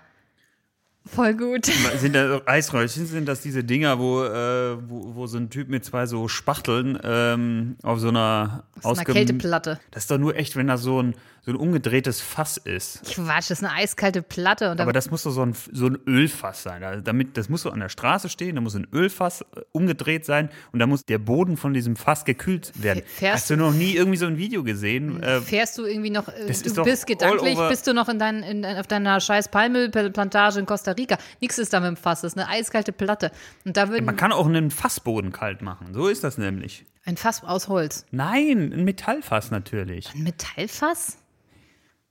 Voll 1.06 1.34
gut. 1.34 1.66
Sind 1.98 2.14
das 2.14 2.46
Eisröllchen? 2.46 3.06
Sind 3.06 3.26
das 3.28 3.40
diese 3.42 3.62
Dinger, 3.62 3.98
wo, 3.98 4.24
äh, 4.24 4.76
wo, 4.88 5.14
wo 5.14 5.26
so 5.26 5.36
ein 5.36 5.50
Typ 5.50 5.68
mit 5.68 5.84
zwei 5.84 6.06
so 6.06 6.28
Spachteln 6.28 6.98
ähm, 7.04 7.76
auf 7.82 8.00
so 8.00 8.08
einer 8.08 8.64
Das 8.74 8.78
ist 8.78 8.84
eine 8.86 8.92
ausgem- 9.00 9.12
Kälteplatte. 9.14 9.80
Das 9.90 10.04
ist 10.04 10.10
doch 10.10 10.18
nur 10.18 10.34
echt, 10.36 10.56
wenn 10.56 10.66
das 10.66 10.80
so 10.80 11.02
ein, 11.02 11.14
so 11.44 11.52
ein 11.52 11.56
umgedrehtes 11.56 12.22
Fass 12.22 12.56
ist. 12.56 13.02
Quatsch, 13.04 13.50
das 13.50 13.60
ist 13.60 13.64
eine 13.64 13.74
eiskalte 13.74 14.22
Platte. 14.22 14.70
Aber 14.78 14.94
das 14.94 15.10
muss 15.10 15.24
doch 15.24 15.30
so 15.30 15.42
ein, 15.44 15.54
so 15.72 15.88
ein 15.88 15.98
Ölfass 16.06 16.62
sein. 16.62 17.02
Damit, 17.04 17.36
das 17.36 17.50
muss 17.50 17.60
so 17.62 17.70
an 17.70 17.80
der 17.80 17.90
Straße 17.90 18.30
stehen, 18.30 18.54
da 18.54 18.62
muss 18.62 18.74
ein 18.74 18.86
Ölfass 18.90 19.42
äh, 19.42 19.60
umgedreht 19.72 20.24
sein 20.24 20.48
und 20.72 20.78
da 20.78 20.86
muss 20.86 21.04
der 21.04 21.18
Boden 21.18 21.58
von 21.58 21.74
diesem 21.74 21.96
Fass 21.96 22.24
gekühlt 22.24 22.72
werden. 22.82 23.02
Fährst 23.04 23.34
Hast 23.42 23.50
du 23.50 23.56
noch 23.58 23.74
nie 23.74 23.94
irgendwie 23.94 24.16
so 24.16 24.24
ein 24.24 24.38
Video 24.38 24.64
gesehen? 24.64 25.22
Äh, 25.22 25.42
fährst 25.42 25.76
du 25.76 25.84
irgendwie 25.84 26.08
noch, 26.08 26.28
äh, 26.28 26.46
Das 26.48 26.62
du 26.62 26.82
bist 26.82 27.06
gedanklich, 27.06 27.58
bist 27.68 27.86
du 27.86 27.92
noch 27.92 28.08
in 28.08 28.18
dein, 28.18 28.42
in, 28.42 28.64
auf 28.64 28.86
deiner 28.86 29.20
scheiß 29.20 29.48
Palmölplantage 29.48 30.60
in 30.60 30.64
Costa 30.64 30.93
Rica. 30.96 31.18
Nichts 31.40 31.58
ist 31.58 31.72
da 31.72 31.80
mit 31.80 31.88
dem 31.88 31.96
Fass, 31.96 32.22
das 32.22 32.32
ist 32.32 32.38
eine 32.38 32.48
eiskalte 32.48 32.92
Platte. 32.92 33.30
Und 33.64 33.76
da 33.76 33.88
würden 33.88 34.04
man 34.04 34.16
kann 34.16 34.32
auch 34.32 34.46
einen 34.46 34.70
Fassboden 34.70 35.32
kalt 35.32 35.62
machen. 35.62 35.92
So 35.94 36.08
ist 36.08 36.24
das 36.24 36.38
nämlich. 36.38 36.84
ein 37.04 37.16
Fass 37.16 37.42
aus 37.44 37.68
Holz. 37.68 38.06
Nein, 38.10 38.72
ein 38.72 38.84
Metallfass 38.84 39.50
natürlich. 39.50 40.10
Ein 40.14 40.22
Metallfass? 40.22 41.18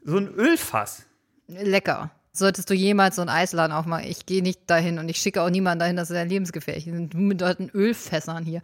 So 0.04 0.18
ein 0.18 0.28
Ölfass. 0.28 1.06
Lecker. 1.48 2.12
Solltest 2.36 2.70
du 2.70 2.74
jemals 2.74 3.18
so 3.18 3.22
einen 3.22 3.30
Eisladen 3.30 3.76
aufmachen, 3.76 4.06
ich 4.08 4.26
gehe 4.26 4.42
nicht 4.42 4.62
dahin 4.68 4.98
und 4.98 5.08
ich 5.08 5.18
schicke 5.18 5.42
auch 5.42 5.52
niemanden 5.52 5.80
dahin, 5.80 5.96
das 5.96 6.10
ist 6.10 6.16
ja 6.16 6.24
lebensgefährlich. 6.24 6.88
Wir 6.88 6.94
sind 6.94 7.14
mit 7.14 7.42
deuten 7.42 7.70
Ölfässern 7.70 8.44
hier. 8.44 8.62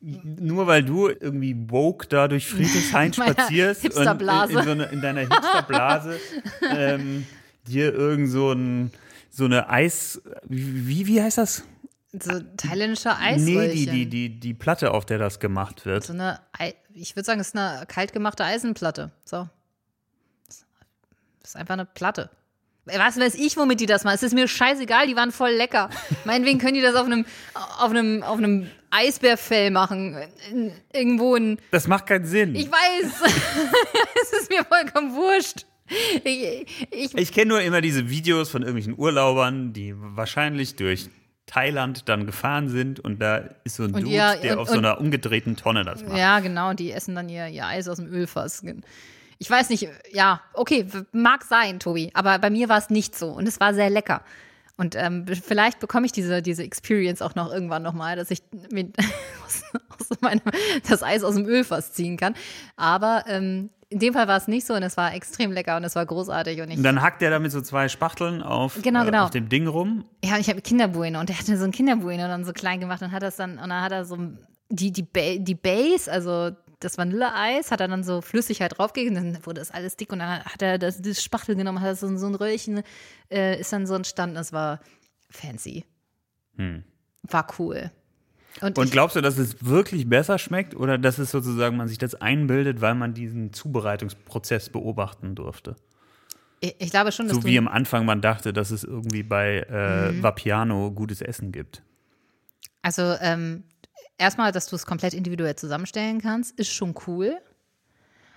nur 0.00 0.66
weil 0.66 0.82
du 0.82 1.08
irgendwie 1.08 1.54
woke 1.68 2.06
da 2.08 2.26
durch 2.26 2.46
Friedrichshain 2.48 3.12
Meiner 3.18 3.32
spazierst 3.32 3.84
und 3.84 3.90
in, 3.90 3.96
Hipsterblase. 3.96 4.58
in, 4.58 4.64
so 4.64 4.70
eine, 4.70 4.84
in 4.86 5.00
deiner 5.02 5.20
Hipsterblase 5.20 6.18
ähm, 6.74 7.26
dir 7.66 7.92
irgend 7.94 8.30
so, 8.30 8.52
ein, 8.52 8.90
so 9.36 9.44
eine 9.44 9.68
Eis, 9.68 10.20
wie, 10.44 11.06
wie 11.06 11.22
heißt 11.22 11.36
das? 11.38 11.62
So 12.12 12.40
thailändischer 12.56 13.16
Nee, 13.36 13.58
Eisröllchen. 13.58 13.92
die, 13.92 14.06
die, 14.06 14.08
die, 14.30 14.40
die 14.40 14.54
Platte, 14.54 14.92
auf 14.92 15.04
der 15.04 15.18
das 15.18 15.38
gemacht 15.40 15.84
wird. 15.84 16.04
So 16.04 16.14
eine, 16.14 16.40
Ei- 16.58 16.74
ich 16.94 17.14
würde 17.14 17.26
sagen, 17.26 17.40
es 17.40 17.48
ist 17.48 17.56
eine 17.56 17.84
kaltgemachte 17.86 18.44
Eisenplatte. 18.44 19.10
So. 19.26 19.46
Das 20.46 20.64
ist 21.50 21.56
einfach 21.56 21.74
eine 21.74 21.84
Platte. 21.84 22.30
Was 22.86 23.18
weiß 23.18 23.34
ich, 23.34 23.56
womit 23.56 23.80
die 23.80 23.86
das 23.86 24.04
machen? 24.04 24.14
Es 24.14 24.22
ist 24.22 24.32
mir 24.32 24.46
scheißegal, 24.48 25.06
die 25.08 25.16
waren 25.16 25.32
voll 25.32 25.50
lecker. 25.50 25.90
Meinetwegen 26.24 26.58
können 26.58 26.74
die 26.74 26.80
das 26.82 26.94
auf 26.94 27.04
einem, 27.06 27.26
auf 27.78 27.90
einem, 27.90 28.22
auf 28.22 28.38
einem 28.38 28.70
Eisbärfell 28.90 29.70
machen. 29.70 30.16
In, 30.50 30.72
irgendwo 30.92 31.34
in. 31.36 31.58
Das 31.72 31.88
macht 31.88 32.06
keinen 32.06 32.24
Sinn. 32.24 32.54
Ich 32.54 32.70
weiß. 32.70 33.12
es 34.22 34.32
ist 34.40 34.50
mir 34.50 34.64
vollkommen 34.64 35.14
wurscht. 35.14 35.66
Ich, 36.24 36.66
ich, 36.90 37.14
Ich 37.14 37.32
kenne 37.32 37.50
nur 37.50 37.60
immer 37.60 37.80
diese 37.80 38.08
Videos 38.10 38.50
von 38.50 38.62
irgendwelchen 38.62 38.98
Urlaubern, 38.98 39.72
die 39.72 39.94
wahrscheinlich 39.96 40.76
durch 40.76 41.08
Thailand 41.46 42.08
dann 42.08 42.26
gefahren 42.26 42.68
sind 42.68 42.98
und 42.98 43.20
da 43.20 43.36
ist 43.64 43.76
so 43.76 43.84
ein 43.84 43.92
Dude, 43.92 44.06
ihr- 44.08 44.36
der 44.42 44.52
und- 44.54 44.58
auf 44.58 44.68
so 44.68 44.78
einer 44.78 45.00
umgedrehten 45.00 45.56
Tonne 45.56 45.84
das 45.84 46.02
macht. 46.04 46.18
Ja, 46.18 46.40
genau, 46.40 46.72
die 46.72 46.90
essen 46.90 47.14
dann 47.14 47.28
ihr, 47.28 47.46
ihr 47.48 47.66
Eis 47.66 47.86
aus 47.88 47.98
dem 47.98 48.08
Ölfass. 48.12 48.64
Ich 49.38 49.48
weiß 49.50 49.68
nicht, 49.70 49.88
ja, 50.12 50.40
okay, 50.54 50.86
mag 51.12 51.44
sein, 51.44 51.78
Tobi, 51.78 52.10
aber 52.14 52.38
bei 52.40 52.50
mir 52.50 52.68
war 52.68 52.78
es 52.78 52.90
nicht 52.90 53.16
so 53.16 53.28
und 53.28 53.46
es 53.46 53.60
war 53.60 53.74
sehr 53.74 53.90
lecker. 53.90 54.22
Und 54.78 54.94
ähm, 54.94 55.24
vielleicht 55.26 55.78
bekomme 55.80 56.04
ich 56.04 56.12
diese, 56.12 56.42
diese 56.42 56.62
Experience 56.62 57.22
auch 57.22 57.34
noch 57.34 57.50
irgendwann 57.52 57.82
nochmal, 57.82 58.16
dass 58.16 58.30
ich 58.30 58.42
aus, 59.44 59.62
aus 60.10 60.20
meinem, 60.20 60.42
das 60.88 61.02
Eis 61.02 61.22
aus 61.24 61.34
dem 61.34 61.46
Ölfass 61.46 61.92
ziehen 61.92 62.16
kann. 62.18 62.34
Aber 62.76 63.24
ähm, 63.26 63.70
in 63.88 63.98
dem 64.00 64.14
Fall 64.14 64.26
war 64.26 64.36
es 64.36 64.48
nicht 64.48 64.66
so 64.66 64.74
und 64.74 64.82
es 64.82 64.96
war 64.96 65.14
extrem 65.14 65.52
lecker 65.52 65.76
und 65.76 65.84
es 65.84 65.94
war 65.94 66.04
großartig. 66.04 66.60
Und 66.60 66.70
ich, 66.70 66.76
Und 66.78 66.82
dann 66.82 67.00
hackt 67.02 67.22
er 67.22 67.30
da 67.30 67.38
mit 67.38 67.52
so 67.52 67.60
zwei 67.60 67.88
Spachteln 67.88 68.42
auf, 68.42 68.78
Genau, 68.82 69.02
äh, 69.02 69.06
genau. 69.06 69.24
auf 69.24 69.30
dem 69.30 69.48
Ding 69.48 69.66
rum. 69.68 70.04
Ja, 70.24 70.38
ich 70.38 70.48
habe 70.50 70.60
Kinderbueno 70.60 71.20
und 71.20 71.28
der 71.28 71.38
hatte 71.38 71.56
so 71.56 71.64
ein 71.64 71.70
Kinderbueno 71.72 72.26
dann 72.26 72.44
so 72.44 72.52
klein 72.52 72.80
gemacht 72.80 73.02
und 73.02 73.12
hat 73.12 73.22
das 73.22 73.36
dann, 73.36 73.52
und 73.58 73.68
dann 73.68 73.82
hat 73.82 73.92
er 73.92 74.04
so 74.04 74.18
die, 74.68 74.90
die, 74.90 75.02
ba 75.02 75.36
die 75.38 75.54
Base, 75.54 76.10
also 76.10 76.50
das 76.80 76.98
Vanilleeis, 76.98 77.70
hat 77.70 77.80
er 77.80 77.88
dann 77.88 78.02
so 78.02 78.20
Flüssigkeit 78.20 78.76
draufgegeben, 78.76 79.14
dann 79.14 79.46
wurde 79.46 79.60
das 79.60 79.70
alles 79.70 79.96
dick 79.96 80.12
und 80.12 80.18
dann 80.18 80.44
hat 80.44 80.60
er 80.60 80.78
das, 80.78 81.00
das 81.00 81.22
Spachtel 81.22 81.54
genommen, 81.54 81.80
hat 81.80 81.96
so, 81.96 82.14
so 82.16 82.26
ein 82.26 82.34
Röllchen, 82.34 82.82
äh, 83.30 83.58
ist 83.60 83.72
dann 83.72 83.86
so 83.86 83.94
entstanden, 83.94 84.34
das 84.34 84.52
war 84.52 84.80
fancy. 85.30 85.84
War 87.22 87.46
cool. 87.58 87.90
Und, 88.62 88.78
Und 88.78 88.90
glaubst 88.90 89.16
du, 89.16 89.20
dass 89.20 89.36
es 89.38 89.56
wirklich 89.64 90.08
besser 90.08 90.38
schmeckt 90.38 90.74
oder 90.74 90.96
dass 90.98 91.18
es 91.18 91.30
sozusagen 91.30 91.76
man 91.76 91.88
sich 91.88 91.98
das 91.98 92.14
einbildet, 92.14 92.80
weil 92.80 92.94
man 92.94 93.12
diesen 93.14 93.52
Zubereitungsprozess 93.52 94.70
beobachten 94.70 95.34
durfte? 95.34 95.76
ich, 96.60 96.74
ich 96.78 96.90
glaube 96.90 97.12
schon, 97.12 97.28
dass 97.28 97.36
So 97.36 97.42
du, 97.42 97.48
wie 97.48 97.58
am 97.58 97.68
Anfang 97.68 98.04
man 98.06 98.20
dachte, 98.22 98.52
dass 98.52 98.70
es 98.70 98.82
irgendwie 98.84 99.22
bei 99.22 99.58
äh, 99.68 100.12
Mhm. 100.12 100.22
Vapiano 100.22 100.90
gutes 100.90 101.20
Essen 101.20 101.52
gibt. 101.52 101.82
Also 102.82 103.14
ähm, 103.20 103.64
erstmal, 104.18 104.52
dass 104.52 104.68
du 104.68 104.76
es 104.76 104.86
komplett 104.86 105.12
individuell 105.12 105.56
zusammenstellen 105.56 106.20
kannst, 106.20 106.58
ist 106.58 106.72
schon 106.72 106.94
cool. 107.06 107.36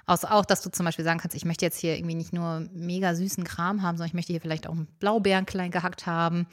Außer 0.05 0.33
auch, 0.33 0.43
dass 0.43 0.61
du 0.63 0.71
zum 0.71 0.85
Beispiel 0.85 1.05
sagen 1.05 1.19
kannst, 1.19 1.35
ich 1.37 1.45
möchte 1.45 1.63
jetzt 1.65 1.77
hier 1.77 1.95
irgendwie 1.95 2.15
nicht 2.15 2.33
nur 2.33 2.67
mega 2.73 3.13
süßen 3.13 3.43
Kram 3.43 3.83
haben, 3.83 3.95
sondern 3.95 4.07
ich 4.07 4.15
möchte 4.15 4.33
hier 4.33 4.41
vielleicht 4.41 4.65
auch 4.67 4.73
einen 4.73 4.87
Blaubeeren 4.99 5.45
klein 5.45 5.69
gehackt 5.69 6.07
haben. 6.07 6.47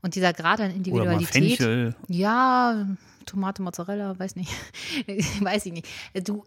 Und 0.00 0.14
dieser 0.14 0.32
Grad 0.32 0.60
an 0.60 0.66
Oder 0.66 0.70
mal 0.70 0.76
Individualität. 0.76 1.28
Fenchel. 1.58 1.94
Ja, 2.08 2.86
Tomate, 3.26 3.62
Mozzarella, 3.62 4.18
weiß 4.18 4.36
nicht. 4.36 4.50
weiß 5.40 5.66
ich 5.66 5.72
nicht. 5.72 5.86
Du, 6.24 6.44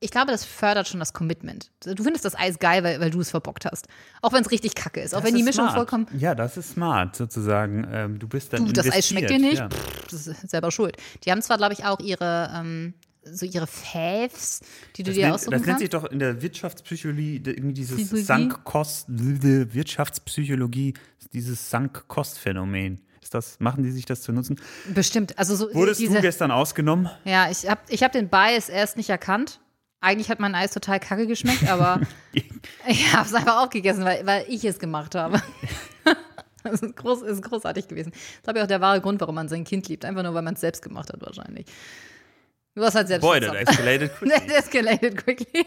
ich 0.00 0.10
glaube, 0.10 0.32
das 0.32 0.44
fördert 0.44 0.88
schon 0.88 0.98
das 0.98 1.12
Commitment. 1.12 1.70
Du 1.84 2.02
findest 2.02 2.24
das 2.24 2.34
Eis 2.34 2.58
geil, 2.58 2.82
weil, 2.82 3.00
weil 3.00 3.10
du 3.10 3.20
es 3.20 3.30
verbockt 3.30 3.66
hast. 3.66 3.86
Auch 4.20 4.32
wenn 4.32 4.42
es 4.42 4.50
richtig 4.50 4.74
kacke 4.74 5.00
ist. 5.00 5.14
Auch 5.14 5.18
Das 5.20 5.28
wenn 5.28 5.34
die 5.34 5.40
ist 5.42 5.46
Mischung 5.46 5.64
smart. 5.66 5.76
vollkommen 5.76 6.06
Ja, 6.18 6.34
das 6.34 6.56
ist 6.56 6.70
smart, 6.70 7.14
sozusagen. 7.14 7.86
Ähm, 7.92 8.18
du 8.18 8.26
bist 8.26 8.52
dann 8.52 8.66
Du, 8.66 8.72
das 8.72 8.90
Eis 8.90 9.06
schmeckt 9.06 9.30
dir 9.30 9.38
nicht? 9.38 9.58
Ja. 9.58 9.68
Pff, 9.70 10.06
das 10.10 10.26
ist 10.26 10.50
selber 10.50 10.72
schuld. 10.72 10.96
Die 11.24 11.30
haben 11.30 11.40
zwar, 11.40 11.56
glaube 11.56 11.74
ich, 11.74 11.84
auch 11.84 12.00
ihre, 12.00 12.50
ähm, 12.52 12.94
so 13.24 13.46
ihre 13.46 13.68
Faves, 13.68 14.62
die 14.96 15.04
du 15.04 15.10
Das, 15.10 15.14
dir 15.14 15.22
nennt, 15.26 15.34
aussuchen 15.36 15.52
das 15.52 15.66
nennt 15.66 15.78
sich 15.78 15.90
doch 15.90 16.04
in 16.06 16.18
der 16.18 16.42
Wirtschaftspsychologie 16.42 17.40
irgendwie 17.44 17.74
dieses? 17.74 18.26
Sankkost, 18.26 19.04
Wirtschaftspsychologie, 19.08 20.94
dieses 21.32 21.70
Sankkostphänomen. 21.70 23.00
Ist 23.32 23.34
das, 23.34 23.60
machen 23.60 23.82
die 23.82 23.90
sich 23.90 24.04
das 24.04 24.20
zu 24.20 24.30
nutzen? 24.30 24.60
Bestimmt. 24.92 25.38
Also 25.38 25.56
so 25.56 25.72
Wurdest 25.72 26.00
diese, 26.00 26.16
du 26.16 26.20
gestern 26.20 26.50
ausgenommen? 26.50 27.08
Ja, 27.24 27.50
ich 27.50 27.66
habe 27.66 27.80
ich 27.88 28.02
hab 28.02 28.12
den 28.12 28.28
Bias 28.28 28.68
erst 28.68 28.98
nicht 28.98 29.08
erkannt. 29.08 29.58
Eigentlich 30.02 30.28
hat 30.28 30.38
mein 30.38 30.54
Eis 30.54 30.72
total 30.72 31.00
kacke 31.00 31.26
geschmeckt, 31.26 31.66
aber 31.66 32.02
ich 32.86 33.10
habe 33.14 33.26
es 33.26 33.32
einfach 33.32 33.62
aufgegessen, 33.62 34.04
weil, 34.04 34.26
weil 34.26 34.44
ich 34.48 34.66
es 34.66 34.78
gemacht 34.78 35.14
habe. 35.14 35.40
Das 36.64 36.80
ist, 36.80 36.94
groß, 36.94 37.22
ist 37.22 37.42
großartig 37.42 37.88
gewesen. 37.88 38.12
Das 38.12 38.20
ist, 38.22 38.42
glaube 38.44 38.60
ich, 38.60 38.62
auch 38.62 38.68
der 38.68 38.80
wahre 38.80 39.00
Grund, 39.00 39.20
warum 39.20 39.34
man 39.34 39.48
sein 39.48 39.64
Kind 39.64 39.88
liebt. 39.88 40.04
Einfach 40.04 40.22
nur, 40.22 40.32
weil 40.32 40.42
man 40.42 40.54
es 40.54 40.60
selbst 40.60 40.80
gemacht 40.80 41.12
hat, 41.12 41.20
wahrscheinlich. 41.20 41.66
Du 42.76 42.84
hast 42.84 42.94
halt 42.94 43.08
selbst 43.08 43.22
Boy, 43.22 43.40
that 43.40 43.52
escalated 43.52 44.14
quickly. 44.14 44.38
That 44.38 44.48
escalated 44.48 45.16
quickly. 45.16 45.66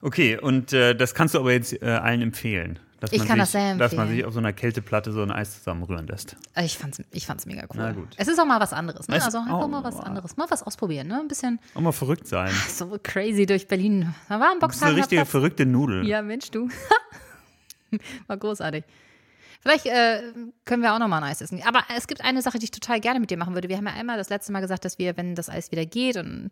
Okay, 0.00 0.38
und 0.38 0.72
äh, 0.72 0.94
das 0.94 1.14
kannst 1.14 1.34
du 1.34 1.40
aber 1.40 1.52
jetzt 1.52 1.82
äh, 1.82 1.84
allen 1.84 2.22
empfehlen. 2.22 2.78
Dass 3.00 3.12
Ich 3.12 3.18
man 3.18 3.28
kann 3.28 3.36
sich, 3.36 3.42
das 3.42 3.52
sehr 3.52 3.74
Dass 3.76 3.92
man 3.94 4.08
sich 4.08 4.24
auf 4.24 4.34
so 4.34 4.38
einer 4.38 4.52
Kälteplatte 4.52 5.10
so 5.10 5.22
ein 5.22 5.30
Eis 5.30 5.54
zusammenrühren 5.54 6.06
lässt. 6.06 6.36
Ich 6.62 6.76
fand's, 6.76 7.02
ich 7.10 7.26
fand's 7.26 7.46
mega 7.46 7.62
cool. 7.62 7.76
Na 7.76 7.92
gut. 7.92 8.14
Es 8.18 8.28
ist 8.28 8.38
auch 8.38 8.44
mal 8.44 8.60
was 8.60 8.74
anderes, 8.74 9.08
ne? 9.08 9.22
Also 9.22 9.38
einfach 9.38 9.64
oh, 9.64 9.68
mal 9.68 9.82
was 9.82 9.98
anderes. 9.98 10.36
Mal 10.36 10.50
was 10.50 10.62
ausprobieren, 10.62 11.08
ne? 11.08 11.18
Ein 11.18 11.28
bisschen 11.28 11.58
Auch 11.74 11.80
mal 11.80 11.92
verrückt 11.92 12.28
sein. 12.28 12.52
so 12.68 12.98
crazy 13.02 13.46
durch 13.46 13.66
Berlin. 13.66 14.14
Da 14.28 14.38
war 14.38 14.52
ein 14.52 14.60
Das 14.60 14.76
ist 14.76 14.82
eine 14.82 14.96
richtige 14.96 15.24
verrückte 15.24 15.64
Nudel. 15.64 16.06
Ja, 16.06 16.20
Mensch, 16.20 16.50
du. 16.50 16.68
War 18.28 18.36
großartig. 18.36 18.84
Vielleicht 19.62 19.86
äh, 19.86 20.22
können 20.64 20.82
wir 20.82 20.94
auch 20.94 20.98
noch 20.98 21.08
mal 21.08 21.18
ein 21.18 21.24
Eis 21.24 21.40
essen. 21.40 21.62
Aber 21.66 21.82
es 21.96 22.06
gibt 22.06 22.22
eine 22.22 22.40
Sache, 22.40 22.58
die 22.58 22.64
ich 22.64 22.70
total 22.70 23.00
gerne 23.00 23.20
mit 23.20 23.30
dir 23.30 23.36
machen 23.36 23.54
würde. 23.54 23.68
Wir 23.68 23.76
haben 23.76 23.86
ja 23.86 23.92
einmal 23.92 24.16
das 24.16 24.30
letzte 24.30 24.52
Mal 24.52 24.60
gesagt, 24.60 24.84
dass 24.84 24.98
wir, 24.98 25.16
wenn 25.16 25.34
das 25.34 25.50
Eis 25.50 25.70
wieder 25.70 25.84
geht 25.84 26.16
und 26.16 26.48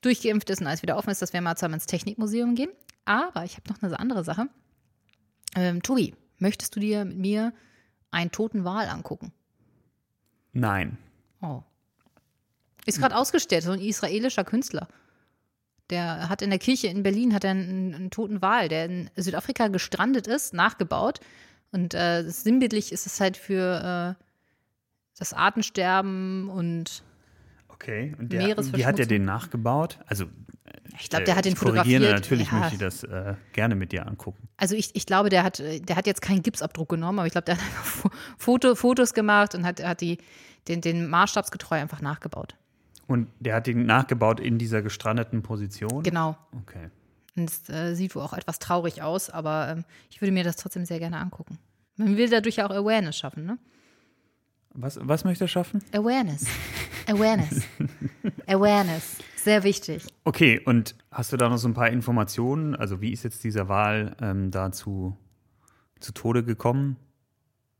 durchgeimpft 0.00 0.50
ist 0.50 0.60
und 0.60 0.66
alles 0.66 0.82
wieder 0.82 0.96
offen 0.96 1.10
ist, 1.10 1.22
dass 1.22 1.32
wir 1.32 1.40
mal 1.40 1.56
zusammen 1.56 1.74
ins 1.74 1.86
Technikmuseum 1.86 2.54
gehen. 2.56 2.70
Aber 3.04 3.44
ich 3.44 3.56
habe 3.56 3.68
noch 3.68 3.80
eine 3.82 3.98
andere 3.98 4.24
Sache. 4.24 4.48
Ähm, 5.54 5.82
Tobi, 5.82 6.14
möchtest 6.38 6.76
du 6.76 6.80
dir 6.80 7.04
mit 7.04 7.18
mir 7.18 7.52
einen 8.10 8.30
toten 8.30 8.64
Wal 8.64 8.88
angucken? 8.88 9.32
Nein. 10.52 10.98
Oh. 11.40 11.62
Ist 12.86 12.98
gerade 12.98 13.16
ausgestellt, 13.16 13.64
so 13.64 13.72
ein 13.72 13.80
israelischer 13.80 14.44
Künstler. 14.44 14.88
Der 15.90 16.28
hat 16.28 16.42
in 16.42 16.50
der 16.50 16.58
Kirche 16.58 16.88
in 16.88 17.02
Berlin 17.02 17.34
hat 17.34 17.44
er 17.44 17.52
einen, 17.52 17.94
einen 17.94 18.10
toten 18.10 18.42
Wal, 18.42 18.68
der 18.68 18.86
in 18.86 19.10
Südafrika 19.16 19.68
gestrandet 19.68 20.26
ist, 20.26 20.54
nachgebaut. 20.54 21.20
Und 21.70 21.94
äh, 21.94 22.24
sinnbildlich 22.28 22.92
ist 22.92 23.06
es 23.06 23.20
halt 23.20 23.36
für 23.36 24.16
äh, 24.18 24.24
das 25.18 25.32
Artensterben 25.32 26.48
und 26.48 27.02
Okay. 27.68 28.16
Und 28.18 28.32
der, 28.32 28.40
Meeresverschmutzung. 28.40 28.78
wie 28.80 28.86
hat 28.86 28.98
er 28.98 29.06
den 29.06 29.24
nachgebaut? 29.24 30.00
Also, 30.06 30.26
ich 31.00 31.10
glaube, 31.10 31.24
der 31.24 31.36
hat 31.36 31.44
den 31.44 31.56
fotografiert. 31.56 32.02
Natürlich 32.02 32.50
ja, 32.50 32.58
möchte 32.58 32.74
ich 32.74 32.80
das 32.80 33.02
äh, 33.04 33.34
gerne 33.52 33.74
mit 33.74 33.92
dir 33.92 34.06
angucken. 34.06 34.48
also 34.56 34.74
ich, 34.74 34.94
ich 34.94 35.06
glaube, 35.06 35.28
der 35.28 35.42
hat, 35.44 35.58
der 35.58 35.96
hat 35.96 36.06
jetzt 36.06 36.22
keinen 36.22 36.42
Gipsabdruck 36.42 36.88
genommen, 36.88 37.18
aber 37.18 37.26
ich 37.26 37.32
glaube, 37.32 37.44
der 37.46 37.56
hat 37.56 37.62
einfach 37.66 37.84
Fo- 37.84 38.10
Foto, 38.38 38.74
Fotos 38.74 39.14
gemacht 39.14 39.54
und 39.54 39.64
hat, 39.66 39.82
hat 39.82 40.00
die, 40.00 40.18
den, 40.68 40.80
den 40.80 41.08
maßstabsgetreu 41.08 41.76
einfach 41.76 42.00
nachgebaut. 42.00 42.54
Und 43.06 43.28
der 43.40 43.54
hat 43.56 43.66
den 43.66 43.86
nachgebaut 43.86 44.38
in 44.40 44.58
dieser 44.58 44.82
gestrandeten 44.82 45.42
Position? 45.42 46.02
Genau. 46.02 46.36
Okay. 46.60 46.90
Und 47.36 47.48
es 47.50 47.68
äh, 47.70 47.94
sieht 47.94 48.14
wohl 48.14 48.22
auch 48.22 48.32
etwas 48.34 48.58
traurig 48.58 49.00
aus, 49.02 49.30
aber 49.30 49.68
ähm, 49.70 49.84
ich 50.10 50.20
würde 50.20 50.32
mir 50.32 50.44
das 50.44 50.56
trotzdem 50.56 50.84
sehr 50.84 50.98
gerne 50.98 51.18
angucken. 51.18 51.58
Man 51.96 52.16
will 52.16 52.28
dadurch 52.28 52.56
ja 52.56 52.66
auch 52.66 52.70
Awareness 52.74 53.16
schaffen, 53.16 53.44
ne? 53.46 53.58
Was, 54.74 54.98
was 55.02 55.24
möchte 55.24 55.44
er 55.44 55.48
schaffen? 55.48 55.82
Awareness. 55.92 56.44
Awareness. 57.08 57.62
Awareness. 58.46 59.16
Sehr 59.48 59.64
wichtig. 59.64 60.04
Okay, 60.24 60.60
und 60.62 60.94
hast 61.10 61.32
du 61.32 61.38
da 61.38 61.48
noch 61.48 61.56
so 61.56 61.68
ein 61.68 61.72
paar 61.72 61.88
Informationen? 61.88 62.76
Also, 62.76 63.00
wie 63.00 63.14
ist 63.14 63.22
jetzt 63.22 63.42
dieser 63.44 63.66
Wal 63.66 64.14
ähm, 64.20 64.50
dazu 64.50 65.16
zu 66.00 66.12
Tode 66.12 66.44
gekommen? 66.44 66.96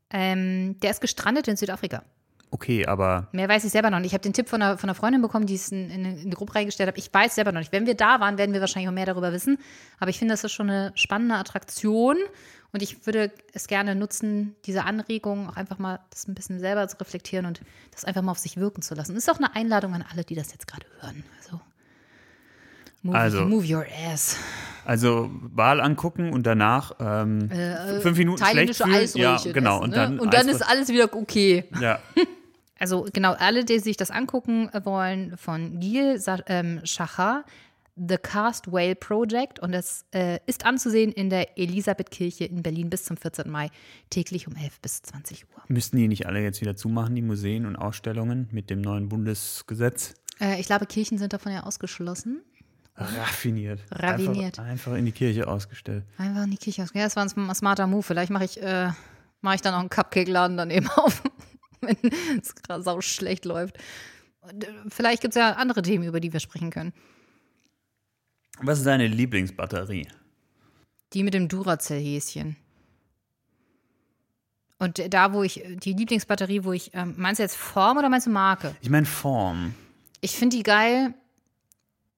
Ähm, 0.09 0.79
der 0.79 0.89
ist 0.89 0.99
gestrandet 0.99 1.47
in 1.47 1.57
Südafrika. 1.57 2.01
Okay, 2.49 2.87
aber 2.87 3.27
Mehr 3.33 3.47
weiß 3.47 3.65
ich 3.65 3.71
selber 3.71 3.91
noch 3.91 3.99
nicht. 3.99 4.07
Ich 4.07 4.13
habe 4.13 4.23
den 4.23 4.33
Tipp 4.33 4.49
von 4.49 4.63
einer, 4.63 4.79
von 4.79 4.89
einer 4.89 4.95
Freundin 4.95 5.21
bekommen, 5.21 5.45
die 5.45 5.53
es 5.53 5.71
in, 5.71 5.91
in, 5.91 6.05
in 6.05 6.19
eine 6.21 6.35
Gruppe 6.35 6.55
reingestellt 6.55 6.87
hat. 6.87 6.97
Ich 6.97 7.13
weiß 7.13 7.35
selber 7.35 7.51
noch 7.51 7.59
nicht. 7.59 7.71
Wenn 7.71 7.85
wir 7.85 7.93
da 7.93 8.19
waren, 8.19 8.39
werden 8.39 8.51
wir 8.51 8.61
wahrscheinlich 8.61 8.89
auch 8.89 8.93
mehr 8.93 9.05
darüber 9.05 9.31
wissen. 9.31 9.59
Aber 9.99 10.09
ich 10.09 10.17
finde, 10.17 10.33
das 10.33 10.43
ist 10.43 10.53
schon 10.53 10.71
eine 10.71 10.91
spannende 10.95 11.35
Attraktion. 11.35 12.17
Und 12.71 12.83
ich 12.83 13.05
würde 13.05 13.31
es 13.53 13.67
gerne 13.67 13.95
nutzen, 13.95 14.55
diese 14.65 14.83
Anregung 14.85 15.49
auch 15.49 15.55
einfach 15.55 15.79
mal 15.79 15.99
das 16.11 16.27
ein 16.27 16.35
bisschen 16.35 16.59
selber 16.59 16.87
zu 16.87 16.97
reflektieren 16.99 17.45
und 17.45 17.61
das 17.91 18.05
einfach 18.05 18.21
mal 18.21 18.31
auf 18.31 18.37
sich 18.37 18.57
wirken 18.57 18.81
zu 18.81 18.93
lassen. 18.93 19.15
Ist 19.15 19.29
auch 19.29 19.37
eine 19.37 19.55
Einladung 19.55 19.95
an 19.95 20.05
alle, 20.11 20.23
die 20.23 20.35
das 20.35 20.51
jetzt 20.51 20.67
gerade 20.67 20.85
hören. 21.01 21.23
Also, 21.37 21.59
move, 23.01 23.17
Also- 23.17 23.45
move 23.45 23.65
your 23.67 23.85
ass. 24.11 24.37
Also 24.85 25.29
Wal 25.31 25.81
angucken 25.81 26.31
und 26.31 26.47
danach 26.47 26.93
ähm, 26.99 27.49
fünf 28.01 28.17
Minuten 28.17 28.43
schlecht 28.43 28.75
fühlen. 28.75 29.09
Ja, 29.15 29.37
genau. 29.37 29.75
essen, 29.77 29.83
und 29.83 29.89
ne? 29.91 29.95
dann, 29.95 30.19
und 30.19 30.33
dann 30.33 30.47
ist 30.47 30.61
alles 30.61 30.89
wieder 30.89 31.13
okay. 31.13 31.65
ja. 31.79 31.99
also 32.79 33.05
genau, 33.13 33.33
alle, 33.33 33.65
die 33.65 33.79
sich 33.79 33.97
das 33.97 34.09
angucken 34.09 34.69
wollen, 34.83 35.37
von 35.37 35.79
Gil 35.79 36.19
ähm, 36.47 36.81
Schachar, 36.85 37.43
The 38.07 38.17
Cast 38.17 38.71
Whale 38.71 38.95
Project. 38.95 39.59
Und 39.59 39.73
es 39.73 40.05
äh, 40.13 40.39
ist 40.45 40.65
anzusehen 40.65 41.11
in 41.11 41.29
der 41.29 41.57
Elisabethkirche 41.57 42.45
in 42.45 42.63
Berlin 42.63 42.89
bis 42.89 43.03
zum 43.05 43.17
14. 43.17 43.49
Mai, 43.51 43.69
täglich 44.09 44.47
um 44.47 44.55
11 44.55 44.79
bis 44.81 45.01
20 45.01 45.45
Uhr. 45.53 45.61
Müssten 45.67 45.97
die 45.97 46.07
nicht 46.07 46.25
alle 46.25 46.41
jetzt 46.41 46.61
wieder 46.61 46.75
zumachen, 46.75 47.15
die 47.15 47.21
Museen 47.21 47.65
und 47.65 47.75
Ausstellungen 47.75 48.47
mit 48.51 48.69
dem 48.69 48.81
neuen 48.81 49.09
Bundesgesetz? 49.09 50.13
Äh, 50.39 50.59
ich 50.59 50.67
glaube, 50.67 50.85
Kirchen 50.85 51.17
sind 51.17 51.33
davon 51.33 51.51
ja 51.51 51.63
ausgeschlossen. 51.63 52.41
Raffiniert. 52.95 53.81
Raviniert. 53.91 54.59
Einfach, 54.59 54.71
einfach 54.71 54.93
in 54.95 55.05
die 55.05 55.11
Kirche 55.13 55.47
ausgestellt. 55.47 56.03
Einfach 56.17 56.43
in 56.43 56.51
die 56.51 56.57
Kirche. 56.57 56.83
aus- 56.83 56.91
Ja, 56.93 57.03
das 57.03 57.15
war 57.15 57.23
ein 57.25 57.55
smarter 57.55 57.87
Move. 57.87 58.03
Vielleicht 58.03 58.29
mache 58.31 58.43
ich, 58.45 58.61
äh, 58.61 58.89
mach 59.41 59.55
ich 59.55 59.61
dann 59.61 59.73
auch 59.73 59.79
einen 59.79 59.89
Cupcake-Laden 59.89 60.57
daneben 60.57 60.89
auf, 60.95 61.23
wenn 61.81 61.95
es 62.41 62.53
gerade 62.55 62.83
sau 62.83 62.99
schlecht 63.01 63.45
läuft. 63.45 63.77
Äh, 63.77 64.65
Vielleicht 64.89 65.21
gibt 65.21 65.33
es 65.35 65.39
ja 65.39 65.53
andere 65.53 65.81
Themen, 65.81 66.03
über 66.03 66.19
die 66.19 66.33
wir 66.33 66.39
sprechen 66.41 66.71
können. 66.71 66.91
Was 68.61 68.79
ist 68.79 68.85
deine 68.87 69.07
Lieblingsbatterie? 69.07 70.07
Die 71.13 71.23
mit 71.23 71.33
dem 71.33 71.47
Duracell-Häschen. 71.47 72.57
Und 74.79 75.13
da, 75.13 75.33
wo 75.33 75.43
ich, 75.43 75.61
die 75.83 75.93
Lieblingsbatterie, 75.93 76.63
wo 76.63 76.71
ich, 76.71 76.91
ähm, 76.93 77.15
meinst 77.17 77.39
du 77.39 77.43
jetzt 77.43 77.57
Form 77.57 77.97
oder 77.97 78.09
meinst 78.09 78.27
du 78.27 78.31
Marke? 78.31 78.75
Ich 78.81 78.89
meine 78.89 79.05
Form. 79.05 79.73
Ich 80.21 80.35
finde 80.35 80.57
die 80.57 80.63
geil, 80.63 81.13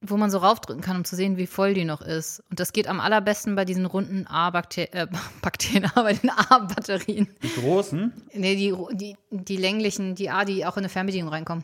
wo 0.01 0.17
man 0.17 0.31
so 0.31 0.39
raufdrücken 0.39 0.81
kann, 0.81 0.97
um 0.97 1.05
zu 1.05 1.15
sehen, 1.15 1.37
wie 1.37 1.47
voll 1.47 1.73
die 1.73 1.85
noch 1.85 2.01
ist. 2.01 2.43
Und 2.49 2.59
das 2.59 2.73
geht 2.73 2.87
am 2.87 2.99
allerbesten 2.99 3.55
bei 3.55 3.65
diesen 3.65 3.85
runden 3.85 4.27
A-Bakterien, 4.27 4.93
äh, 4.93 5.07
Bakterien, 5.41 5.89
bei 5.95 6.13
den 6.13 6.29
A-Batterien. 6.29 7.27
Die 7.41 7.61
großen? 7.61 8.11
Nee, 8.33 8.55
die, 8.55 8.75
die, 8.93 9.15
die 9.29 9.57
länglichen, 9.57 10.15
die 10.15 10.29
A, 10.29 10.45
die 10.45 10.65
auch 10.65 10.77
in 10.77 10.81
eine 10.81 10.89
Fernbedienung 10.89 11.29
reinkommen. 11.29 11.63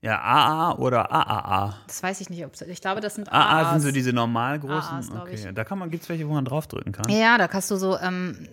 Ja, 0.00 0.20
AA 0.20 0.76
oder 0.78 1.10
AAA. 1.10 1.74
Das 1.86 2.02
weiß 2.02 2.20
ich 2.20 2.30
nicht, 2.30 2.44
ob 2.44 2.52
ich 2.60 2.80
glaube, 2.80 3.00
das 3.00 3.16
sind 3.16 3.32
AA 3.32 3.62
AAs. 3.62 3.70
sind 3.72 3.80
so 3.80 3.90
diese 3.90 4.12
normal 4.12 4.60
großen. 4.60 4.96
AAs, 4.96 5.10
glaub 5.10 5.28
ich. 5.28 5.40
okay, 5.42 5.52
da 5.52 5.64
kann 5.64 5.78
man, 5.78 5.90
gibt's 5.90 6.08
welche, 6.08 6.28
wo 6.28 6.34
man 6.34 6.44
draufdrücken 6.44 6.92
kann. 6.92 7.10
Ja, 7.10 7.36
da 7.36 7.48
kannst 7.48 7.70
du 7.70 7.76
so, 7.76 7.98
ähm, 7.98 8.48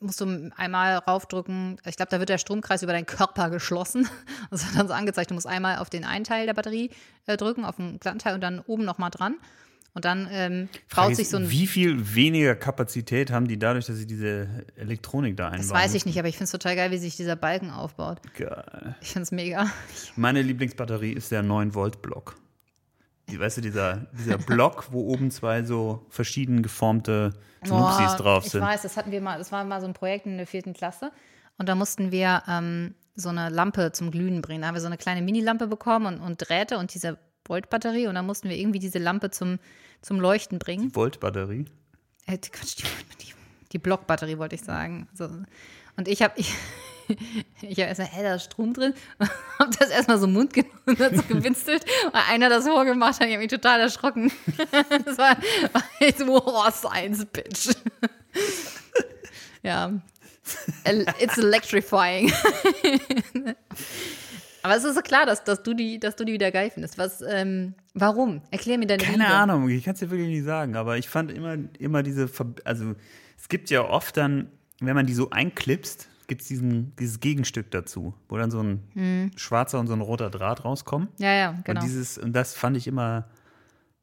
musst 0.00 0.20
du 0.20 0.50
einmal 0.56 0.96
raufdrücken. 0.96 1.78
Ich 1.84 1.96
glaube, 1.96 2.10
da 2.10 2.18
wird 2.18 2.30
der 2.30 2.38
Stromkreis 2.38 2.82
über 2.82 2.92
deinen 2.92 3.06
Körper 3.06 3.50
geschlossen. 3.50 4.08
Das 4.50 4.66
wird 4.66 4.78
dann 4.78 4.88
so 4.88 4.94
angezeigt. 4.94 5.30
Du 5.30 5.34
musst 5.34 5.46
einmal 5.46 5.76
auf 5.78 5.90
den 5.90 6.04
einen 6.04 6.24
Teil 6.24 6.46
der 6.46 6.54
Batterie 6.54 6.90
äh, 7.26 7.36
drücken, 7.36 7.64
auf 7.64 7.76
den 7.76 8.00
glatten 8.00 8.18
Teil 8.18 8.34
und 8.34 8.40
dann 8.40 8.60
oben 8.60 8.84
nochmal 8.84 9.10
dran. 9.10 9.36
Und 9.92 10.04
dann 10.04 10.28
ähm, 10.30 10.68
ist, 11.08 11.16
sich 11.16 11.28
so 11.28 11.36
ein. 11.36 11.50
Wie 11.50 11.66
viel 11.66 12.14
weniger 12.14 12.54
Kapazität 12.54 13.32
haben 13.32 13.48
die 13.48 13.58
dadurch, 13.58 13.86
dass 13.86 13.96
sie 13.96 14.06
diese 14.06 14.48
Elektronik 14.76 15.36
da 15.36 15.46
einbauen? 15.46 15.68
Das 15.68 15.70
weiß 15.70 15.94
ich 15.94 16.06
nicht, 16.06 16.18
aber 16.18 16.28
ich 16.28 16.36
finde 16.36 16.44
es 16.44 16.52
total 16.52 16.76
geil, 16.76 16.90
wie 16.92 16.98
sich 16.98 17.16
dieser 17.16 17.34
Balken 17.34 17.70
aufbaut. 17.70 18.20
Geil. 18.36 18.94
Ich 19.00 19.08
finde 19.08 19.24
es 19.24 19.32
mega. 19.32 19.68
Meine 20.14 20.42
Lieblingsbatterie 20.42 21.12
ist 21.12 21.32
der 21.32 21.42
9-Volt-Block. 21.42 22.36
Die, 23.30 23.38
weißt 23.38 23.58
du, 23.58 23.60
dieser, 23.62 24.06
dieser 24.12 24.38
Block, 24.46 24.88
wo 24.92 25.08
oben 25.08 25.30
zwei 25.30 25.64
so 25.64 26.06
verschieden 26.08 26.62
geformte 26.62 27.34
Boah, 27.66 28.16
drauf 28.16 28.46
Ich 28.46 28.52
sind. 28.52 28.62
weiß, 28.62 28.82
das 28.82 28.96
hatten 28.96 29.10
wir 29.10 29.20
mal, 29.20 29.38
das 29.38 29.50
war 29.50 29.64
mal 29.64 29.80
so 29.80 29.86
ein 29.86 29.94
Projekt 29.94 30.26
in 30.26 30.36
der 30.36 30.46
vierten 30.46 30.72
Klasse. 30.72 31.10
Und 31.58 31.68
da 31.68 31.74
mussten 31.74 32.10
wir 32.10 32.42
ähm, 32.48 32.94
so 33.16 33.28
eine 33.28 33.48
Lampe 33.48 33.92
zum 33.92 34.10
Glühen 34.10 34.40
bringen. 34.40 34.62
Da 34.62 34.68
haben 34.68 34.74
wir 34.74 34.80
so 34.80 34.86
eine 34.86 34.96
kleine 34.96 35.20
Minilampe 35.22 35.66
bekommen 35.66 36.06
und, 36.06 36.20
und 36.20 36.36
Drähte 36.38 36.78
und 36.78 36.94
diese 36.94 37.18
Voltbatterie. 37.50 38.06
Und 38.06 38.14
dann 38.14 38.26
mussten 38.26 38.48
wir 38.48 38.56
irgendwie 38.56 38.78
diese 38.78 38.98
Lampe 38.98 39.30
zum, 39.30 39.58
zum 40.02 40.20
Leuchten 40.20 40.58
bringen. 40.58 40.94
Volt-Batterie. 40.94 41.66
Äh, 42.26 42.38
die- 42.38 42.48
Quatsch, 42.50 42.76
die, 42.78 42.84
die, 43.26 43.34
die 43.72 43.78
Blockbatterie 43.78 44.38
wollte 44.38 44.54
ich 44.54 44.62
sagen. 44.62 45.08
So. 45.14 45.28
Und 45.96 46.06
ich 46.08 46.22
habe 46.22 46.34
ich, 46.36 46.54
ich 47.60 47.78
hab 47.80 47.88
erstmal, 47.88 48.08
hä, 48.08 48.22
da 48.22 48.34
ist 48.36 48.44
Strom 48.44 48.72
drin. 48.72 48.94
Hab 49.58 49.76
das 49.78 49.90
erstmal 49.90 50.18
so 50.18 50.26
im 50.26 50.32
Mund 50.32 50.52
genommen 50.54 50.72
und 50.86 50.96
so 51.16 51.22
gewinstelt. 51.24 51.84
Und 52.06 52.14
einer 52.14 52.48
das 52.48 52.66
vorgemacht 52.66 53.18
hat, 53.20 53.26
ich 53.26 53.32
habe 53.34 53.42
mich 53.42 53.50
total 53.50 53.80
erschrocken. 53.80 54.30
Das 55.04 55.18
war, 55.18 55.36
war 55.72 55.82
echt 55.98 56.18
so, 56.18 56.42
oh, 56.42 56.70
Science, 56.70 57.26
Bitch. 57.26 57.70
Ja. 59.62 59.92
It's 61.20 61.36
electrifying. 61.36 62.32
Aber 64.62 64.76
es 64.76 64.84
ist 64.84 64.94
so 64.94 65.00
klar, 65.00 65.26
dass, 65.26 65.44
dass, 65.44 65.62
du 65.62 65.74
die, 65.74 65.98
dass 65.98 66.16
du 66.16 66.24
die 66.24 66.32
wieder 66.32 66.50
geil 66.50 66.70
findest. 66.70 66.98
Was, 66.98 67.22
ähm, 67.22 67.74
warum? 67.94 68.42
Erklär 68.50 68.78
mir 68.78 68.86
deine 68.86 69.02
Keine 69.02 69.24
Liebe. 69.24 69.28
Ahnung, 69.28 69.68
ich 69.68 69.84
kann 69.84 69.94
es 69.94 70.00
dir 70.00 70.10
wirklich 70.10 70.28
nicht 70.28 70.44
sagen, 70.44 70.76
aber 70.76 70.98
ich 70.98 71.08
fand 71.08 71.30
immer, 71.32 71.56
immer 71.78 72.02
diese, 72.02 72.28
Ver 72.28 72.46
also 72.64 72.94
es 73.38 73.48
gibt 73.48 73.70
ja 73.70 73.82
oft 73.88 74.16
dann, 74.16 74.48
wenn 74.80 74.94
man 74.94 75.06
die 75.06 75.14
so 75.14 75.30
einklipst, 75.30 76.08
gibt 76.26 76.42
es 76.42 76.48
dieses 76.48 77.20
Gegenstück 77.20 77.70
dazu, 77.72 78.14
wo 78.28 78.36
dann 78.36 78.50
so 78.50 78.60
ein 78.62 79.32
schwarzer 79.36 79.80
und 79.80 79.86
so 79.88 79.94
ein 79.94 80.00
roter 80.00 80.30
Draht 80.30 80.64
rauskommen. 80.64 81.08
Ja, 81.18 81.32
ja, 81.32 81.50
Hm. 81.52 81.64
genau. 81.64 81.80
Und 81.80 81.86
dieses, 81.88 82.18
und 82.18 82.32
das 82.34 82.54
fand 82.54 82.76
ich 82.76 82.86
immer, 82.86 83.24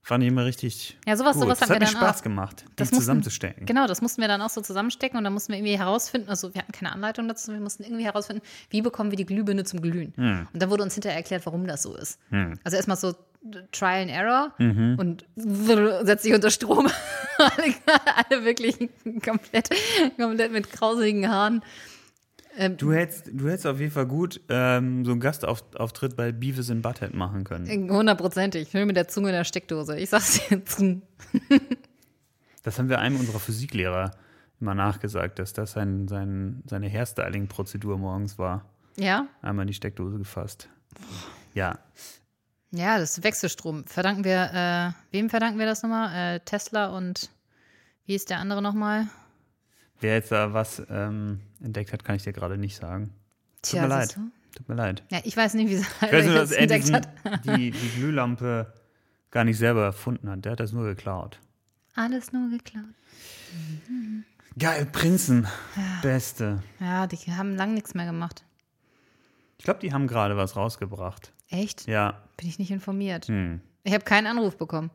fand 0.08 0.24
ich 0.24 0.30
immer 0.30 0.46
richtig. 0.46 0.98
Ja, 1.06 1.16
sowas- 1.18 1.34
gut. 1.34 1.44
sowas 1.44 1.60
das 1.60 1.70
haben 1.70 1.76
hat 1.76 1.82
wir 1.82 1.88
mir 1.88 1.94
dann 1.94 2.02
Spaß 2.02 2.20
auch. 2.20 2.24
gemacht, 2.24 2.62
die 2.68 2.76
Das 2.78 2.88
mussten- 2.92 3.02
zusammenzustecken. 3.02 3.66
Genau, 3.66 3.88
das 3.88 4.02
mussten 4.02 4.22
wir 4.22 4.28
dann 4.28 4.42
auch 4.42 4.50
so 4.50 4.62
zusammenstecken 4.62 5.18
und 5.18 5.24
dann 5.24 5.34
mussten 5.34 5.52
wir 5.52 5.60
irgendwie 5.60 5.78
herausfinden, 5.78 6.30
also 6.30 6.54
wir 6.54 6.62
hatten 6.62 6.72
keine 6.72 6.92
Anleitung 6.94 7.28
dazu, 7.28 7.52
wir 7.52 7.60
mussten 7.60 7.84
irgendwie 7.84 8.06
herausfinden, 8.06 8.42
wie 8.70 8.82
bekommen 8.82 9.12
wir 9.12 9.18
die 9.18 9.26
Glühbirne 9.26 9.64
zum 9.66 9.82
Glühen. 9.82 10.14
Hm. 10.16 10.48
Und 10.54 10.62
dann 10.62 10.70
wurde 10.70 10.84
uns 10.84 10.94
hinterher 10.94 11.18
erklärt, 11.18 11.46
warum 11.46 11.68
das 11.68 11.84
so 11.84 11.96
ist. 11.96 12.20
Also 12.64 12.78
erstmal 12.78 12.98
so 12.98 13.14
Trial 13.72 14.02
and 14.02 14.12
Error 14.12 14.54
Mhm. 14.58 14.98
und 15.00 15.26
setzt 16.06 16.24
sich 16.24 16.34
unter 16.34 16.50
Strom. 16.52 16.88
alle, 17.38 17.74
alle 18.30 18.44
wirklich 18.46 18.78
komplett, 19.24 19.70
komplett 20.18 20.52
mit 20.52 20.72
grausigen 20.72 21.30
Haaren. 21.30 21.62
Du 22.78 22.92
hättest, 22.92 23.28
du 23.32 23.48
hättest 23.48 23.68
auf 23.68 23.80
jeden 23.80 23.92
Fall 23.92 24.08
gut 24.08 24.42
ähm, 24.50 25.06
so 25.06 25.12
einen 25.12 25.20
Gastauftritt 25.20 26.16
bei 26.16 26.32
Beavis 26.32 26.70
in 26.70 26.82
Butthead 26.82 27.14
machen 27.14 27.44
können. 27.44 27.92
Hundertprozentig. 27.92 28.70
Schön 28.72 28.88
mit 28.88 28.96
der 28.96 29.08
Zunge 29.08 29.30
in 29.30 29.36
der 29.36 29.44
Steckdose. 29.44 29.98
Ich 30.00 30.10
sag's 30.10 30.40
dir 30.40 30.58
jetzt. 30.58 30.82
Das 32.64 32.78
haben 32.78 32.90
wir 32.90 33.00
einem 33.00 33.18
unserer 33.18 33.40
Physiklehrer 33.40 34.12
immer 34.60 34.76
nachgesagt, 34.76 35.40
dass 35.40 35.54
das 35.54 35.72
sein, 35.72 36.10
sein, 36.10 36.64
seine 36.66 36.90
Hairstyling-Prozedur 36.90 37.98
morgens 37.98 38.38
war. 38.38 38.66
Ja? 38.98 39.28
Einmal 39.42 39.64
in 39.64 39.68
die 39.68 39.74
Steckdose 39.74 40.18
gefasst. 40.18 40.68
Ja, 41.54 41.80
Ja, 42.72 43.00
das 43.00 43.24
Wechselstrom. 43.24 43.86
Verdanken 43.86 44.26
wir, 44.26 44.52
äh, 44.54 45.16
wem 45.16 45.30
verdanken 45.30 45.60
wir 45.60 45.66
das 45.66 45.82
nochmal? 45.82 46.36
Äh, 46.36 46.40
Tesla 46.42 46.88
und 46.88 47.30
wie 48.06 48.16
ist 48.16 48.30
der 48.30 48.40
andere 48.40 48.62
nochmal? 48.62 49.08
Wer 50.00 50.16
jetzt 50.16 50.32
da 50.32 50.54
was 50.54 50.82
ähm, 50.90 51.42
entdeckt 51.62 51.94
hat, 51.94 52.04
kann 52.04 52.16
ich 52.16 52.24
dir 52.24 52.34
gerade 52.34 52.58
nicht 52.58 52.76
sagen. 52.76 53.14
Tut 53.62 53.82
mir 53.82 53.88
leid. 53.88 54.20
Tut 54.56 54.70
mir 54.70 54.76
leid. 54.76 55.04
Ja, 55.12 55.20
ich 55.24 55.36
weiß 55.36 55.54
nicht, 55.56 55.70
wie 55.70 55.76
dass 55.76 56.26
das 56.26 56.52
entdeckt 56.52 56.84
diesen, 56.86 56.96
hat. 56.96 57.10
die, 57.46 57.72
die 57.72 57.90
Glühlampe 57.96 58.74
gar 59.32 59.44
nicht 59.44 59.58
selber 59.58 59.84
erfunden 59.84 60.30
hat. 60.30 60.46
Der 60.46 60.54
hat 60.54 60.60
das 60.60 60.72
nur 60.72 60.86
geklaut. 60.86 61.40
Alles 61.96 62.32
nur 62.32 62.50
geklaut. 62.50 62.86
Geil, 64.58 64.86
Prinzen. 64.86 65.48
Beste. 66.02 66.64
Ja, 66.80 67.08
die 67.08 67.18
haben 67.32 67.56
lang 67.56 67.74
nichts 67.74 67.94
mehr 67.94 68.06
gemacht. 68.06 68.44
Ich 69.58 69.66
glaube, 69.66 69.80
die 69.80 69.94
haben 69.94 70.08
gerade 70.08 70.38
was 70.38 70.56
rausgebracht. 70.56 71.32
Echt? 71.50 71.88
Ja. 71.88 72.22
Bin 72.38 72.48
ich 72.48 72.60
nicht 72.60 72.72
informiert. 72.72 73.28
Hm. 73.28 73.62
Ich 73.84 73.94
habe 73.94 74.04
keinen 74.04 74.28
Anruf 74.28 74.58
bekommen. 74.58 74.92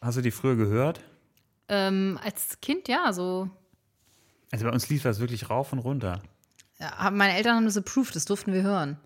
Hast 0.00 0.18
du 0.18 0.22
die 0.22 0.30
früher 0.30 0.56
gehört? 0.56 1.00
Ähm, 1.68 2.18
als 2.22 2.60
Kind, 2.60 2.88
ja, 2.88 3.12
so. 3.12 3.48
Also 4.52 4.64
bei 4.66 4.72
uns 4.72 4.88
lief 4.88 5.02
das 5.02 5.18
wirklich 5.20 5.48
rauf 5.50 5.72
und 5.72 5.78
runter. 5.80 6.20
Ja, 6.78 7.10
meine 7.10 7.34
Eltern 7.36 7.56
haben 7.56 7.64
das 7.64 7.76
approved, 7.76 8.14
das 8.14 8.24
durften 8.24 8.52
wir 8.52 8.62
hören. 8.62 8.98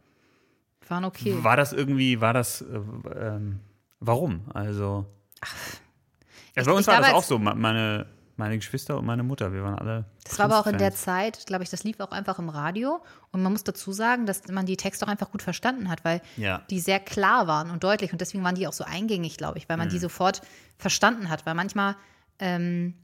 Waren 0.88 1.04
okay. 1.04 1.36
War 1.44 1.56
das 1.56 1.72
irgendwie, 1.72 2.20
war 2.20 2.32
das, 2.32 2.62
äh, 2.62 2.64
ähm, 3.14 3.60
warum? 4.00 4.42
Also, 4.54 5.06
also 6.56 6.70
bei 6.70 6.76
uns 6.76 6.86
war 6.86 7.00
das 7.00 7.12
auch 7.12 7.22
so. 7.22 7.38
Meine, 7.38 8.06
meine 8.36 8.56
Geschwister 8.56 8.96
und 8.98 9.04
meine 9.04 9.22
Mutter, 9.22 9.52
wir 9.52 9.62
waren 9.62 9.74
alle. 9.78 10.06
Das 10.24 10.38
war 10.38 10.46
aber 10.46 10.58
auch 10.58 10.66
in 10.66 10.78
der. 10.78 10.92
Zeit, 10.94 11.44
glaube 11.46 11.62
ich, 11.64 11.70
das 11.70 11.84
lief 11.84 12.00
auch 12.00 12.10
einfach 12.10 12.38
im 12.38 12.48
Radio. 12.48 13.02
Und 13.32 13.42
man 13.42 13.52
muss 13.52 13.64
dazu 13.64 13.92
sagen, 13.92 14.24
dass 14.26 14.48
man 14.48 14.64
die 14.64 14.76
Texte 14.78 15.04
auch 15.04 15.10
einfach 15.10 15.30
gut 15.30 15.42
verstanden 15.42 15.88
hat, 15.90 16.04
weil 16.04 16.22
Ja. 16.36 16.62
die 16.70 16.80
sehr 16.80 17.00
klar 17.00 17.46
waren 17.46 17.70
und 17.70 17.84
deutlich. 17.84 18.12
Und 18.12 18.20
deswegen 18.20 18.42
waren 18.44 18.54
die 18.54 18.66
auch 18.66 18.72
so 18.72 18.84
eingängig, 18.84 19.36
glaube 19.36 19.58
ich, 19.58 19.68
weil 19.68 19.76
man 19.76 19.88
Mhm. 19.88 19.92
die 19.92 19.98
sofort 19.98 20.40
verstanden 20.78 21.28
hat. 21.28 21.44
Weil 21.46 21.54
manchmal, 21.54 21.96
ähm, 22.38 22.94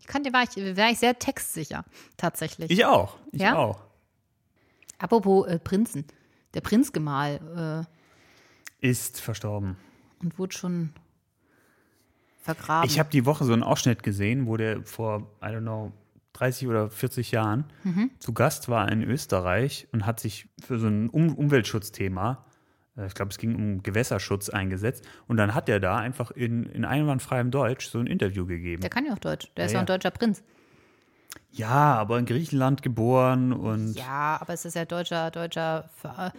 ich 0.00 0.06
kannte, 0.06 0.32
war 0.32 0.42
ich, 0.42 0.56
war 0.76 0.90
ich 0.90 0.98
sehr 0.98 1.18
textsicher, 1.18 1.84
tatsächlich. 2.16 2.70
Ich 2.70 2.84
auch. 2.84 3.16
Ich 3.32 3.40
Ja? 3.40 3.56
auch. 3.56 3.80
Apropos 4.98 5.46
äh, 5.46 5.58
Prinzen. 5.58 6.04
Der 6.54 6.60
Prinzgemahl 6.60 7.86
Ist 8.80 9.20
verstorben. 9.20 9.76
äh, 10.20 10.24
und 10.24 10.38
wurde 10.38 10.56
schon 10.56 10.90
vergraben. 12.42 12.88
Ich 12.88 12.98
habe 12.98 13.10
die 13.10 13.26
Woche 13.26 13.44
so 13.44 13.52
einen 13.52 13.62
Ausschnitt 13.62 14.02
gesehen, 14.02 14.46
wo 14.46 14.56
der 14.56 14.82
vor, 14.84 15.30
I 15.42 15.46
don't 15.46 15.60
know, 15.60 15.92
30 16.32 16.68
oder 16.68 16.90
40 16.90 17.30
Jahren 17.32 17.64
Mhm. 17.84 18.10
zu 18.18 18.32
Gast 18.32 18.68
war 18.68 18.90
in 18.90 19.02
Österreich 19.02 19.88
und 19.92 20.06
hat 20.06 20.20
sich 20.20 20.48
für 20.64 20.78
so 20.78 20.86
ein 20.86 21.08
um 21.10 21.34
Umweltschutzthema, 21.34 22.32
äh, 22.32 22.47
ich 23.06 23.14
glaube, 23.14 23.30
es 23.30 23.38
ging 23.38 23.54
um 23.54 23.82
Gewässerschutz 23.82 24.48
eingesetzt. 24.48 25.04
Und 25.26 25.36
dann 25.36 25.54
hat 25.54 25.68
er 25.68 25.80
da 25.80 25.96
einfach 25.96 26.30
in, 26.30 26.64
in 26.66 26.84
einwandfreiem 26.84 27.50
Deutsch 27.50 27.88
so 27.88 27.98
ein 27.98 28.06
Interview 28.06 28.46
gegeben. 28.46 28.80
der 28.82 28.90
kann 28.90 29.06
ja 29.06 29.12
auch 29.12 29.18
Deutsch. 29.18 29.48
Der 29.56 29.66
ist 29.66 29.72
Ja, 29.72 29.78
ja 29.78 29.80
ein 29.82 29.88
ja. 29.88 29.94
deutscher 29.96 30.10
Prinz. 30.10 30.42
Ja, 31.50 31.94
aber 31.94 32.18
in 32.18 32.26
Griechenland 32.26 32.82
geboren 32.82 33.52
und. 33.52 33.94
Ja, 33.94 34.38
aber 34.40 34.52
es 34.52 34.64
ist 34.64 34.74
ja 34.74 34.84
deutscher, 34.84 35.30
deutscher 35.30 35.88
Ver 35.96 36.32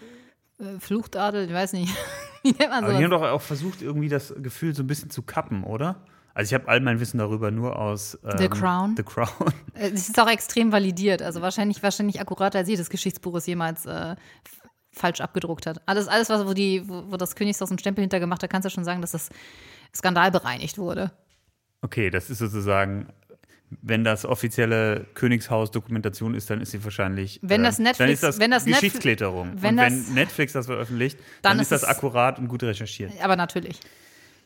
äh, 0.60 0.80
Fluchtadel, 0.80 1.48
ich 1.48 1.54
weiß 1.54 1.74
nicht. 1.74 1.94
Wie 2.44 2.50
nennt 2.52 2.70
man 2.70 2.84
Aber 2.84 2.94
die 2.94 3.04
haben 3.04 3.12
doch 3.12 3.22
auch 3.24 3.42
versucht, 3.42 3.82
irgendwie 3.82 4.10
das 4.10 4.34
Gefühl 4.38 4.74
so 4.74 4.84
ein 4.84 4.88
bisschen 4.88 5.10
zu 5.10 5.22
kappen, 5.24 5.64
oder? 5.64 5.98
Also 6.34 6.50
ich 6.50 6.54
habe 6.54 6.70
all 6.70 6.80
mein 6.80 7.00
Wissen 7.02 7.18
darüber 7.18 7.52
nur 7.52 7.78
aus 7.78 8.18
ähm, 8.24 8.38
The 8.38 8.48
Crown? 8.48 8.96
The 8.96 9.04
Crown. 9.04 9.28
Äh, 9.74 9.90
Es 9.90 10.08
ist 10.10 10.20
auch 10.20 10.30
extrem 10.30 10.72
validiert. 10.72 11.22
Also 11.22 11.42
wahrscheinlich, 11.42 11.84
wahrscheinlich 11.84 12.22
akkurater 12.22 12.60
als 12.60 12.70
jedes 12.70 12.90
Geschichtsbuch 12.90 13.36
es 13.36 13.46
jemals 13.46 13.86
äh, 13.86 14.16
falsch 15.00 15.22
abgedruckt 15.22 15.66
hat. 15.66 15.82
Alles, 15.86 16.08
alles 16.08 16.30
was, 16.30 16.46
wo, 16.46 16.54
die, 16.54 16.88
wo, 16.88 17.04
wo 17.12 17.18
das 17.18 17.36
Königshaus 17.36 17.70
einen 17.72 17.80
Stempel 17.80 18.02
hintergemacht 18.04 18.44
hat, 18.44 18.50
kannst 18.50 18.66
du 18.66 18.70
schon 18.70 18.84
sagen, 18.84 19.02
dass 19.02 19.12
das 19.12 19.30
skandalbereinigt 19.96 20.78
wurde. 20.78 21.12
Okay, 21.82 22.10
das 22.10 22.30
ist 22.30 22.40
sozusagen, 22.40 23.08
wenn 23.82 24.04
das 24.04 24.26
offizielle 24.26 25.06
Königshaus-Dokumentation 25.14 26.34
ist, 26.36 26.50
dann 26.50 26.62
ist 26.62 26.72
sie 26.72 26.84
wahrscheinlich. 26.84 27.40
Wenn 27.42 27.64
das 27.64 27.80
ähm, 27.80 27.86
Netflix- 27.86 27.98
dann 27.98 28.10
ist 28.12 28.24
das 28.24 28.40
wenn 28.40 28.52
das 28.52 28.66
Geschichtsklitterung. 28.66 29.54
wenn 29.56 29.72
und 29.72 29.78
das- 29.78 30.08
wenn 30.08 30.14
Netflix 30.16 30.54
das 30.54 30.66
veröffentlicht, 30.66 31.18
dann, 31.42 31.54
Dann 31.54 31.60
ist 31.62 31.72
das 31.72 31.84
akkurat 31.84 32.40
und 32.40 32.48
gut 32.48 32.64
recherchiert. 32.64 33.12
Aber 33.24 33.36
natürlich. 33.36 33.80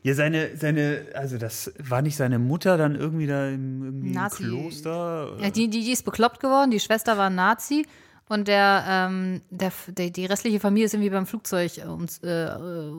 Ja, 0.06 0.14
seine, 0.16 0.58
seine, 0.58 1.06
also 1.14 1.38
das 1.38 1.72
war 1.80 2.02
nicht 2.02 2.18
seine 2.18 2.38
Mutter 2.38 2.78
dann 2.78 2.96
irgendwie 2.96 3.26
da 3.26 3.48
im, 3.48 3.84
irgendwie 3.86 4.14
im. 4.14 4.30
Kloster? 4.30 5.38
Ja, 5.40 5.50
die, 5.50 5.70
die, 5.70 5.82
die 5.82 5.92
ist 5.94 6.04
bekloppt 6.04 6.42
geworden, 6.42 6.72
die 6.72 6.82
Schwester 6.82 7.18
war 7.18 7.30
Nazi 7.30 7.86
und 8.30 8.48
der, 8.48 8.86
ähm, 8.88 9.42
der, 9.50 9.72
der, 9.88 10.10
die 10.10 10.26
restliche 10.26 10.60
Familie 10.60 10.86
ist 10.86 10.94
irgendwie 10.94 11.10
beim 11.10 11.26
Flugzeug 11.26 11.78
äh, 11.78 11.88
ums, 11.88 12.20
äh, 12.20 12.46
äh, 12.46 12.94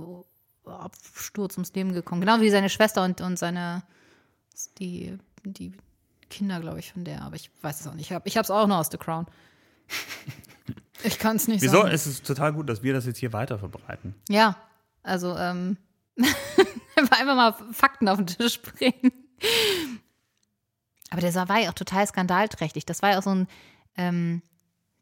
Absturz 0.66 1.56
ums 1.56 1.72
Leben 1.74 1.92
gekommen. 1.92 2.20
Genau 2.20 2.40
wie 2.40 2.50
seine 2.50 2.70
Schwester 2.70 3.04
und, 3.04 3.20
und 3.20 3.38
seine, 3.38 3.82
die, 4.78 5.18
die 5.44 5.72
Kinder, 6.30 6.60
glaube 6.60 6.78
ich, 6.78 6.92
von 6.92 7.04
der. 7.04 7.22
Aber 7.22 7.36
ich 7.36 7.50
weiß 7.62 7.80
es 7.80 7.86
auch 7.86 7.94
nicht. 7.94 8.10
Ich 8.24 8.36
habe 8.36 8.44
es 8.44 8.50
auch 8.50 8.66
noch 8.66 8.78
aus 8.78 8.88
The 8.90 8.98
Crown. 8.98 9.26
Ich 11.02 11.18
kann 11.18 11.36
es 11.36 11.48
nicht 11.48 11.60
Wieso? 11.60 11.82
sagen. 11.82 11.90
Es 11.90 12.06
ist 12.06 12.26
total 12.26 12.54
gut, 12.54 12.68
dass 12.68 12.82
wir 12.82 12.94
das 12.94 13.04
jetzt 13.04 13.18
hier 13.18 13.32
weiter 13.34 13.58
verbreiten. 13.58 14.14
Ja, 14.30 14.56
also 15.02 15.36
ähm, 15.36 15.76
einfach 16.96 17.36
mal 17.36 17.54
Fakten 17.72 18.08
auf 18.08 18.16
den 18.16 18.26
Tisch 18.26 18.62
bringen. 18.62 19.12
Aber 21.10 21.20
der 21.20 21.34
war 21.34 21.60
ja 21.60 21.68
auch 21.68 21.74
total 21.74 22.06
skandalträchtig. 22.06 22.86
Das 22.86 23.02
war 23.02 23.10
ja 23.10 23.18
auch 23.18 23.22
so 23.22 23.34
ein, 23.34 23.48
ähm, 23.96 24.42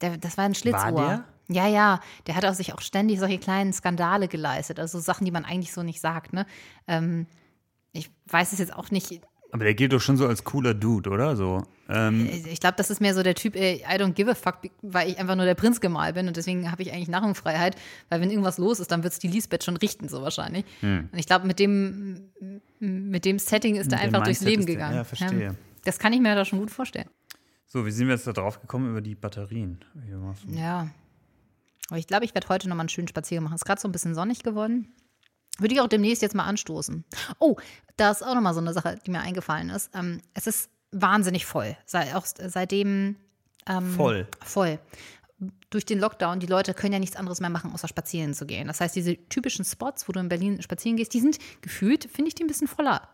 der, 0.03 0.17
das 0.19 0.37
war 0.37 0.45
ein 0.45 0.55
Schlitzohr. 0.55 0.93
der? 0.93 1.25
Ja, 1.49 1.67
ja, 1.69 2.01
der 2.27 2.37
hat 2.37 2.45
auch 2.45 2.55
sich 2.55 2.73
auch 2.73 2.81
ständig 2.81 3.19
solche 3.19 3.39
kleinen 3.39 3.73
Skandale 3.73 4.29
geleistet, 4.29 4.79
also 4.81 5.01
Sachen, 5.01 5.25
die 5.25 5.31
man 5.31 5.45
eigentlich 5.45 5.73
so 5.73 5.83
nicht 5.83 6.01
sagt. 6.01 6.33
Ne? 6.33 6.47
Ähm, 6.87 7.27
ich 7.93 8.11
weiß 8.29 8.53
es 8.53 8.59
jetzt 8.59 8.75
auch 8.75 8.91
nicht. 8.91 9.21
Aber 9.55 9.65
der 9.65 9.75
gilt 9.75 9.93
doch 9.93 10.01
schon 10.01 10.17
so 10.17 10.27
als 10.27 10.45
cooler 10.45 10.73
Dude, 10.73 11.11
oder? 11.11 11.37
So. 11.37 11.63
Ähm, 11.91 12.27
Ich 12.51 12.59
glaube, 12.61 12.77
das 12.79 12.89
ist 12.91 13.03
mehr 13.03 13.13
so 13.13 13.23
der 13.23 13.35
Typ, 13.35 13.55
ey, 13.55 13.83
I 13.87 13.97
don't 14.01 14.13
give 14.15 14.31
a 14.31 14.35
fuck, 14.35 14.61
weil 14.81 15.11
ich 15.11 15.19
einfach 15.19 15.37
nur 15.37 15.45
der 15.45 15.55
Prinzgemahl 15.55 16.15
bin 16.15 16.27
und 16.27 16.39
deswegen 16.39 16.71
habe 16.73 16.81
ich 16.81 16.91
eigentlich 16.93 17.09
Narrenfreiheit, 17.09 17.77
weil 18.09 18.23
wenn 18.23 18.31
irgendwas 18.31 18.57
los 18.57 18.81
ist, 18.81 18.91
dann 18.91 19.03
wird 19.03 19.13
es 19.13 19.19
die 19.19 19.29
Lisbeth 19.29 19.63
schon 19.63 19.77
richten, 19.77 20.09
so 20.09 20.23
wahrscheinlich. 20.23 20.65
Und 20.81 21.11
ich 21.15 21.27
glaube, 21.27 21.47
mit 21.47 21.59
dem, 21.59 22.31
mit 22.81 23.27
dem 23.27 23.39
Setting 23.39 23.75
ist 23.77 23.93
er 23.93 23.99
Hm. 23.99 24.07
einfach 24.07 24.23
durchs 24.23 24.41
Leben 24.41 24.65
der- 24.65 24.75
gegangen. 24.75 24.97
ja, 24.97 25.05
verstehe. 25.05 25.55
Das 25.85 25.99
kann 25.99 26.13
ich 26.15 26.21
mir 26.21 26.35
da 26.35 26.45
schon 26.47 26.61
gut 26.61 26.71
vorstellen. 26.71 27.09
So, 27.73 27.87
wie 27.87 27.91
sind 27.91 28.07
wir 28.07 28.15
jetzt 28.15 28.27
da 28.27 28.35
drauf 28.35 28.61
gekommen 28.61 28.91
über 28.91 29.01
die 29.01 29.15
Batterien? 29.15 29.83
Ja. 30.47 30.91
Aber 31.89 31.99
ich 31.99 32.07
glaube, 32.07 32.27
ich 32.27 32.35
werde 32.35 32.51
heute 32.51 32.69
nochmal 32.69 32.83
einen 32.83 32.91
schönen 32.91 33.09
Spaziergang 33.09 33.45
machen. 33.45 33.55
Es 33.55 33.63
ist 33.63 33.65
gerade 33.65 33.81
so 33.81 33.89
ein 33.89 33.93
bisschen 33.93 34.15
sonnig 34.15 34.43
geworden. 34.43 34.95
Würde 35.57 35.75
ich 35.75 35.81
auch 35.81 35.89
demnächst 35.89 36.21
jetzt 36.21 36.35
mal 36.35 36.45
anstoßen. 36.45 37.03
Oh, 37.39 37.57
da 37.97 38.11
ist 38.11 38.23
auch 38.23 38.35
nochmal 38.35 38.53
so 38.53 38.61
eine 38.61 38.75
Sache, 38.75 38.99
die 39.07 39.11
mir 39.11 39.21
eingefallen 39.21 39.71
ist. 39.71 39.89
Ähm, 39.95 40.21
es 40.35 40.47
ist 40.47 40.69
wahnsinnig 40.91 41.47
voll. 41.47 41.75
Sei, 41.87 42.15
auch 42.15 42.27
seitdem 42.27 43.17
Voll. 43.97 44.27
voll. 44.45 44.79
Durch 45.71 45.87
den 45.87 45.99
Lockdown, 45.99 46.41
die 46.41 46.47
Leute 46.47 46.75
können 46.75 46.93
ja 46.93 46.99
nichts 46.99 47.17
anderes 47.17 47.41
mehr 47.41 47.49
machen, 47.49 47.73
außer 47.73 47.89
spazieren 47.89 48.35
zu 48.35 48.45
gehen. 48.45 48.67
Das 48.67 48.83
heißt, 48.83 48.95
diese 48.95 49.17
typischen 49.31 49.65
Spots, 49.65 50.09
wo 50.09 50.13
du 50.13 50.21
in 50.21 50.29
Berlin 50.29 50.61
spazieren 50.61 50.99
gehst, 50.99 51.15
die 51.15 51.21
sind 51.21 51.39
gefühlt, 51.63 52.05
finde 52.05 52.29
ich, 52.29 52.35
die 52.35 52.45
ein 52.45 52.49
bisschen 52.49 52.69
voller. 52.69 53.09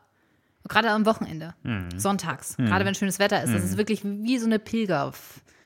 Gerade 0.67 0.91
am 0.91 1.07
Wochenende, 1.07 1.55
sonntags, 1.97 2.57
gerade 2.57 2.85
wenn 2.85 2.95
schönes 2.95 3.19
Wetter 3.19 3.43
ist. 3.43 3.53
Das 3.55 3.65
ist 3.65 3.77
wirklich 3.77 4.05
wie 4.05 4.39
so 4.39 4.47
eine 4.47 4.59
Pilger. 4.59 5.13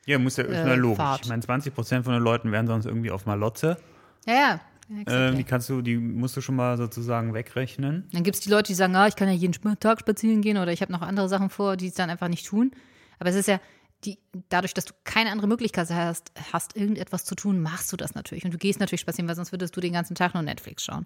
Ja, 0.05 0.19
muss 0.19 0.37
ja, 0.37 0.43
ist 0.43 0.51
Äh, 0.53 0.75
logisch. 0.75 0.97
Fahrt. 0.97 1.21
Ich 1.23 1.29
meine, 1.29 1.41
20 1.41 1.73
Prozent 1.73 2.05
von 2.05 2.13
den 2.13 2.23
Leuten 2.23 2.51
wären 2.51 2.67
sonst 2.67 2.85
irgendwie 2.85 3.11
auf 3.11 3.25
Malotze. 3.25 3.77
Ja, 4.25 4.33
ja. 4.33 4.59
Ähm, 5.07 5.37
die 5.37 5.43
kannst 5.43 5.69
du, 5.69 5.81
die 5.81 5.97
musst 5.97 6.35
du 6.35 6.41
schon 6.41 6.55
mal 6.55 6.77
sozusagen 6.77 7.33
wegrechnen. 7.33 8.07
Dann 8.11 8.23
gibt 8.23 8.35
es 8.35 8.41
die 8.41 8.49
Leute, 8.49 8.67
die 8.67 8.73
sagen, 8.73 8.95
ah, 8.95 9.07
ich 9.07 9.15
kann 9.15 9.27
ja 9.27 9.33
jeden 9.33 9.53
Tag 9.79 9.99
spazieren 10.01 10.41
gehen 10.41 10.57
oder 10.57 10.71
ich 10.71 10.81
habe 10.81 10.91
noch 10.91 11.01
andere 11.01 11.29
Sachen 11.29 11.49
vor, 11.49 11.77
die 11.77 11.87
es 11.87 11.93
dann 11.93 12.09
einfach 12.09 12.27
nicht 12.27 12.45
tun. 12.45 12.71
Aber 13.17 13.29
es 13.29 13.35
ist 13.35 13.47
ja, 13.47 13.59
die, 14.03 14.19
dadurch, 14.49 14.73
dass 14.73 14.85
du 14.85 14.93
keine 15.05 15.31
andere 15.31 15.47
Möglichkeit 15.47 15.89
hast, 15.89 16.33
hast, 16.51 16.75
irgendetwas 16.75 17.23
zu 17.23 17.35
tun, 17.35 17.61
machst 17.61 17.91
du 17.93 17.97
das 17.97 18.13
natürlich. 18.13 18.43
Und 18.43 18.53
du 18.53 18.57
gehst 18.57 18.79
natürlich 18.81 19.01
spazieren, 19.01 19.27
weil 19.29 19.35
sonst 19.35 19.53
würdest 19.53 19.75
du 19.75 19.81
den 19.81 19.93
ganzen 19.93 20.15
Tag 20.15 20.33
nur 20.33 20.43
Netflix 20.43 20.83
schauen. 20.83 21.05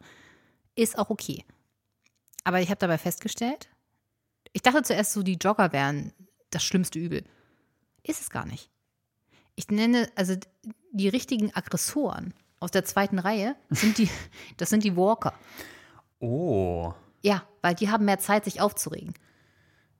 Ist 0.75 0.97
auch 0.97 1.09
okay. 1.11 1.45
Aber 2.43 2.61
ich 2.61 2.69
habe 2.69 2.79
dabei 2.79 2.97
festgestellt, 2.97 3.69
ich 4.53 4.61
dachte 4.61 4.83
zuerst 4.83 5.13
so, 5.13 5.23
die 5.23 5.37
Jogger 5.41 5.71
wären 5.71 6.13
das 6.51 6.63
schlimmste 6.63 6.99
Übel. 6.99 7.23
Ist 8.03 8.21
es 8.21 8.29
gar 8.29 8.45
nicht. 8.45 8.69
Ich 9.55 9.69
nenne, 9.69 10.09
also 10.15 10.35
die 10.91 11.09
richtigen 11.09 11.53
Aggressoren 11.55 12.33
aus 12.59 12.71
der 12.71 12.85
zweiten 12.85 13.19
Reihe 13.19 13.55
sind 13.69 13.97
die, 13.97 14.09
das 14.57 14.69
sind 14.69 14.83
die 14.83 14.95
Walker. 14.95 15.33
Oh. 16.19 16.93
Ja, 17.21 17.43
weil 17.61 17.75
die 17.75 17.89
haben 17.89 18.05
mehr 18.05 18.19
Zeit, 18.19 18.45
sich 18.45 18.61
aufzuregen. 18.61 19.13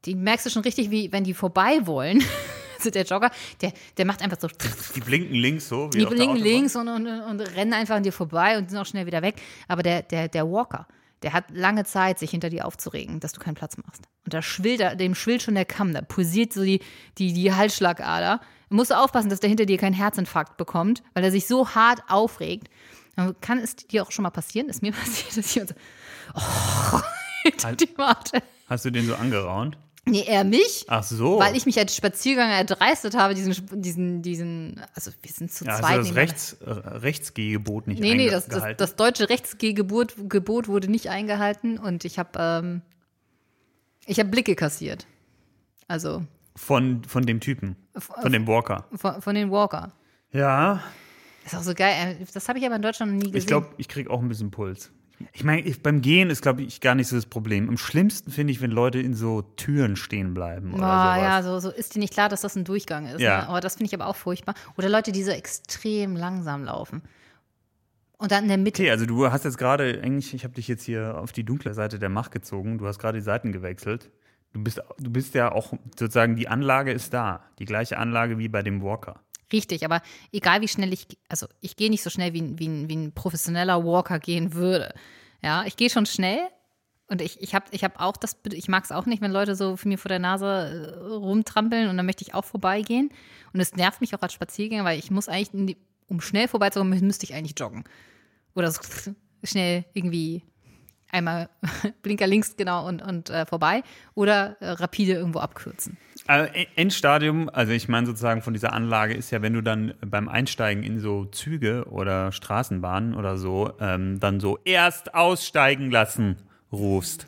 Die 0.06 0.16
merkst 0.16 0.46
du 0.46 0.50
schon 0.50 0.62
richtig, 0.62 0.90
wie 0.90 1.12
wenn 1.12 1.24
die 1.24 1.34
vorbei 1.34 1.86
wollen. 1.86 2.24
Also 2.78 2.92
der 2.92 3.06
Jogger, 3.06 3.32
der, 3.60 3.74
der 3.98 4.06
macht 4.06 4.22
einfach 4.22 4.40
so. 4.40 4.48
Die 4.94 5.00
blinken 5.00 5.34
links 5.34 5.68
so. 5.68 5.92
Wie 5.94 5.98
Die 5.98 6.06
blinken 6.06 6.38
links 6.38 6.76
und, 6.76 6.88
und, 6.88 7.08
und 7.08 7.40
rennen 7.56 7.74
einfach 7.74 7.96
an 7.96 8.04
dir 8.04 8.14
vorbei 8.14 8.56
und 8.56 8.70
sind 8.70 8.78
auch 8.78 8.86
schnell 8.86 9.08
wieder 9.08 9.24
weg. 9.24 9.42
Aber 9.68 9.82
der, 9.82 10.04
der, 10.04 10.28
der 10.28 10.48
Walker, 10.48 10.88
der 11.24 11.34
hat 11.34 11.46
lange 11.52 11.84
Zeit, 11.86 12.20
sich 12.20 12.32
hinter 12.32 12.50
dir 12.50 12.66
aufzuregen, 12.66 13.20
dass 13.20 13.34
du 13.34 13.40
keinen 13.40 13.56
Platz 13.56 13.78
machst. 13.78 14.04
Und 14.26 14.34
da 14.34 14.42
schwillt, 14.42 15.00
dem 15.00 15.16
schwillt 15.16 15.42
schon 15.42 15.56
der 15.56 15.66
Kamm, 15.66 15.94
da 15.94 16.02
pulsiert 16.02 16.54
so 16.54 16.64
die, 16.64 16.82
die, 17.18 17.34
die 17.34 17.54
Halsschlagader. 17.54 18.42
Du 18.70 18.76
musst 18.76 18.94
aufpassen, 18.94 19.30
dass 19.30 19.40
der 19.40 19.50
hinter 19.50 19.66
dir 19.66 19.78
keinen 19.78 19.94
Herzinfarkt 19.94 20.58
bekommt, 20.58 21.02
weil 21.14 21.24
er 21.24 21.32
sich 21.32 21.48
so 21.48 21.70
hart 21.70 22.04
aufregt. 22.08 22.70
Dann 23.16 23.40
kann 23.42 23.58
es 23.58 23.76
dir 23.76 24.04
auch 24.04 24.12
schon 24.12 24.24
mal 24.24 24.30
passieren, 24.30 24.70
ist 24.70 24.82
mir 24.82 24.92
passiert, 24.94 25.38
dass 25.38 25.56
ich 25.56 25.68
so, 25.68 25.74
oh, 26.36 27.02
hinter 27.44 27.76
die 27.76 27.98
warte. 27.98 28.44
Hast 28.68 28.86
du 28.86 28.92
den 28.92 29.08
so 29.08 29.16
angeraunt? 29.16 29.78
Nee, 30.12 30.24
er 30.28 30.44
mich, 30.44 30.86
Ach 30.88 31.04
so. 31.04 31.40
weil 31.40 31.56
ich 31.56 31.66
mich 31.66 31.78
als 31.78 31.96
Spaziergang 31.96 32.50
erdreistet 32.50 33.16
habe, 33.16 33.34
diesen, 33.34 33.82
diesen, 33.82 34.22
diesen, 34.22 34.82
also 34.94 35.12
wir 35.22 35.32
sind 35.32 35.52
zu 35.52 35.66
ja, 35.66 35.76
zweit. 35.78 36.00
hast 36.00 36.10
du 36.10 36.14
das. 36.14 36.16
Rechts, 36.16 36.54
äh, 36.54 36.70
Rechtsgehgebot 36.72 37.88
nicht 37.88 38.00
Nee, 38.00 38.16
nee, 38.16 38.30
das, 38.30 38.46
das, 38.46 38.56
eingehalten? 38.56 38.78
das 38.78 38.96
deutsche 38.96 39.30
Rechtsgebot 39.30 40.16
Gebot 40.30 40.68
wurde 40.68 40.90
nicht 40.90 41.10
eingehalten 41.10 41.78
und 41.78 42.06
ich 42.06 42.18
habe 42.20 42.30
ähm, 42.40 42.82
ich 44.06 44.20
habe 44.20 44.30
Blicke 44.30 44.56
kassiert. 44.56 45.06
Also 45.88 46.24
von, 46.56 47.04
von 47.04 47.26
dem 47.26 47.40
Typen. 47.40 47.76
Von 47.98 48.32
dem 48.32 48.48
Walker. 48.48 48.86
von, 48.96 49.22
von 49.22 49.36
den 49.36 49.52
Walker. 49.52 49.92
Ja, 50.32 50.82
Das 51.44 51.54
ist 51.54 51.60
auch 51.60 51.64
so 51.64 51.74
geil. 51.74 52.18
äh, 52.22 52.26
Das 52.34 52.50
habe 52.50 52.60
ich 52.60 52.66
aber 52.66 52.76
in 52.78 52.82
Deutschland 52.82 53.12
noch 53.14 53.18
nie 53.20 53.26
gesehen. 53.32 53.38
ich 53.38 53.48
glaube, 53.48 53.68
ich 53.78 53.88
kriege 53.88 54.10
auch 54.10 54.22
ein 54.22 54.28
bisschen 54.30 54.52
Puls. 54.52 54.92
Ich 55.34 55.44
meine, 55.44 55.62
ich, 55.62 55.82
beim 55.82 56.02
Gehen 56.02 56.30
ist, 56.30 56.42
glaube 56.42 56.62
ich, 56.62 56.80
gar 56.80 56.94
nicht 56.94 57.08
so 57.08 57.16
das 57.16 57.26
Problem. 57.26 57.70
Am 57.70 57.78
schlimmsten 57.78 58.32
finde 58.32 58.52
ich, 58.52 58.62
wenn 58.62 58.72
Leute 58.72 59.00
in 59.00 59.16
so 59.16 59.42
Türen 59.42 59.96
stehen 59.96 60.34
bleiben 60.34 60.74
oder 60.74 60.82
Boah, 60.82 61.16
sowas. 61.16 61.22
ja, 61.22 61.44
so, 61.44 61.60
so 61.60 61.70
ist 61.72 61.96
dir 61.96 62.00
nicht 62.00 62.14
klar, 62.14 62.30
dass 62.30 62.42
das 62.42 62.56
ein 62.56 62.66
Durchgang 62.66 63.08
ist. 63.08 63.20
Ja. 63.20 63.42
Ne? 63.42 63.50
Aber 63.50 63.60
das 63.60 63.76
finde 63.76 63.88
ich 63.88 63.94
aber 63.96 64.08
auch 64.08 64.16
furchtbar. 64.16 64.54
Oder 64.78 64.90
Leute, 64.90 65.12
die 65.12 65.24
so 65.24 65.32
extrem 65.32 66.16
langsam 66.16 66.64
laufen. 66.64 67.02
Und 68.18 68.32
dann 68.32 68.44
in 68.44 68.50
der 68.50 68.58
Mitte. 68.58 68.82
Okay, 68.82 68.92
also 68.92 69.06
du 69.06 69.32
hast 69.32 69.46
jetzt 69.46 69.58
gerade, 69.58 70.02
eigentlich, 70.04 70.34
ich 70.34 70.44
habe 70.44 70.54
dich 70.54 70.68
jetzt 70.68 70.84
hier 70.84 71.18
auf 71.18 71.32
die 71.32 71.44
dunkle 71.44 71.74
Seite 71.74 72.00
der 72.00 72.10
Macht 72.10 72.32
gezogen. 72.32 72.78
Du 72.78 72.88
hast 72.88 73.00
gerade 73.00 73.18
die 73.18 73.24
Seiten 73.24 73.52
gewechselt. 73.52 74.12
Du 74.54 74.64
bist, 74.64 74.82
du 74.98 75.12
bist 75.12 75.36
ja 75.36 75.52
auch 75.52 75.74
sozusagen, 75.98 76.36
die 76.36 76.48
Anlage 76.48 76.92
ist 76.92 77.14
da. 77.14 77.44
Die 77.60 77.66
gleiche 77.66 77.98
Anlage 77.98 78.38
wie 78.38 78.48
bei 78.48 78.64
dem 78.64 78.82
Walker. 78.82 79.22
Richtig, 79.52 79.86
aber 79.86 80.02
egal 80.32 80.62
wie 80.62 80.68
schnell 80.68 80.92
ich, 80.92 81.08
also 81.30 81.48
ich 81.62 81.76
gehe 81.78 81.90
nicht 81.90 82.04
so 82.04 82.10
schnell, 82.10 82.34
wie, 82.34 82.42
ein- 82.42 82.60
wie, 82.60 82.90
wie 82.90 82.96
ein 82.96 83.14
professioneller 83.14 83.84
Walker 83.86 84.20
gehen 84.20 84.54
würde. 84.54 84.94
Ja, 85.42 85.64
ich 85.66 85.78
gehe 85.78 85.90
schon 85.90 86.06
schnell 86.06 86.40
und 87.08 87.22
ich, 87.22 87.42
ich 87.42 87.56
habe 87.56 87.66
ich 87.72 87.84
hab 87.86 88.02
auch 88.02 88.18
das, 88.18 88.36
ich 88.52 88.68
mag 88.68 88.84
es 88.84 88.92
auch 88.92 89.06
nicht, 89.06 89.22
wenn 89.22 89.32
Leute 89.32 89.56
so 89.56 89.78
mir 89.86 89.98
vor 89.98 90.10
der 90.10 90.20
Nase 90.20 90.46
äh, 91.00 91.14
rumtrampeln 91.14 91.88
und 91.90 91.96
dann 91.96 92.06
möchte 92.06 92.24
ich 92.24 92.34
auch 92.34 92.44
vorbeigehen. 92.44 93.10
Und 93.54 93.60
es 93.62 93.74
nervt 93.76 94.02
mich 94.02 94.14
auch 94.14 94.22
als 94.22 94.34
Spaziergänger, 94.34 94.84
weil 94.84 95.00
ich 95.00 95.10
muss 95.12 95.30
eigentlich, 95.30 95.78
um 96.10 96.20
schnell 96.20 96.50
vorbeizukommen, 96.50 97.00
müsste 97.06 97.24
ich 97.26 97.34
eigentlich 97.34 97.58
joggen. 97.58 97.86
Oder 98.56 98.72
so 98.72 98.82
schnell 99.46 99.86
irgendwie 99.94 100.44
einmal 101.10 101.50
Blinker 102.02 102.28
links 102.28 102.58
genau 102.58 102.86
und, 102.86 103.02
und 103.02 103.30
äh, 103.30 103.46
vorbei 103.46 103.84
oder 104.14 104.58
äh, 104.60 104.72
rapide 104.72 105.14
irgendwo 105.14 105.40
abkürzen. 105.40 105.96
Also 106.28 106.52
Endstadium, 106.76 107.50
also 107.50 107.72
ich 107.72 107.88
meine 107.88 108.06
sozusagen 108.06 108.42
von 108.42 108.54
dieser 108.54 108.74
Anlage 108.74 109.14
ist 109.14 109.32
ja, 109.32 109.42
wenn 109.42 109.54
du 109.54 109.62
dann 109.62 109.94
beim 110.06 110.28
Einsteigen 110.28 110.84
in 110.84 111.00
so 111.00 111.24
Züge 111.26 111.86
oder 111.90 112.34
Straßenbahnen 112.34 113.16
oder 113.16 113.38
so, 113.38 113.72
ähm, 113.80 114.20
dann 114.20 114.42
so 114.42 114.60
erst 114.66 115.16
aussteigen 115.16 115.90
lassen 115.90 116.36
rufst. 116.72 117.28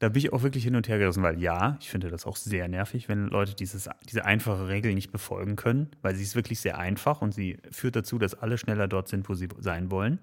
Da 0.00 0.08
bin 0.08 0.18
ich 0.18 0.32
auch 0.32 0.42
wirklich 0.42 0.64
hin 0.64 0.74
und 0.74 0.88
her 0.88 0.98
gerissen, 0.98 1.22
weil 1.22 1.40
ja, 1.40 1.78
ich 1.80 1.88
finde 1.88 2.10
das 2.10 2.26
auch 2.26 2.34
sehr 2.34 2.66
nervig, 2.66 3.08
wenn 3.08 3.28
Leute 3.28 3.54
dieses, 3.54 3.88
diese 4.10 4.24
einfache 4.24 4.66
Regel 4.66 4.92
nicht 4.94 5.12
befolgen 5.12 5.54
können, 5.54 5.90
weil 6.02 6.16
sie 6.16 6.24
ist 6.24 6.34
wirklich 6.34 6.58
sehr 6.58 6.76
einfach 6.78 7.22
und 7.22 7.32
sie 7.32 7.58
führt 7.70 7.94
dazu, 7.94 8.18
dass 8.18 8.34
alle 8.34 8.58
schneller 8.58 8.88
dort 8.88 9.06
sind, 9.08 9.28
wo 9.28 9.34
sie 9.34 9.48
sein 9.60 9.92
wollen. 9.92 10.18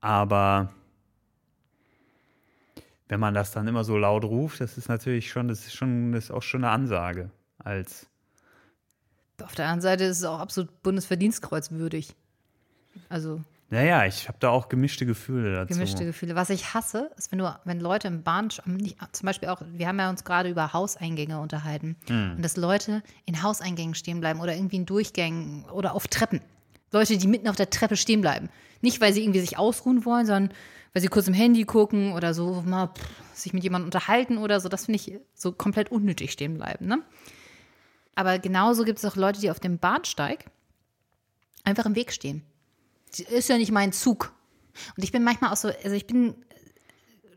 Aber 0.00 0.70
wenn 3.08 3.20
man 3.20 3.34
das 3.34 3.50
dann 3.52 3.66
immer 3.66 3.84
so 3.84 3.96
laut 3.96 4.24
ruft, 4.24 4.60
das 4.60 4.76
ist 4.78 4.88
natürlich 4.88 5.30
schon, 5.30 5.48
das 5.48 5.60
ist 5.66 5.74
schon, 5.74 6.12
das 6.12 6.24
ist 6.24 6.30
auch 6.30 6.42
schon 6.42 6.64
eine 6.64 6.72
Ansage 6.72 7.30
als 7.58 8.06
Auf 9.42 9.54
der 9.54 9.66
anderen 9.66 9.80
Seite 9.82 10.04
ist 10.04 10.18
es 10.18 10.24
auch 10.24 10.40
absolut 10.40 10.82
Bundesverdienstkreuz 10.82 11.70
würdig. 11.70 12.14
Also 13.08 13.40
Naja, 13.70 14.04
ich 14.06 14.28
habe 14.28 14.38
da 14.40 14.48
auch 14.50 14.68
gemischte 14.68 15.06
Gefühle 15.06 15.54
dazu. 15.54 15.74
gemischte 15.74 16.04
Gefühle. 16.04 16.34
Was 16.34 16.50
ich 16.50 16.74
hasse, 16.74 17.10
ist, 17.16 17.30
wenn 17.32 17.38
du, 17.38 17.58
wenn 17.64 17.80
Leute 17.80 18.08
im 18.08 18.22
Bahn, 18.22 18.48
nicht- 18.66 18.96
zum 19.12 19.26
Beispiel 19.26 19.48
auch, 19.48 19.62
wir 19.74 19.86
haben 19.88 19.98
ja 19.98 20.10
uns 20.10 20.24
gerade 20.24 20.48
über 20.50 20.72
Hauseingänge 20.72 21.38
unterhalten 21.40 21.96
und 22.08 22.42
dass 22.42 22.56
Leute 22.56 23.02
in 23.26 23.42
Hauseingängen 23.42 23.94
stehen 23.94 24.20
bleiben 24.20 24.40
oder 24.40 24.54
irgendwie 24.54 24.76
in 24.76 24.86
Durchgängen 24.86 25.64
oder 25.66 25.94
auf 25.94 26.08
Treppen. 26.08 26.40
Leute, 26.92 27.16
die 27.18 27.26
mitten 27.28 27.48
auf 27.48 27.56
der 27.56 27.70
Treppe 27.70 27.96
stehen 27.96 28.20
bleiben. 28.22 28.48
Nicht, 28.80 29.00
weil 29.00 29.12
sie 29.12 29.22
irgendwie 29.22 29.40
sich 29.40 29.58
ausruhen 29.58 30.04
wollen, 30.04 30.24
sondern 30.26 30.56
weil 30.98 31.02
sie 31.02 31.06
kurz 31.08 31.28
im 31.28 31.34
Handy 31.34 31.62
gucken 31.62 32.12
oder 32.12 32.34
so 32.34 32.60
mal 32.66 32.88
pff, 32.88 33.06
sich 33.32 33.52
mit 33.52 33.62
jemandem 33.62 33.86
unterhalten 33.86 34.36
oder 34.36 34.58
so. 34.58 34.68
Das 34.68 34.86
finde 34.86 34.96
ich 34.96 35.12
so 35.32 35.52
komplett 35.52 35.92
unnötig 35.92 36.32
stehen 36.32 36.54
bleiben. 36.54 36.86
Ne? 36.88 37.02
Aber 38.16 38.40
genauso 38.40 38.82
gibt 38.82 38.98
es 38.98 39.04
auch 39.04 39.14
Leute, 39.14 39.40
die 39.40 39.48
auf 39.52 39.60
dem 39.60 39.78
Bahnsteig 39.78 40.46
einfach 41.62 41.86
im 41.86 41.94
Weg 41.94 42.12
stehen. 42.12 42.42
Ist 43.30 43.48
ja 43.48 43.58
nicht 43.58 43.70
mein 43.70 43.92
Zug. 43.92 44.32
Und 44.96 45.04
ich 45.04 45.12
bin 45.12 45.22
manchmal 45.22 45.52
auch 45.52 45.56
so, 45.56 45.68
also 45.68 45.94
ich 45.94 46.08
bin 46.08 46.34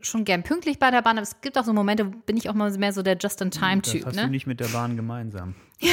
schon 0.00 0.24
gern 0.24 0.42
pünktlich 0.42 0.80
bei 0.80 0.90
der 0.90 1.00
Bahn, 1.02 1.16
aber 1.18 1.22
es 1.22 1.40
gibt 1.40 1.56
auch 1.56 1.64
so 1.64 1.72
Momente, 1.72 2.06
wo 2.08 2.10
bin 2.26 2.36
ich 2.36 2.48
auch 2.48 2.54
mal 2.54 2.76
mehr 2.76 2.92
so 2.92 3.02
der 3.02 3.14
Das 3.14 3.34
Just-in-Time-Typ, 3.34 4.06
hast 4.06 4.16
du 4.16 4.22
ne? 4.22 4.28
nicht 4.28 4.48
mit 4.48 4.58
der 4.58 4.66
Bahn 4.68 4.96
gemeinsam. 4.96 5.54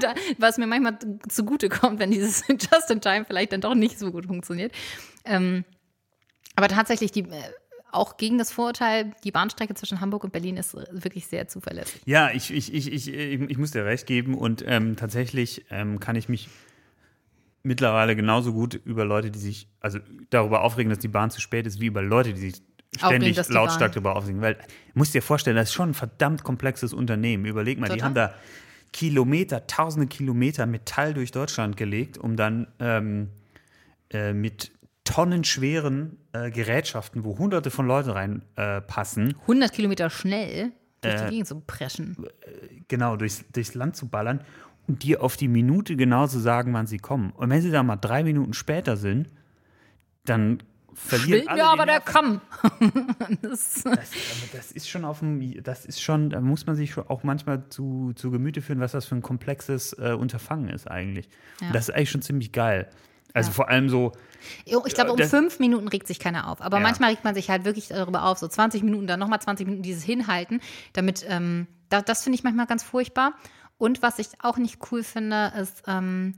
Da- 0.00 0.14
Was 0.38 0.58
mir 0.58 0.66
manchmal 0.66 0.98
zugute 1.28 1.68
kommt, 1.68 2.00
wenn 2.00 2.10
dieses 2.10 2.42
Just-in-Time 2.48 3.24
vielleicht 3.24 3.52
dann 3.52 3.60
doch 3.60 3.76
nicht 3.76 4.00
so 4.00 4.10
gut 4.10 4.26
funktioniert. 4.26 4.72
Ähm, 5.24 5.64
aber 6.58 6.66
tatsächlich, 6.66 7.12
die, 7.12 7.20
äh, 7.20 7.52
auch 7.92 8.16
gegen 8.16 8.36
das 8.36 8.50
Vorurteil, 8.50 9.12
die 9.22 9.30
Bahnstrecke 9.30 9.74
zwischen 9.74 10.00
Hamburg 10.00 10.24
und 10.24 10.32
Berlin 10.32 10.56
ist 10.56 10.74
wirklich 10.74 11.28
sehr 11.28 11.46
zuverlässig. 11.46 12.00
Ja, 12.04 12.32
ich, 12.32 12.52
ich, 12.52 12.74
ich, 12.74 12.92
ich, 12.92 13.06
ich, 13.06 13.40
ich 13.40 13.58
muss 13.58 13.70
dir 13.70 13.84
recht 13.84 14.08
geben 14.08 14.34
und 14.34 14.64
ähm, 14.66 14.96
tatsächlich 14.96 15.66
ähm, 15.70 16.00
kann 16.00 16.16
ich 16.16 16.28
mich 16.28 16.48
mittlerweile 17.62 18.16
genauso 18.16 18.52
gut 18.52 18.74
über 18.74 19.04
Leute, 19.04 19.30
die 19.30 19.38
sich, 19.38 19.68
also 19.78 20.00
darüber 20.30 20.62
aufregen, 20.62 20.90
dass 20.90 20.98
die 20.98 21.06
Bahn 21.06 21.30
zu 21.30 21.40
spät 21.40 21.64
ist, 21.64 21.80
wie 21.80 21.86
über 21.86 22.02
Leute, 22.02 22.34
die 22.34 22.40
sich 22.40 22.54
Aufregen, 23.00 23.22
ständig 23.22 23.46
die 23.46 23.52
lautstark 23.52 23.92
darüber 23.92 24.16
aufregen. 24.16 24.40
Weil, 24.40 24.54
du 24.54 24.60
musst 24.94 25.14
dir 25.14 25.22
vorstellen, 25.22 25.54
das 25.54 25.68
ist 25.68 25.74
schon 25.74 25.90
ein 25.90 25.94
verdammt 25.94 26.42
komplexes 26.42 26.92
Unternehmen. 26.92 27.44
Überleg 27.44 27.78
mal, 27.78 27.86
die 27.86 27.92
Total. 27.92 28.04
haben 28.04 28.14
da 28.14 28.34
Kilometer, 28.92 29.68
tausende 29.68 30.08
Kilometer 30.08 30.66
Metall 30.66 31.14
durch 31.14 31.30
Deutschland 31.30 31.76
gelegt, 31.76 32.18
um 32.18 32.34
dann 32.34 32.66
ähm, 32.80 33.28
äh, 34.10 34.32
mit 34.32 34.72
tonnenschweren 35.08 36.18
äh, 36.32 36.50
Gerätschaften, 36.50 37.24
wo 37.24 37.38
hunderte 37.38 37.70
von 37.70 37.86
Leuten 37.86 38.10
reinpassen, 38.10 38.50
äh, 38.56 38.80
passen, 38.82 39.36
100 39.42 39.72
Kilometer 39.72 40.10
schnell 40.10 40.72
durch 41.00 41.14
Äh, 41.14 41.24
die 41.24 41.30
Gegend 41.30 41.46
zu 41.48 41.60
preschen. 41.60 42.16
genau, 42.88 43.16
durchs, 43.16 43.44
durchs 43.50 43.74
Land 43.74 43.96
zu 43.96 44.08
ballern 44.08 44.42
und 44.86 45.02
dir 45.02 45.22
auf 45.22 45.36
die 45.38 45.48
Minute 45.48 45.96
genau 45.96 46.26
zu 46.26 46.38
sagen, 46.38 46.74
wann 46.74 46.86
sie 46.86 46.98
kommen. 46.98 47.30
Und 47.30 47.48
wenn 47.48 47.62
sie 47.62 47.70
da 47.70 47.82
mal 47.82 47.96
drei 47.96 48.22
Minuten 48.22 48.52
später 48.52 48.98
sind, 48.98 49.28
dann 50.26 50.62
verlieren 50.92 51.40
Will 51.40 51.48
alle 51.48 51.62
mir 51.62 51.68
aber 51.68 51.86
der. 51.86 52.00
Kamm. 52.00 52.42
das, 53.42 53.84
Das, 53.84 54.10
das 54.52 54.72
ist 54.72 54.90
schon 54.90 55.04
auf 55.06 55.20
dem, 55.20 55.62
das 55.62 55.86
ist 55.86 56.02
schon, 56.02 56.28
da 56.30 56.40
muss 56.42 56.66
man 56.66 56.76
sich 56.76 56.98
auch 56.98 57.22
manchmal 57.22 57.66
zu, 57.70 58.12
zu 58.14 58.30
Gemüte 58.30 58.60
führen, 58.60 58.80
was 58.80 58.92
das 58.92 59.06
für 59.06 59.14
ein 59.14 59.22
komplexes 59.22 59.94
äh, 59.94 60.12
Unterfangen 60.12 60.68
ist 60.68 60.90
eigentlich. 60.90 61.28
Ja. 61.60 61.68
Und 61.68 61.74
das 61.74 61.88
ist 61.88 61.94
eigentlich 61.94 62.10
schon 62.10 62.22
ziemlich 62.22 62.52
geil. 62.52 62.90
Also 63.38 63.50
Ja. 63.50 63.54
vor 63.54 63.68
allem 63.68 63.88
so, 63.88 64.12
ich 64.64 64.94
glaube, 64.94 65.12
um 65.12 65.16
das- 65.16 65.30
fünf 65.30 65.58
Minuten 65.58 65.88
regt 65.88 66.06
sich 66.06 66.18
keiner 66.18 66.48
auf. 66.48 66.60
Aber 66.60 66.76
Ja. 66.78 66.82
manchmal 66.82 67.10
regt 67.10 67.24
man 67.24 67.34
sich 67.34 67.48
halt 67.50 67.64
wirklich 67.64 67.88
darüber 67.88 68.24
auf. 68.24 68.38
So 68.38 68.48
20 68.48 68.82
Minuten, 68.82 69.06
dann 69.06 69.18
nochmal 69.20 69.40
20 69.40 69.66
Minuten 69.66 69.82
dieses 69.82 70.02
Hinhalten. 70.04 70.60
Damit, 70.92 71.24
ähm, 71.28 71.66
da, 71.88 72.02
das 72.02 72.22
finde 72.22 72.36
ich 72.36 72.44
manchmal 72.44 72.66
ganz 72.66 72.82
furchtbar. 72.82 73.32
Und 73.78 74.02
was 74.02 74.18
ich 74.18 74.28
auch 74.40 74.56
nicht 74.58 74.78
cool 74.90 75.02
finde, 75.02 75.52
ist, 75.60 75.82
ähm, 75.86 76.34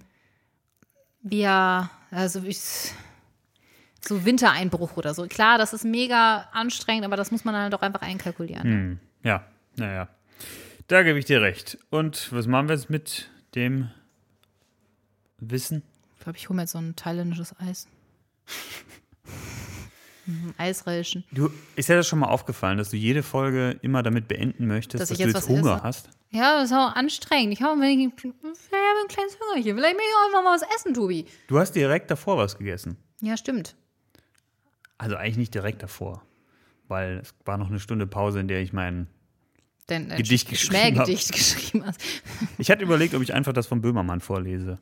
wir, 1.22 1.90
also 2.10 2.42
ich, 2.44 2.60
so 4.00 4.24
Wintereinbruch 4.24 4.96
oder 4.96 5.14
so. 5.14 5.26
Klar, 5.26 5.58
das 5.58 5.72
ist 5.72 5.84
mega 5.84 6.48
anstrengend, 6.52 7.04
aber 7.04 7.16
das 7.16 7.30
muss 7.30 7.44
man 7.44 7.54
dann 7.54 7.70
doch 7.70 7.82
einfach 7.82 8.02
einkalkulieren. 8.02 8.62
Hm. 8.64 9.00
ja, 9.22 9.44
naja, 9.76 10.08
da 10.88 11.02
gebe 11.02 11.18
ich 11.18 11.24
dir 11.26 11.40
recht. 11.42 11.78
Und 11.90 12.32
was 12.32 12.46
machen 12.46 12.68
wir 12.68 12.74
jetzt 12.74 12.90
mit 12.90 13.30
dem 13.54 13.90
Wissen? 15.38 15.82
Ich 16.20 16.24
glaube, 16.24 16.36
ich 16.36 16.48
hole 16.50 16.56
mir 16.56 16.62
jetzt 16.64 16.72
so 16.72 16.78
ein 16.78 16.94
thailändisches 16.96 17.58
Eis. 17.58 17.88
Mhm, 20.26 20.54
Eisrelschen. 20.58 21.24
Du, 21.32 21.50
ist 21.76 21.88
dir 21.88 21.96
das 21.96 22.06
schon 22.06 22.18
mal 22.18 22.28
aufgefallen, 22.28 22.76
dass 22.76 22.90
du 22.90 22.96
jede 22.98 23.22
Folge 23.22 23.78
immer 23.80 24.02
damit 24.02 24.28
beenden 24.28 24.66
möchtest, 24.66 25.00
Dass 25.00 25.08
dass, 25.08 25.16
du 25.18 25.24
jetzt 25.24 25.34
jetzt 25.34 25.48
Hunger 25.48 25.76
esse? 25.76 25.82
hast? 25.82 26.10
Ja, 26.30 26.56
das 26.60 26.70
ist 26.70 26.76
auch 26.76 26.94
anstrengend. 26.94 27.54
Ich 27.54 27.62
habe 27.62 27.72
ein, 27.72 27.80
wenig- 27.80 28.12
ich 28.18 28.24
habe 28.24 28.36
ein 29.02 29.08
kleines 29.08 29.38
Hungerchen. 29.40 29.76
Vielleicht 29.76 29.96
will 29.96 30.02
ich 30.06 30.14
auch 30.20 30.26
einfach 30.26 30.44
mal 30.44 30.54
was 30.60 30.76
essen, 30.76 30.92
Tobi. 30.94 31.24
Du 31.48 31.58
hast 31.58 31.72
direkt 31.72 32.10
davor 32.10 32.36
was 32.36 32.56
gegessen. 32.58 32.98
Ja, 33.22 33.36
stimmt. 33.38 33.74
Also 34.98 35.16
eigentlich 35.16 35.38
nicht 35.38 35.54
direkt 35.54 35.82
davor, 35.82 36.22
weil 36.86 37.20
es 37.22 37.34
war 37.46 37.56
noch 37.56 37.68
eine 37.70 37.80
Stunde 37.80 38.06
Pause, 38.06 38.40
in 38.40 38.46
der 38.46 38.60
ich 38.60 38.74
meinen 38.74 39.08
Dein, 39.86 40.10
dein 40.10 40.18
Gedicht 40.18 40.46
Sch- 40.46 40.50
geschrieben 40.50 40.76
Schmähgedicht 40.96 41.32
geschrieben 41.32 41.86
hast. 41.86 42.00
Ich 42.58 42.70
hatte 42.70 42.84
überlegt, 42.84 43.14
ob 43.14 43.22
ich 43.22 43.32
einfach 43.32 43.54
das 43.54 43.66
von 43.66 43.80
Böhmermann 43.80 44.20
vorlese. 44.20 44.78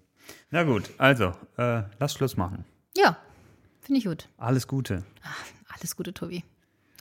Na 0.50 0.62
gut, 0.64 0.90
also, 0.98 1.32
äh, 1.56 1.82
lass 1.98 2.14
Schluss 2.14 2.36
machen. 2.36 2.64
Ja, 2.96 3.16
finde 3.80 3.98
ich 3.98 4.04
gut. 4.06 4.28
Alles 4.38 4.66
Gute. 4.66 5.04
Alles 5.68 5.94
Gute, 5.96 6.12
Tobi. 6.14 6.44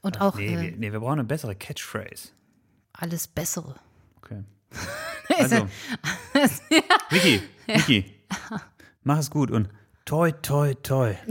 Und 0.01 0.21
auch 0.21 0.35
Nee, 0.35 0.53
äh, 0.55 0.61
wir, 0.61 0.71
nee, 0.77 0.91
wir 0.91 0.99
brauchen 0.99 1.13
eine 1.19 1.23
bessere 1.23 1.55
Catchphrase. 1.55 2.29
alles 2.93 3.27
Bessere. 3.27 3.75
Okay. 4.17 4.43
Also, 5.39 5.67
Vicky, 7.11 7.41
Vicky, 7.67 8.05
mach 9.03 9.19
es 9.19 9.29
gut 9.29 9.51
und 9.51 9.69
toi, 10.05 10.31
toi, 10.31 10.73
toi. 10.75 11.15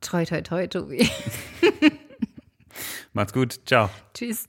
Toi, 0.00 0.24
toi, 0.24 0.40
toi, 0.42 0.66
Tobi. 0.66 1.08
Macht's 3.12 3.32
gut, 3.32 3.60
ciao. 3.66 3.88
Tschüss. 4.14 4.48